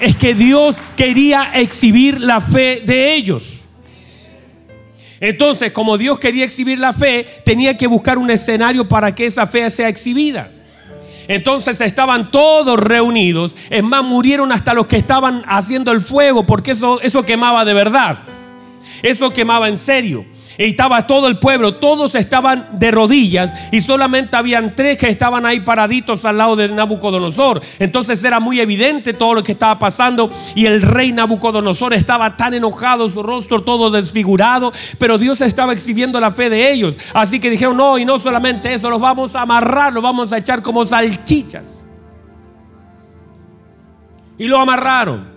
es 0.00 0.16
que 0.16 0.34
Dios 0.34 0.78
quería 0.96 1.50
exhibir 1.54 2.20
la 2.20 2.40
fe 2.40 2.82
de 2.84 3.14
ellos. 3.14 3.64
Entonces, 5.20 5.72
como 5.72 5.98
Dios 5.98 6.20
quería 6.20 6.44
exhibir 6.44 6.78
la 6.78 6.92
fe, 6.92 7.26
tenía 7.44 7.76
que 7.76 7.88
buscar 7.88 8.16
un 8.16 8.30
escenario 8.30 8.88
para 8.88 9.12
que 9.12 9.26
esa 9.26 9.48
fe 9.48 9.68
sea 9.70 9.88
exhibida. 9.88 10.52
Entonces 11.28 11.80
estaban 11.82 12.30
todos 12.30 12.80
reunidos. 12.80 13.56
Es 13.70 13.84
más, 13.84 14.02
murieron 14.02 14.50
hasta 14.50 14.74
los 14.74 14.86
que 14.86 14.96
estaban 14.96 15.44
haciendo 15.46 15.92
el 15.92 16.00
fuego, 16.00 16.44
porque 16.46 16.72
eso, 16.72 17.00
eso 17.02 17.24
quemaba 17.24 17.64
de 17.64 17.74
verdad. 17.74 18.18
Eso 19.02 19.30
quemaba 19.30 19.68
en 19.68 19.76
serio. 19.76 20.24
Y 20.58 20.64
estaba 20.64 21.06
todo 21.06 21.28
el 21.28 21.38
pueblo, 21.38 21.76
todos 21.76 22.16
estaban 22.16 22.68
de 22.80 22.90
rodillas 22.90 23.54
y 23.70 23.80
solamente 23.80 24.36
habían 24.36 24.74
tres 24.74 24.98
que 24.98 25.08
estaban 25.08 25.46
ahí 25.46 25.60
paraditos 25.60 26.24
al 26.24 26.36
lado 26.36 26.56
de 26.56 26.68
Nabucodonosor. 26.68 27.62
Entonces 27.78 28.24
era 28.24 28.40
muy 28.40 28.58
evidente 28.58 29.12
todo 29.12 29.34
lo 29.34 29.44
que 29.44 29.52
estaba 29.52 29.78
pasando 29.78 30.28
y 30.56 30.66
el 30.66 30.82
rey 30.82 31.12
Nabucodonosor 31.12 31.94
estaba 31.94 32.36
tan 32.36 32.54
enojado, 32.54 33.08
su 33.08 33.22
rostro 33.22 33.62
todo 33.62 33.92
desfigurado, 33.92 34.72
pero 34.98 35.16
Dios 35.16 35.40
estaba 35.42 35.72
exhibiendo 35.72 36.18
la 36.18 36.32
fe 36.32 36.50
de 36.50 36.72
ellos. 36.72 36.98
Así 37.14 37.38
que 37.38 37.50
dijeron, 37.50 37.76
no, 37.76 37.96
y 37.96 38.04
no 38.04 38.18
solamente 38.18 38.74
eso, 38.74 38.90
los 38.90 39.00
vamos 39.00 39.36
a 39.36 39.42
amarrar, 39.42 39.92
los 39.92 40.02
vamos 40.02 40.32
a 40.32 40.38
echar 40.38 40.60
como 40.60 40.84
salchichas. 40.84 41.86
Y 44.36 44.48
lo 44.48 44.58
amarraron. 44.58 45.28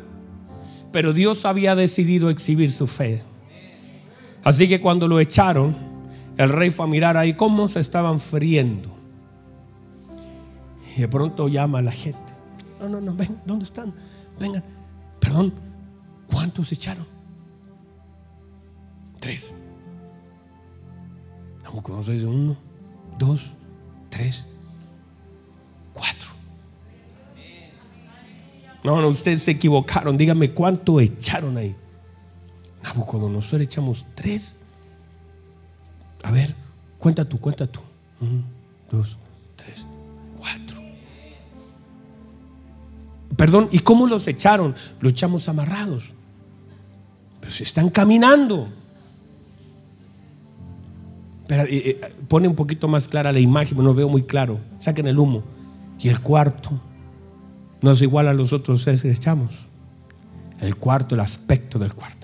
Pero 0.92 1.14
Dios 1.14 1.46
había 1.46 1.76
decidido 1.76 2.32
exhibir 2.32 2.72
su 2.72 2.88
fe. 2.88 3.24
Así 4.44 4.68
que 4.68 4.82
cuando 4.82 5.08
lo 5.08 5.20
echaron, 5.20 5.76
el 6.38 6.50
rey 6.50 6.72
fue 6.72 6.86
a 6.86 6.88
mirar 6.88 7.18
ahí 7.18 7.36
cómo 7.36 7.70
se 7.70 7.80
estaban 7.80 8.20
friendo. 8.20 8.90
Y 10.96 11.02
de 11.02 11.08
pronto 11.08 11.48
llama 11.48 11.80
a 11.80 11.82
la 11.82 11.92
gente. 11.92 12.34
No, 12.80 12.90
no, 12.90 13.00
no, 13.00 13.14
ven, 13.16 13.40
¿dónde 13.46 13.66
están? 13.66 13.94
Vengan. 14.40 14.64
Perdón, 15.20 15.54
¿cuántos 16.28 16.72
echaron? 16.72 17.06
Tres. 19.20 19.54
Nabucodonosor 21.64 22.16
dice 22.16 22.26
uno, 22.26 22.58
dos, 23.20 23.52
tres, 24.10 24.48
cuatro. 25.94 26.30
No, 28.84 29.00
no, 29.00 29.10
ustedes 29.10 29.44
se 29.44 29.52
equivocaron. 29.52 30.18
Díganme 30.18 30.52
cuánto 30.52 31.00
echaron 31.00 31.56
ahí. 31.58 31.76
Nabucodonosor 32.84 33.62
echamos 33.62 34.08
tres. 34.16 34.58
A 36.24 36.32
ver, 36.32 36.56
cuenta 36.98 37.26
tú, 37.26 37.40
cuenta 37.40 37.68
tú. 37.68 37.80
Uno, 38.20 38.44
dos, 38.92 39.18
tres, 39.56 39.86
cuatro. 40.38 40.82
Perdón, 43.36 43.70
¿y 43.72 43.80
cómo 43.80 44.08
los 44.08 44.28
echaron? 44.28 44.76
Lo 45.00 45.10
echamos 45.10 45.50
amarrados. 45.50 46.12
Pero 47.40 47.52
si 47.52 47.64
están 47.64 47.90
caminando. 47.90 48.70
Pero, 51.48 51.64
eh, 51.64 52.00
eh, 52.02 52.16
pone 52.28 52.48
un 52.48 52.56
poquito 52.56 52.88
más 52.88 53.08
clara 53.08 53.32
la 53.32 53.40
imagen, 53.40 53.78
no 53.78 53.94
veo 53.94 54.08
muy 54.08 54.24
claro. 54.24 54.60
Saquen 54.78 55.08
el 55.08 55.18
humo. 55.18 55.44
Y 56.00 56.10
el 56.10 56.22
cuarto 56.22 56.80
no 57.82 57.92
es 57.92 58.02
igual 58.02 58.28
a 58.28 58.34
los 58.34 58.54
otros 58.54 58.84
tres 58.84 59.02
que 59.02 59.12
echamos. 59.12 59.68
El 60.60 60.76
cuarto, 60.76 61.16
el 61.16 61.22
aspecto 61.22 61.80
del 61.80 61.94
cuarto. 61.94 62.21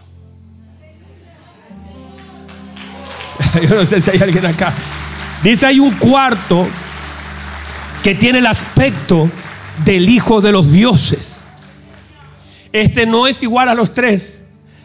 Yo 3.69 3.75
no 3.75 3.85
sé 3.85 4.01
si 4.01 4.11
hay 4.11 4.19
alguien 4.19 4.45
acá. 4.45 4.73
Dice, 5.43 5.67
hay 5.67 5.79
un 5.79 5.91
cuarto 5.95 6.67
que 8.03 8.15
tiene 8.15 8.39
el 8.39 8.47
aspecto 8.47 9.29
del 9.83 10.09
Hijo 10.09 10.41
de 10.41 10.51
los 10.51 10.71
dioses. 10.71 11.41
Este 12.71 13.05
no 13.05 13.27
es 13.27 13.43
igual 13.43 13.69
a 13.69 13.73
los 13.73 13.93
tres. 13.93 14.43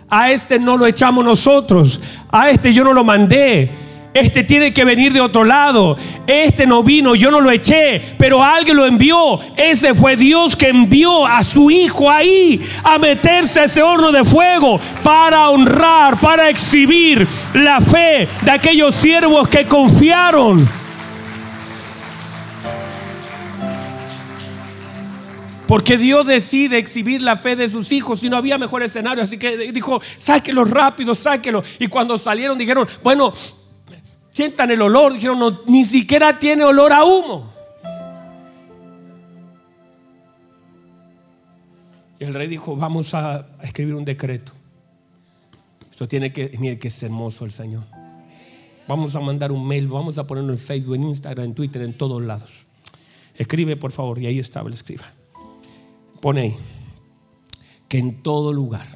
A 0.09 0.31
este 0.31 0.59
no 0.59 0.77
lo 0.77 0.87
echamos 0.87 1.25
nosotros. 1.25 2.01
A 2.31 2.51
este 2.51 2.73
yo 2.73 2.85
no 2.85 2.93
lo 2.93 3.05
mandé. 3.05 3.71
Este 4.15 4.45
tiene 4.45 4.75
que 4.75 4.85
venir 4.85 5.13
de 5.13 5.21
otro 5.21 5.43
lado. 5.43 5.97
Este 6.27 6.67
no 6.67 6.83
vino, 6.83 7.15
yo 7.15 7.31
no 7.31 7.41
lo 7.41 7.51
eché, 7.51 8.01
pero 8.19 8.43
alguien 8.43 8.77
lo 8.77 8.85
envió. 8.85 9.39
Ese 9.57 9.95
fue 9.95 10.17
Dios 10.17 10.55
que 10.55 10.69
envió 10.69 11.27
a 11.27 11.43
su 11.43 11.71
hijo 11.71 12.11
ahí 12.11 12.61
a 12.85 12.99
meterse 12.99 13.61
a 13.61 13.65
ese 13.65 13.83
horno 13.83 14.13
de 14.13 14.25
fuego 14.25 14.79
para 15.03 15.49
honrar, 15.49 16.21
para 16.21 16.51
exhibir 16.51 17.27
la 17.55 17.81
fe 17.81 18.29
de 18.43 18.51
aquellos 18.51 18.95
siervos 18.95 19.49
que 19.49 19.65
confiaron. 19.65 20.69
Porque 25.67 25.97
Dios 25.97 26.27
decide 26.27 26.77
exhibir 26.77 27.23
la 27.23 27.39
fe 27.39 27.57
de 27.57 27.67
sus 27.67 27.93
hijos 27.93 28.23
y 28.23 28.29
no 28.29 28.37
había 28.37 28.59
mejor 28.59 28.83
escenario. 28.83 29.25
Así 29.25 29.39
que 29.39 29.73
dijo, 29.73 30.03
sáquelo 30.19 30.67
rápido, 30.67 31.15
sáquelo. 31.15 31.63
Y 31.79 31.87
cuando 31.87 32.19
salieron 32.19 32.59
dijeron, 32.59 32.87
bueno, 33.03 33.33
sientan 34.33 34.71
el 34.71 34.83
olor, 34.83 35.15
dijeron, 35.15 35.39
no, 35.39 35.63
ni 35.67 35.85
siquiera 35.85 36.39
tiene 36.39 36.65
olor 36.65 36.93
a 36.93 37.05
humo. 37.05 37.53
Y 42.19 42.25
el 42.25 42.35
rey 42.35 42.49
dijo, 42.49 42.77
vamos 42.77 43.15
a 43.15 43.47
escribir 43.63 43.95
un 43.95 44.05
decreto. 44.05 44.53
Esto 45.91 46.09
tiene 46.09 46.33
que, 46.33 46.57
mire 46.59 46.79
que 46.79 46.89
es 46.89 47.03
hermoso 47.03 47.45
el 47.45 47.53
Señor. 47.53 47.85
Vamos 48.89 49.15
a 49.15 49.21
mandar 49.21 49.53
un 49.53 49.67
mail, 49.67 49.87
vamos 49.87 50.19
a 50.19 50.27
ponerlo 50.27 50.53
en 50.53 50.59
Facebook, 50.59 50.97
en 50.97 51.05
Instagram, 51.05 51.47
en 51.47 51.55
Twitter, 51.55 51.83
en 51.83 51.97
todos 51.97 52.21
lados. 52.23 52.67
Escribe, 53.37 53.77
por 53.77 53.93
favor, 53.93 54.19
y 54.19 54.27
ahí 54.27 54.39
estaba, 54.39 54.69
le 54.69 54.75
escriba. 54.75 55.05
Pone 56.21 56.41
ahí 56.41 56.57
que 57.93 57.99
en 57.99 58.23
todo 58.23 58.55
lugar, 58.55 58.87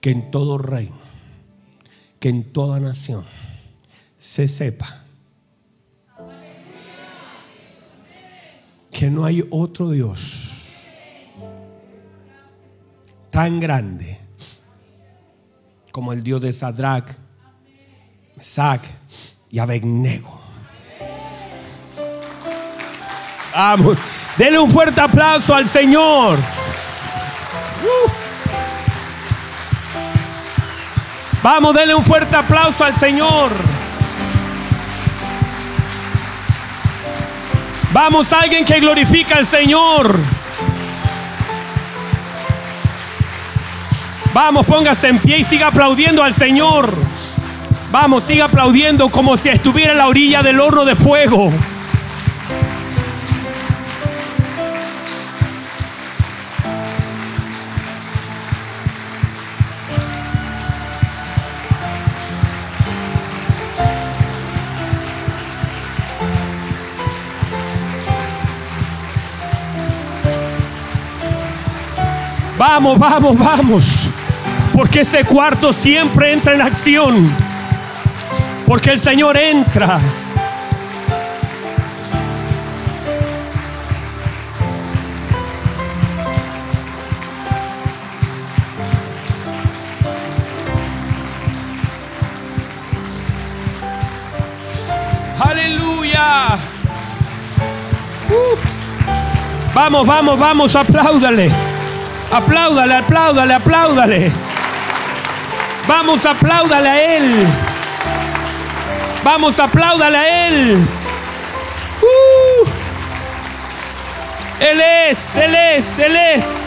que 0.00 0.10
en 0.10 0.30
todo 0.30 0.56
reino, 0.56 1.00
que 2.20 2.28
en 2.28 2.52
toda 2.52 2.78
nación, 2.78 3.24
se 4.20 4.46
sepa 4.46 4.86
que 8.92 9.10
no 9.10 9.24
hay 9.24 9.42
otro 9.50 9.88
Dios 9.88 10.88
tan 13.30 13.58
grande 13.58 14.20
como 15.90 16.12
el 16.12 16.22
Dios 16.22 16.42
de 16.42 16.52
Sadrach, 16.52 17.10
Mesach 18.36 18.82
y 19.50 19.58
Abednego. 19.58 20.38
Vamos, 23.54 23.98
denle 24.36 24.58
un 24.58 24.70
fuerte 24.70 25.00
aplauso 25.00 25.54
al 25.54 25.66
Señor. 25.66 26.38
Uh. 26.38 28.10
Vamos, 31.42 31.74
denle 31.74 31.94
un 31.94 32.04
fuerte 32.04 32.36
aplauso 32.36 32.84
al 32.84 32.94
Señor. 32.94 33.79
Vamos, 37.92 38.32
alguien 38.32 38.64
que 38.64 38.78
glorifica 38.78 39.36
al 39.36 39.46
Señor. 39.46 40.16
Vamos, 44.32 44.64
póngase 44.64 45.08
en 45.08 45.18
pie 45.18 45.38
y 45.38 45.44
siga 45.44 45.68
aplaudiendo 45.68 46.22
al 46.22 46.32
Señor. 46.32 46.94
Vamos, 47.90 48.22
siga 48.22 48.44
aplaudiendo 48.44 49.08
como 49.08 49.36
si 49.36 49.48
estuviera 49.48 49.90
en 49.90 49.98
la 49.98 50.06
orilla 50.06 50.40
del 50.42 50.60
horno 50.60 50.84
de 50.84 50.94
fuego. 50.94 51.52
Vamos, 72.72 73.00
vamos, 73.00 73.36
vamos. 73.36 73.84
Porque 74.72 75.00
ese 75.00 75.24
cuarto 75.24 75.72
siempre 75.72 76.32
entra 76.32 76.54
en 76.54 76.62
acción. 76.62 77.28
Porque 78.64 78.90
el 78.90 78.98
Señor 79.00 79.36
entra. 79.36 79.98
Aleluya. 95.40 96.54
Uh. 98.30 99.74
Vamos, 99.74 100.06
vamos, 100.06 100.38
vamos, 100.38 100.76
apláudale. 100.76 101.69
Apláudale, 102.30 102.94
apláudale, 102.94 103.54
apláudale. 103.54 104.32
Vamos, 105.88 106.24
apláudale 106.24 106.88
a 106.88 107.16
Él. 107.16 107.46
Vamos, 109.24 109.58
apláudale 109.58 110.16
a 110.16 110.48
Él. 110.48 110.78
Uh. 112.00 112.68
Él 114.60 114.80
es, 115.10 115.36
Él 115.36 115.54
es, 115.54 115.98
Él 115.98 116.16
es. 116.16 116.64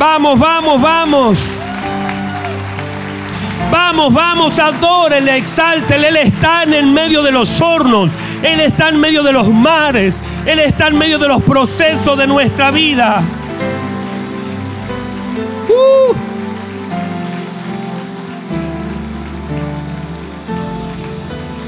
Vamos, 0.00 0.36
vamos, 0.36 0.82
vamos. 0.82 1.38
Vamos, 3.70 4.12
vamos, 4.12 4.58
adórele, 4.58 5.36
exáltele. 5.36 6.08
Él 6.08 6.16
está 6.16 6.64
en 6.64 6.74
el 6.74 6.86
medio 6.86 7.22
de 7.22 7.30
los 7.30 7.60
hornos. 7.60 8.16
Él 8.42 8.58
está 8.60 8.88
en 8.88 8.98
medio 8.98 9.22
de 9.22 9.30
los 9.30 9.46
mares. 9.48 10.20
Él 10.44 10.58
está 10.58 10.88
en 10.88 10.98
medio 10.98 11.20
de 11.20 11.28
los 11.28 11.40
procesos 11.42 12.18
de 12.18 12.26
nuestra 12.26 12.72
vida. 12.72 13.22
Uh. 15.90 16.14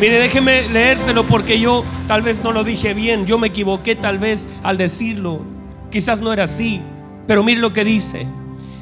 Mire, 0.00 0.18
déjeme 0.18 0.68
leérselo 0.68 1.24
porque 1.24 1.60
yo 1.60 1.84
tal 2.08 2.22
vez 2.22 2.42
no 2.42 2.50
lo 2.52 2.64
dije 2.64 2.92
bien. 2.92 3.24
Yo 3.24 3.38
me 3.38 3.48
equivoqué 3.48 3.94
tal 3.94 4.18
vez 4.18 4.48
al 4.62 4.76
decirlo. 4.76 5.42
Quizás 5.90 6.20
no 6.20 6.32
era 6.32 6.44
así. 6.44 6.82
Pero 7.26 7.44
mire 7.44 7.60
lo 7.60 7.72
que 7.72 7.84
dice. 7.84 8.26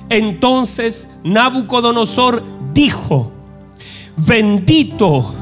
Entonces 0.08 1.08
Nabucodonosor 1.22 2.42
dijo, 2.72 3.32
bendito 4.16 5.34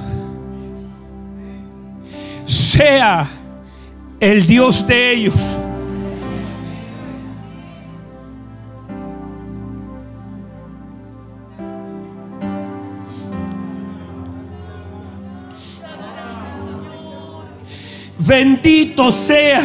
sea 2.44 3.28
el 4.20 4.46
Dios 4.46 4.86
de 4.86 5.12
ellos 5.12 5.34
Bendito 18.28 19.10
sea 19.10 19.62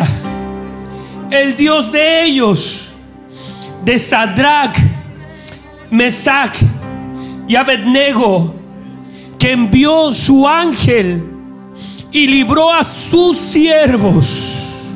el 1.30 1.57
Dios 1.57 1.91
de 1.91 2.24
ellos, 2.24 2.93
de 3.84 3.99
Sadrach, 3.99 4.78
Mesach 5.91 6.55
y 7.45 7.57
Abednego, 7.57 8.55
que 9.38 9.51
envió 9.51 10.14
su 10.14 10.47
ángel 10.47 11.22
y 12.09 12.26
libró 12.26 12.72
a 12.72 12.86
sus 12.86 13.38
siervos 13.38 14.93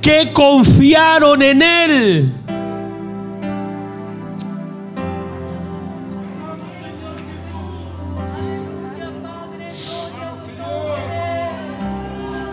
que 0.00 0.32
confiaron 0.32 1.42
en 1.42 1.60
él 1.60 2.32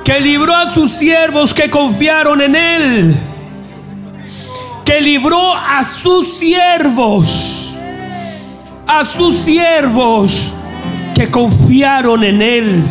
que 0.10 0.20
libró 0.22 0.56
a 0.56 0.66
sus 0.66 0.92
siervos 0.92 1.54
que 1.54 1.70
confiaron 1.70 2.42
en 2.42 2.56
él, 2.56 3.16
que 4.84 5.02
libró 5.02 5.54
a 5.54 5.84
sus 5.84 6.34
siervos, 6.34 7.78
a 8.88 9.06
sus 9.06 9.38
siervos 9.38 10.56
que 11.14 11.30
confiaron 11.30 12.24
en 12.24 12.42
él. 12.42 12.84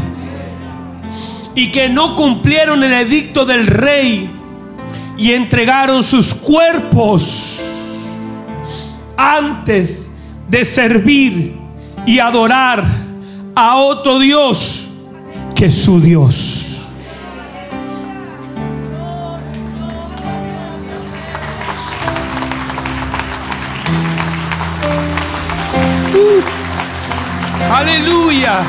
Y 1.56 1.72
que 1.72 1.88
no 1.88 2.14
cumplieron 2.14 2.84
el 2.84 2.92
edicto 2.92 3.44
del 3.44 3.66
rey 3.66 4.30
y 5.16 5.32
entregaron 5.32 6.04
sus 6.04 6.32
cuerpos 6.32 7.60
antes 9.16 10.08
de 10.48 10.64
servir 10.64 11.56
y 12.06 12.20
adorar 12.20 12.84
a 13.56 13.74
otro 13.74 14.20
Dios 14.20 14.88
que 15.56 15.72
su 15.72 16.00
Dios. 16.00 16.67
Aleluya. 27.72 28.62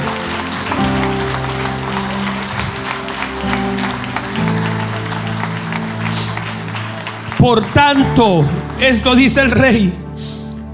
Por 7.38 7.64
tanto, 7.66 8.44
esto 8.82 9.16
dice 9.16 9.42
el 9.42 9.52
rey, 9.52 9.94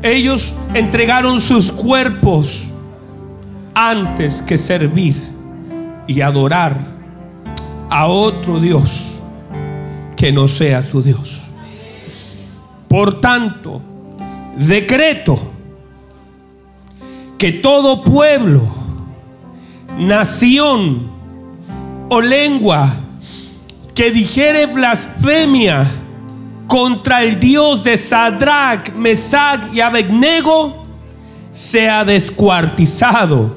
ellos 0.01 0.55
entregaron 0.73 1.39
sus 1.39 1.71
cuerpos 1.71 2.69
antes 3.75 4.41
que 4.41 4.57
servir 4.57 5.15
y 6.07 6.21
adorar 6.21 6.79
a 7.91 8.07
otro 8.07 8.59
Dios 8.59 9.21
que 10.15 10.31
no 10.31 10.47
sea 10.47 10.81
su 10.81 11.03
Dios. 11.03 11.43
Por 12.87 13.21
tanto, 13.21 13.81
decreto 14.57 15.54
que 17.37 17.51
todo 17.51 18.03
pueblo, 18.03 18.63
nación 19.97 21.09
o 22.09 22.21
lengua 22.21 22.93
que 23.93 24.11
dijere 24.11 24.67
blasfemia 24.67 25.85
contra 26.67 27.23
el 27.23 27.39
Dios 27.39 27.83
de 27.83 27.97
Sadrach, 27.97 28.93
Mesach 28.93 29.73
y 29.73 29.81
Abednego 29.81 30.83
sea 31.51 32.03
descuartizado 32.03 33.55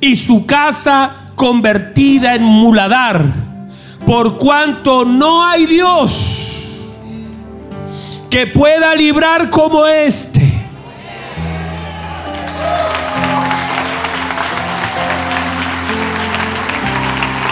y 0.00 0.16
su 0.16 0.46
casa 0.46 1.26
convertida 1.34 2.34
en 2.34 2.42
muladar, 2.42 3.24
por 4.06 4.36
cuanto 4.38 5.04
no 5.04 5.44
hay 5.44 5.66
Dios 5.66 6.96
que 8.30 8.46
pueda 8.46 8.94
librar 8.94 9.50
como 9.50 9.86
este 9.86 10.58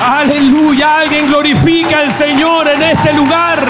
Aleluya, 0.00 0.98
alguien 0.98 1.26
glorifica 1.26 2.00
al 2.00 2.12
Señor 2.12 2.68
en 2.68 2.82
este 2.82 3.12
lugar. 3.14 3.66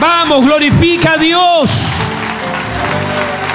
Vamos, 0.00 0.44
glorifica 0.44 1.12
a 1.12 1.16
Dios. 1.16 1.70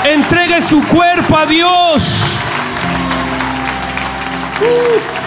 Entregue 0.04 0.62
su 0.62 0.82
cuerpo 0.82 1.38
a 1.38 1.46
Dios. 1.46 2.24
Uh. 4.60 5.22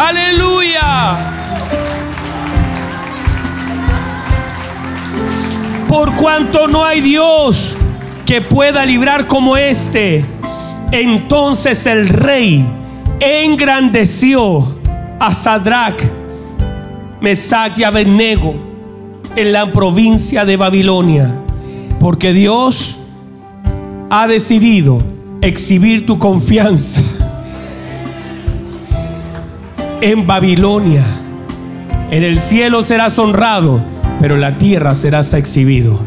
Aleluya. 0.00 1.18
Por 5.86 6.14
cuanto 6.14 6.66
no 6.66 6.84
hay 6.84 7.02
Dios 7.02 7.76
que 8.32 8.40
pueda 8.40 8.86
librar 8.86 9.26
como 9.26 9.58
este. 9.58 10.24
Entonces 10.90 11.84
el 11.84 12.08
rey 12.08 12.64
engrandeció 13.20 14.74
a 15.20 15.34
Sadrach, 15.34 16.02
Mesach 17.20 17.78
y 17.78 17.84
Abednego 17.84 18.54
en 19.36 19.52
la 19.52 19.70
provincia 19.70 20.46
de 20.46 20.56
Babilonia, 20.56 21.30
porque 22.00 22.32
Dios 22.32 23.00
ha 24.08 24.26
decidido 24.26 25.02
exhibir 25.42 26.06
tu 26.06 26.18
confianza 26.18 27.02
en 30.00 30.26
Babilonia. 30.26 31.04
En 32.10 32.22
el 32.22 32.40
cielo 32.40 32.82
serás 32.82 33.18
honrado, 33.18 33.84
pero 34.20 34.36
en 34.36 34.40
la 34.40 34.56
tierra 34.56 34.94
serás 34.94 35.34
exhibido. 35.34 36.00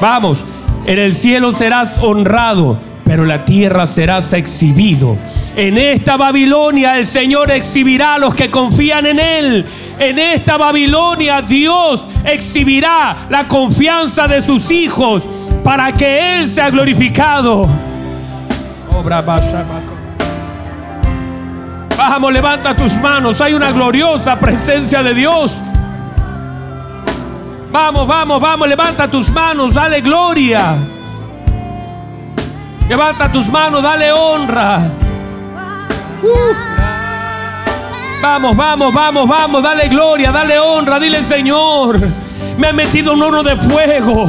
Vamos, 0.00 0.44
en 0.86 0.98
el 0.98 1.14
cielo 1.14 1.52
serás 1.52 1.98
honrado, 1.98 2.78
pero 3.04 3.24
la 3.24 3.44
tierra 3.44 3.86
serás 3.86 4.32
exhibido. 4.32 5.16
En 5.56 5.78
esta 5.78 6.16
Babilonia 6.16 6.98
el 6.98 7.06
Señor 7.06 7.50
exhibirá 7.50 8.14
a 8.14 8.18
los 8.18 8.34
que 8.34 8.50
confían 8.50 9.06
en 9.06 9.18
Él. 9.18 9.64
En 9.98 10.18
esta 10.18 10.56
Babilonia 10.56 11.42
Dios 11.42 12.08
exhibirá 12.24 13.26
la 13.30 13.44
confianza 13.44 14.26
de 14.26 14.42
sus 14.42 14.70
hijos 14.70 15.22
para 15.62 15.92
que 15.92 16.36
Él 16.36 16.48
sea 16.48 16.70
glorificado. 16.70 17.68
Vamos, 21.96 22.32
levanta 22.32 22.74
tus 22.74 22.94
manos. 22.94 23.40
Hay 23.40 23.54
una 23.54 23.70
gloriosa 23.70 24.38
presencia 24.38 25.02
de 25.02 25.14
Dios. 25.14 25.62
Vamos, 27.74 28.06
vamos, 28.06 28.40
vamos, 28.40 28.68
levanta 28.68 29.10
tus 29.10 29.32
manos, 29.32 29.74
dale 29.74 30.00
gloria. 30.00 30.76
Levanta 32.88 33.32
tus 33.32 33.48
manos, 33.48 33.82
dale 33.82 34.12
honra. 34.12 34.78
Uh. 36.22 36.54
Vamos, 38.22 38.56
vamos, 38.56 38.94
vamos, 38.94 39.28
vamos, 39.28 39.60
dale 39.60 39.88
gloria, 39.88 40.30
dale 40.30 40.56
honra, 40.56 41.00
dile 41.00 41.24
Señor, 41.24 41.98
me 42.58 42.68
ha 42.68 42.72
metido 42.72 43.12
un 43.12 43.22
horno 43.24 43.42
de 43.42 43.56
fuego 43.56 44.28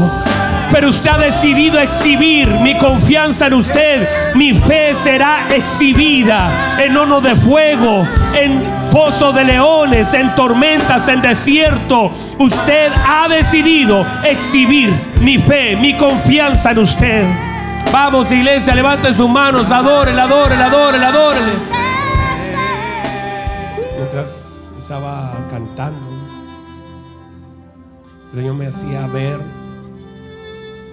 pero 0.71 0.89
usted 0.89 1.09
ha 1.09 1.17
decidido 1.17 1.79
exhibir 1.79 2.49
mi 2.49 2.77
confianza 2.77 3.47
en 3.47 3.53
usted. 3.53 4.07
Mi 4.33 4.53
fe 4.53 4.93
será 4.93 5.47
exhibida 5.55 6.49
en 6.83 6.97
horno 6.97 7.21
de 7.21 7.35
fuego, 7.35 8.05
foso 8.95 9.33
de 9.33 9.43
leones, 9.43 10.13
en 10.13 10.33
tormentas, 10.35 11.09
en 11.09 11.21
desierto. 11.21 12.09
Usted 12.39 12.89
ha 13.05 13.27
decidido 13.27 14.05
exhibir 14.23 14.89
mi 15.19 15.37
fe, 15.37 15.75
mi 15.75 15.97
confianza 15.97 16.71
en 16.71 16.79
usted. 16.79 17.25
Vamos, 17.91 18.31
iglesia, 18.31 18.73
levante 18.73 19.13
sus 19.13 19.27
manos, 19.27 19.69
adórele, 19.69 20.21
adórele, 20.21 20.63
adórele, 20.63 21.05
adórele. 21.05 21.51
Mientras 23.97 24.69
estaba 24.79 25.45
cantando, 25.49 25.99
el 28.31 28.37
Señor 28.39 28.55
me 28.55 28.67
hacía 28.67 29.07
ver 29.07 29.41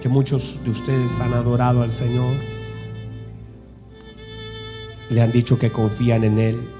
que 0.01 0.09
muchos 0.09 0.59
de 0.65 0.71
ustedes 0.71 1.21
han 1.21 1.33
adorado 1.33 1.81
al 1.81 1.91
Señor, 1.91 2.35
le 5.09 5.21
han 5.21 5.31
dicho 5.31 5.57
que 5.57 5.71
confían 5.71 6.25
en 6.25 6.39
Él. 6.39 6.72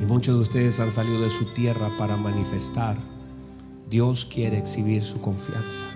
Y 0.00 0.04
muchos 0.04 0.36
de 0.36 0.42
ustedes 0.42 0.80
han 0.80 0.92
salido 0.92 1.20
de 1.20 1.30
su 1.30 1.44
tierra 1.46 1.90
para 1.96 2.16
manifestar. 2.16 2.96
Dios 3.88 4.26
quiere 4.26 4.58
exhibir 4.58 5.02
su 5.02 5.20
confianza. 5.20 5.86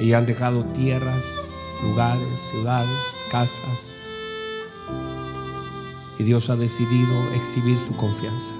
Y 0.00 0.12
han 0.12 0.26
dejado 0.26 0.64
tierras, 0.66 1.24
lugares, 1.82 2.38
ciudades, 2.50 3.00
casas. 3.30 3.98
Y 6.18 6.24
Dios 6.24 6.50
ha 6.50 6.56
decidido 6.56 7.32
exhibir 7.34 7.78
su 7.78 7.94
confianza. 7.96 8.54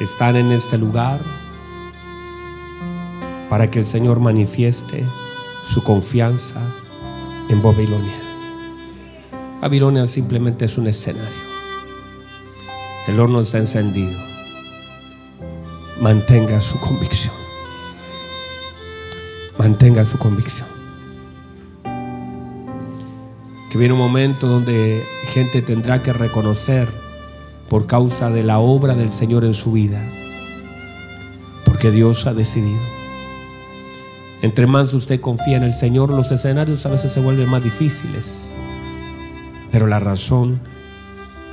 Están 0.00 0.36
en 0.36 0.52
este 0.52 0.78
lugar 0.78 1.20
para 3.50 3.70
que 3.70 3.80
el 3.80 3.84
Señor 3.84 4.20
manifieste 4.20 5.04
su 5.66 5.82
confianza 5.82 6.60
en 7.48 7.60
Babilonia. 7.60 8.29
Babilonia 9.60 10.06
simplemente 10.06 10.64
es 10.64 10.78
un 10.78 10.86
escenario. 10.86 11.50
El 13.06 13.20
horno 13.20 13.40
está 13.40 13.58
encendido. 13.58 14.18
Mantenga 16.00 16.60
su 16.60 16.78
convicción. 16.80 17.34
Mantenga 19.58 20.04
su 20.04 20.18
convicción. 20.18 20.68
Que 23.70 23.78
viene 23.78 23.94
un 23.94 24.00
momento 24.00 24.46
donde 24.46 25.04
gente 25.32 25.62
tendrá 25.62 26.02
que 26.02 26.12
reconocer 26.12 26.88
por 27.68 27.86
causa 27.86 28.30
de 28.30 28.42
la 28.42 28.58
obra 28.58 28.94
del 28.94 29.12
Señor 29.12 29.44
en 29.44 29.54
su 29.54 29.72
vida. 29.72 30.02
Porque 31.64 31.90
Dios 31.90 32.26
ha 32.26 32.34
decidido 32.34 33.00
entre 34.42 34.66
más 34.66 34.94
usted 34.94 35.20
confía 35.20 35.58
en 35.58 35.64
el 35.64 35.72
Señor, 35.74 36.10
los 36.10 36.32
escenarios 36.32 36.86
a 36.86 36.88
veces 36.88 37.12
se 37.12 37.20
vuelven 37.20 37.48
más 37.48 37.62
difíciles. 37.62 38.50
Pero 39.70 39.86
la 39.86 40.00
razón 40.00 40.60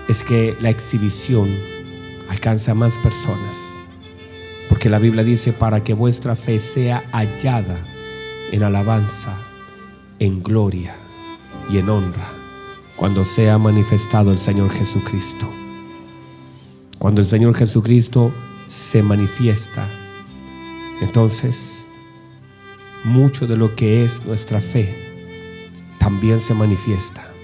es 0.08 0.24
que 0.24 0.56
la 0.62 0.70
exhibición 0.70 1.50
alcanza 2.30 2.72
a 2.72 2.76
más 2.76 2.98
personas. 2.98 3.78
Porque 4.70 4.90
la 4.90 5.00
Biblia 5.00 5.24
dice, 5.24 5.54
para 5.54 5.84
que 5.84 5.94
vuestra 5.94 6.36
fe 6.36 6.60
sea 6.60 7.04
hallada 7.12 7.78
en 8.52 8.64
alabanza, 8.64 9.34
en 10.20 10.42
gloria 10.42 10.96
y 11.70 11.78
en 11.78 11.90
honra, 11.90 12.28
cuando 12.96 13.24
sea 13.24 13.58
manifestado 13.58 14.32
el 14.32 14.38
Señor 14.38 14.72
Jesucristo. 14.72 15.48
Cuando 16.98 17.22
el 17.22 17.28
Señor 17.28 17.56
Jesucristo 17.56 18.34
se 18.66 19.04
manifiesta, 19.04 19.88
entonces 21.02 21.90
mucho 23.04 23.48
de 23.48 23.56
lo 23.56 23.76
que 23.76 24.04
es 24.04 24.26
nuestra 24.26 24.60
fe 24.60 25.08
también 26.00 26.42
se 26.42 26.54
manifiesta. 26.54 27.37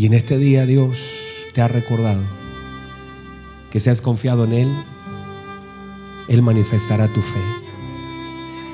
Y 0.00 0.06
en 0.06 0.14
este 0.14 0.38
día 0.38 0.64
Dios 0.64 0.98
te 1.52 1.60
ha 1.60 1.68
recordado 1.68 2.22
que 3.70 3.80
si 3.80 3.90
has 3.90 4.00
confiado 4.00 4.44
en 4.44 4.54
Él, 4.54 4.84
Él 6.26 6.40
manifestará 6.40 7.06
tu 7.08 7.20
fe. 7.20 7.42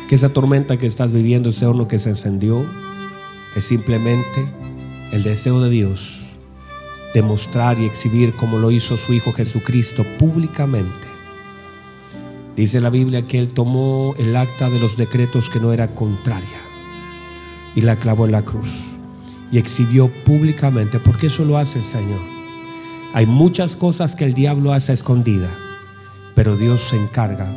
Que 0.09 0.15
esa 0.15 0.29
tormenta 0.29 0.77
que 0.77 0.87
estás 0.87 1.13
viviendo, 1.13 1.49
ese 1.49 1.67
horno 1.67 1.89
que 1.89 1.99
se 1.99 2.11
encendió, 2.11 2.65
es 3.57 3.65
simplemente 3.65 4.47
el 5.11 5.25
deseo 5.25 5.61
de 5.61 5.69
Dios 5.69 6.21
de 7.13 7.23
mostrar 7.23 7.77
y 7.81 7.87
exhibir 7.87 8.33
como 8.35 8.59
lo 8.59 8.71
hizo 8.71 8.97
su 8.97 9.13
Hijo 9.13 9.33
Jesucristo 9.33 10.07
públicamente 10.21 11.09
Dice 12.55 12.81
la 12.81 12.91
Biblia 12.91 13.27
que 13.27 13.41
él 13.41 13.49
tomó 13.49 14.15
el 14.17 14.37
acta 14.37 14.71
de 14.71 14.79
los 14.79 14.97
decretos 14.97 15.51
que 15.51 15.59
no 15.59 15.73
era 15.73 15.93
contraria 15.93 16.61
y 17.75 17.81
la 17.81 17.97
clavó 17.97 18.27
en 18.27 18.33
la 18.33 18.45
cruz 18.45 18.96
y 19.51 19.59
exhibió 19.59 20.09
públicamente, 20.25 20.99
porque 21.01 21.29
eso 21.29 21.45
lo 21.45 21.59
hace 21.59 21.79
el 21.79 21.85
Señor. 21.85 22.21
Hay 23.15 23.27
muchas 23.27 23.77
cosas 23.77 24.15
que 24.17 24.25
el 24.25 24.35
diablo 24.35 24.73
hace 24.73 24.93
escondida, 24.93 25.49
pero 26.35 26.57
Dios 26.57 26.83
se 26.83 26.97
encarga. 26.97 27.49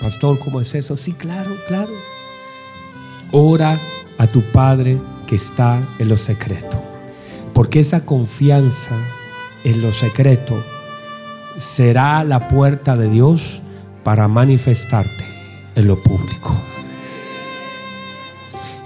Pastor, 0.00 0.38
¿cómo 0.38 0.60
es 0.60 0.74
eso? 0.74 0.96
Sí, 0.96 1.12
claro, 1.12 1.50
claro. 1.68 1.92
Ora 3.32 3.78
a 4.18 4.26
tu 4.26 4.42
Padre 4.42 4.98
que 5.26 5.36
está 5.36 5.82
en 5.98 6.08
lo 6.08 6.16
secreto, 6.16 6.82
porque 7.52 7.80
esa 7.80 8.06
confianza 8.06 8.96
en 9.64 9.82
lo 9.82 9.92
secreto 9.92 10.62
será 11.56 12.22
la 12.24 12.48
puerta 12.48 12.96
de 12.96 13.10
Dios 13.10 13.60
para 14.04 14.28
manifestarte 14.28 15.24
en 15.74 15.86
lo 15.86 16.02
público. 16.02 16.56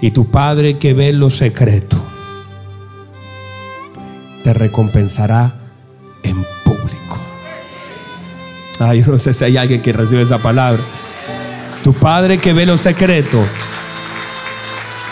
Y 0.01 0.11
tu 0.11 0.31
Padre 0.31 0.79
que 0.79 0.93
ve 0.93 1.13
lo 1.13 1.29
secreto, 1.29 2.03
te 4.43 4.53
recompensará 4.53 5.53
en 6.23 6.45
público. 6.63 7.19
Ay, 8.79 9.01
yo 9.01 9.11
no 9.11 9.17
sé 9.17 9.33
si 9.33 9.43
hay 9.43 9.57
alguien 9.57 9.81
que 9.81 9.93
recibe 9.93 10.21
esa 10.21 10.39
palabra. 10.39 10.81
Tu 11.83 11.93
Padre 11.93 12.37
que 12.37 12.53
ve 12.53 12.65
lo 12.65 12.77
secreto, 12.77 13.43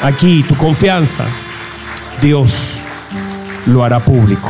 aquí 0.04 0.44
tu 0.44 0.56
confianza, 0.56 1.26
Dios 2.22 2.80
lo 3.66 3.84
hará 3.84 4.00
público. 4.00 4.50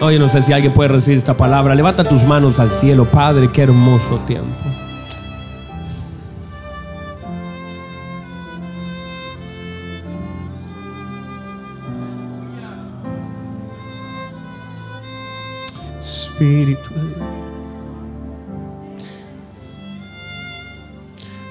Oye, 0.00 0.18
no 0.18 0.28
sé 0.28 0.42
si 0.42 0.52
alguien 0.52 0.72
puede 0.72 0.88
recibir 0.88 1.16
esta 1.16 1.36
palabra. 1.36 1.74
Levanta 1.74 2.04
tus 2.04 2.24
manos 2.24 2.58
al 2.58 2.70
cielo, 2.70 3.04
Padre, 3.04 3.50
qué 3.52 3.62
hermoso 3.62 4.18
tiempo. 4.26 4.64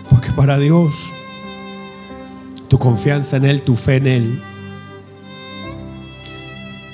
Porque 0.10 0.32
para 0.32 0.58
Dios, 0.58 0.94
tu 2.68 2.78
confianza 2.78 3.38
en 3.38 3.46
Él, 3.46 3.62
tu 3.62 3.76
fe 3.76 3.98
en 3.98 4.08
Él, 4.08 4.42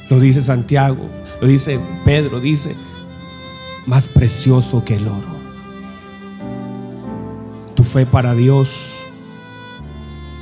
Lo 0.09 0.21
dice 0.21 0.41
Santiago, 0.41 1.05
lo 1.41 1.47
dice 1.47 1.79
Pedro, 2.05 2.39
dice, 2.39 2.75
más 3.85 4.07
precioso 4.07 4.85
que 4.85 4.95
el 4.95 5.07
oro. 5.07 5.37
Tu 7.75 7.83
fe 7.83 8.05
para 8.05 8.33
Dios 8.33 8.93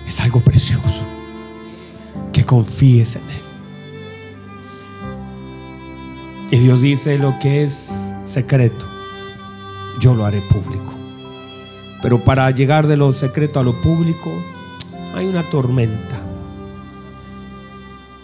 es 0.05 0.19
algo 0.21 0.39
precioso. 0.41 1.03
Que 2.31 2.45
confíes 2.45 3.15
en 3.15 3.23
Él. 3.23 3.44
Y 6.55 6.59
Dios 6.59 6.81
dice 6.81 7.17
lo 7.17 7.37
que 7.37 7.65
es 7.65 8.15
secreto, 8.23 8.85
yo 9.99 10.15
lo 10.15 10.23
haré 10.23 10.39
público. 10.39 10.93
Pero 12.01 12.23
para 12.23 12.49
llegar 12.49 12.87
de 12.87 12.95
lo 12.95 13.11
secreto 13.11 13.59
a 13.59 13.63
lo 13.63 13.73
público 13.81 14.31
hay 15.13 15.25
una 15.25 15.43
tormenta. 15.49 16.17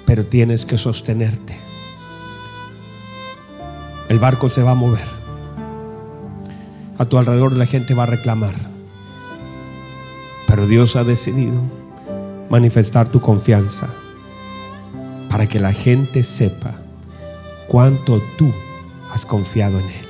Pero 0.05 0.25
tienes 0.25 0.65
que 0.65 0.77
sostenerte. 0.77 1.59
El 4.07 4.17
barco 4.17 4.47
se 4.47 4.63
va 4.63 4.71
a 4.71 4.75
mover. 4.75 5.09
A 6.99 7.03
tu 7.03 7.17
alrededor 7.17 7.51
la 7.51 7.65
gente 7.65 7.93
va 7.93 8.03
a 8.03 8.05
reclamar. 8.15 8.55
Pero 10.47 10.67
Dios 10.67 10.95
ha 10.95 11.03
decidido 11.03 11.61
manifestar 12.49 13.09
tu 13.09 13.19
confianza 13.19 13.89
para 15.29 15.47
que 15.47 15.59
la 15.59 15.73
gente 15.73 16.23
sepa 16.23 16.80
cuánto 17.71 18.21
tú 18.37 18.51
has 19.13 19.25
confiado 19.25 19.79
en 19.79 19.85
Él. 19.85 20.05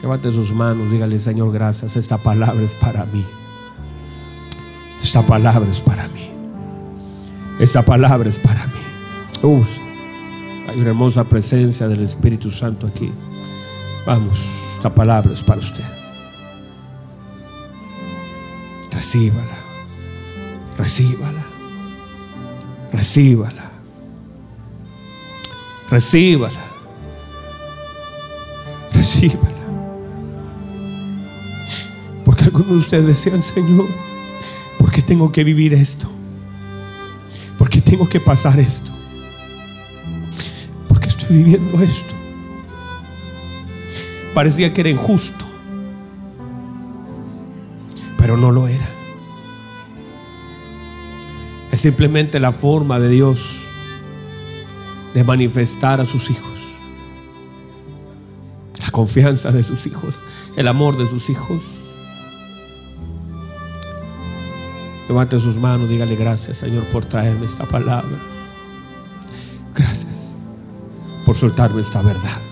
Levante 0.00 0.32
sus 0.32 0.52
manos, 0.52 0.90
dígale, 0.90 1.18
Señor, 1.18 1.52
gracias. 1.52 1.96
Esta 1.96 2.16
palabra 2.16 2.62
es 2.62 2.74
para 2.74 3.04
mí. 3.04 3.22
Esta 5.02 5.24
palabra 5.24 5.70
es 5.70 5.80
para 5.80 6.08
mí. 6.08 6.30
Esta 7.60 7.82
palabra 7.82 8.30
es 8.30 8.38
para 8.38 8.66
mí. 8.68 8.72
hay 10.68 10.80
una 10.80 10.88
hermosa 10.88 11.24
presencia 11.24 11.86
del 11.88 12.02
Espíritu 12.02 12.50
Santo 12.50 12.86
aquí. 12.86 13.12
Vamos, 14.06 14.38
esta 14.76 14.94
palabra 14.94 15.34
es 15.34 15.42
para 15.42 15.60
usted. 15.60 15.84
Recíbala. 18.90 19.58
Recíbala. 20.78 21.42
Recíbala. 22.92 23.61
Recíbala. 25.92 26.58
Recíbala. 28.94 29.50
Porque 32.24 32.44
algunos 32.44 32.70
de 32.70 32.76
ustedes 32.78 33.06
decían, 33.08 33.42
Señor, 33.42 33.88
¿por 34.78 34.90
qué 34.90 35.02
tengo 35.02 35.30
que 35.30 35.44
vivir 35.44 35.74
esto? 35.74 36.10
¿Por 37.58 37.68
qué 37.68 37.82
tengo 37.82 38.08
que 38.08 38.20
pasar 38.20 38.58
esto? 38.58 38.90
¿Por 40.88 40.98
qué 40.98 41.10
estoy 41.10 41.36
viviendo 41.36 41.82
esto? 41.82 42.14
Parecía 44.32 44.72
que 44.72 44.80
era 44.80 44.88
injusto, 44.88 45.44
pero 48.16 48.38
no 48.38 48.50
lo 48.50 48.66
era. 48.66 48.88
Es 51.70 51.82
simplemente 51.82 52.40
la 52.40 52.52
forma 52.52 52.98
de 52.98 53.10
Dios 53.10 53.61
de 55.14 55.24
manifestar 55.24 56.00
a 56.00 56.06
sus 56.06 56.30
hijos. 56.30 56.60
La 58.80 58.90
confianza 58.90 59.52
de 59.52 59.62
sus 59.62 59.86
hijos, 59.86 60.20
el 60.56 60.68
amor 60.68 60.96
de 60.96 61.06
sus 61.06 61.30
hijos. 61.30 61.62
Levante 65.08 65.38
sus 65.40 65.56
manos, 65.56 65.88
dígale 65.88 66.16
gracias 66.16 66.58
Señor 66.58 66.84
por 66.84 67.04
traerme 67.04 67.46
esta 67.46 67.66
palabra. 67.66 68.18
Gracias 69.74 70.34
por 71.24 71.36
soltarme 71.36 71.80
esta 71.80 72.02
verdad. 72.02 72.51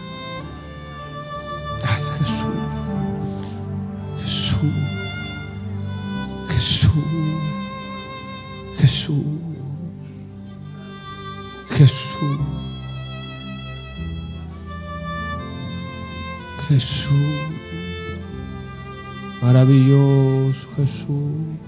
Maravilloso 19.52 20.68
Jesús. 20.76 21.58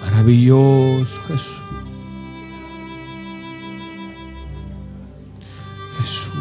Maravilloso 0.00 1.20
Jesús. 1.28 1.62
Jesús. 5.98 6.32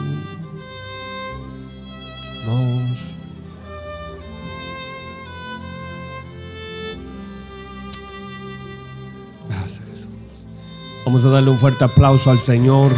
Gracias. 9.48 10.08
Vamos 11.06 11.26
a 11.26 11.30
darle 11.30 11.52
un 11.52 11.60
fuerte 11.60 11.84
aplauso 11.84 12.32
al 12.32 12.40
Señor. 12.40 12.92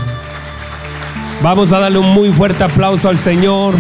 Vamos 1.41 1.73
a 1.73 1.79
darle 1.79 1.97
un 1.97 2.09
muy 2.13 2.31
fuerte 2.31 2.63
aplauso 2.63 3.09
al 3.09 3.17
Señor. 3.17 3.73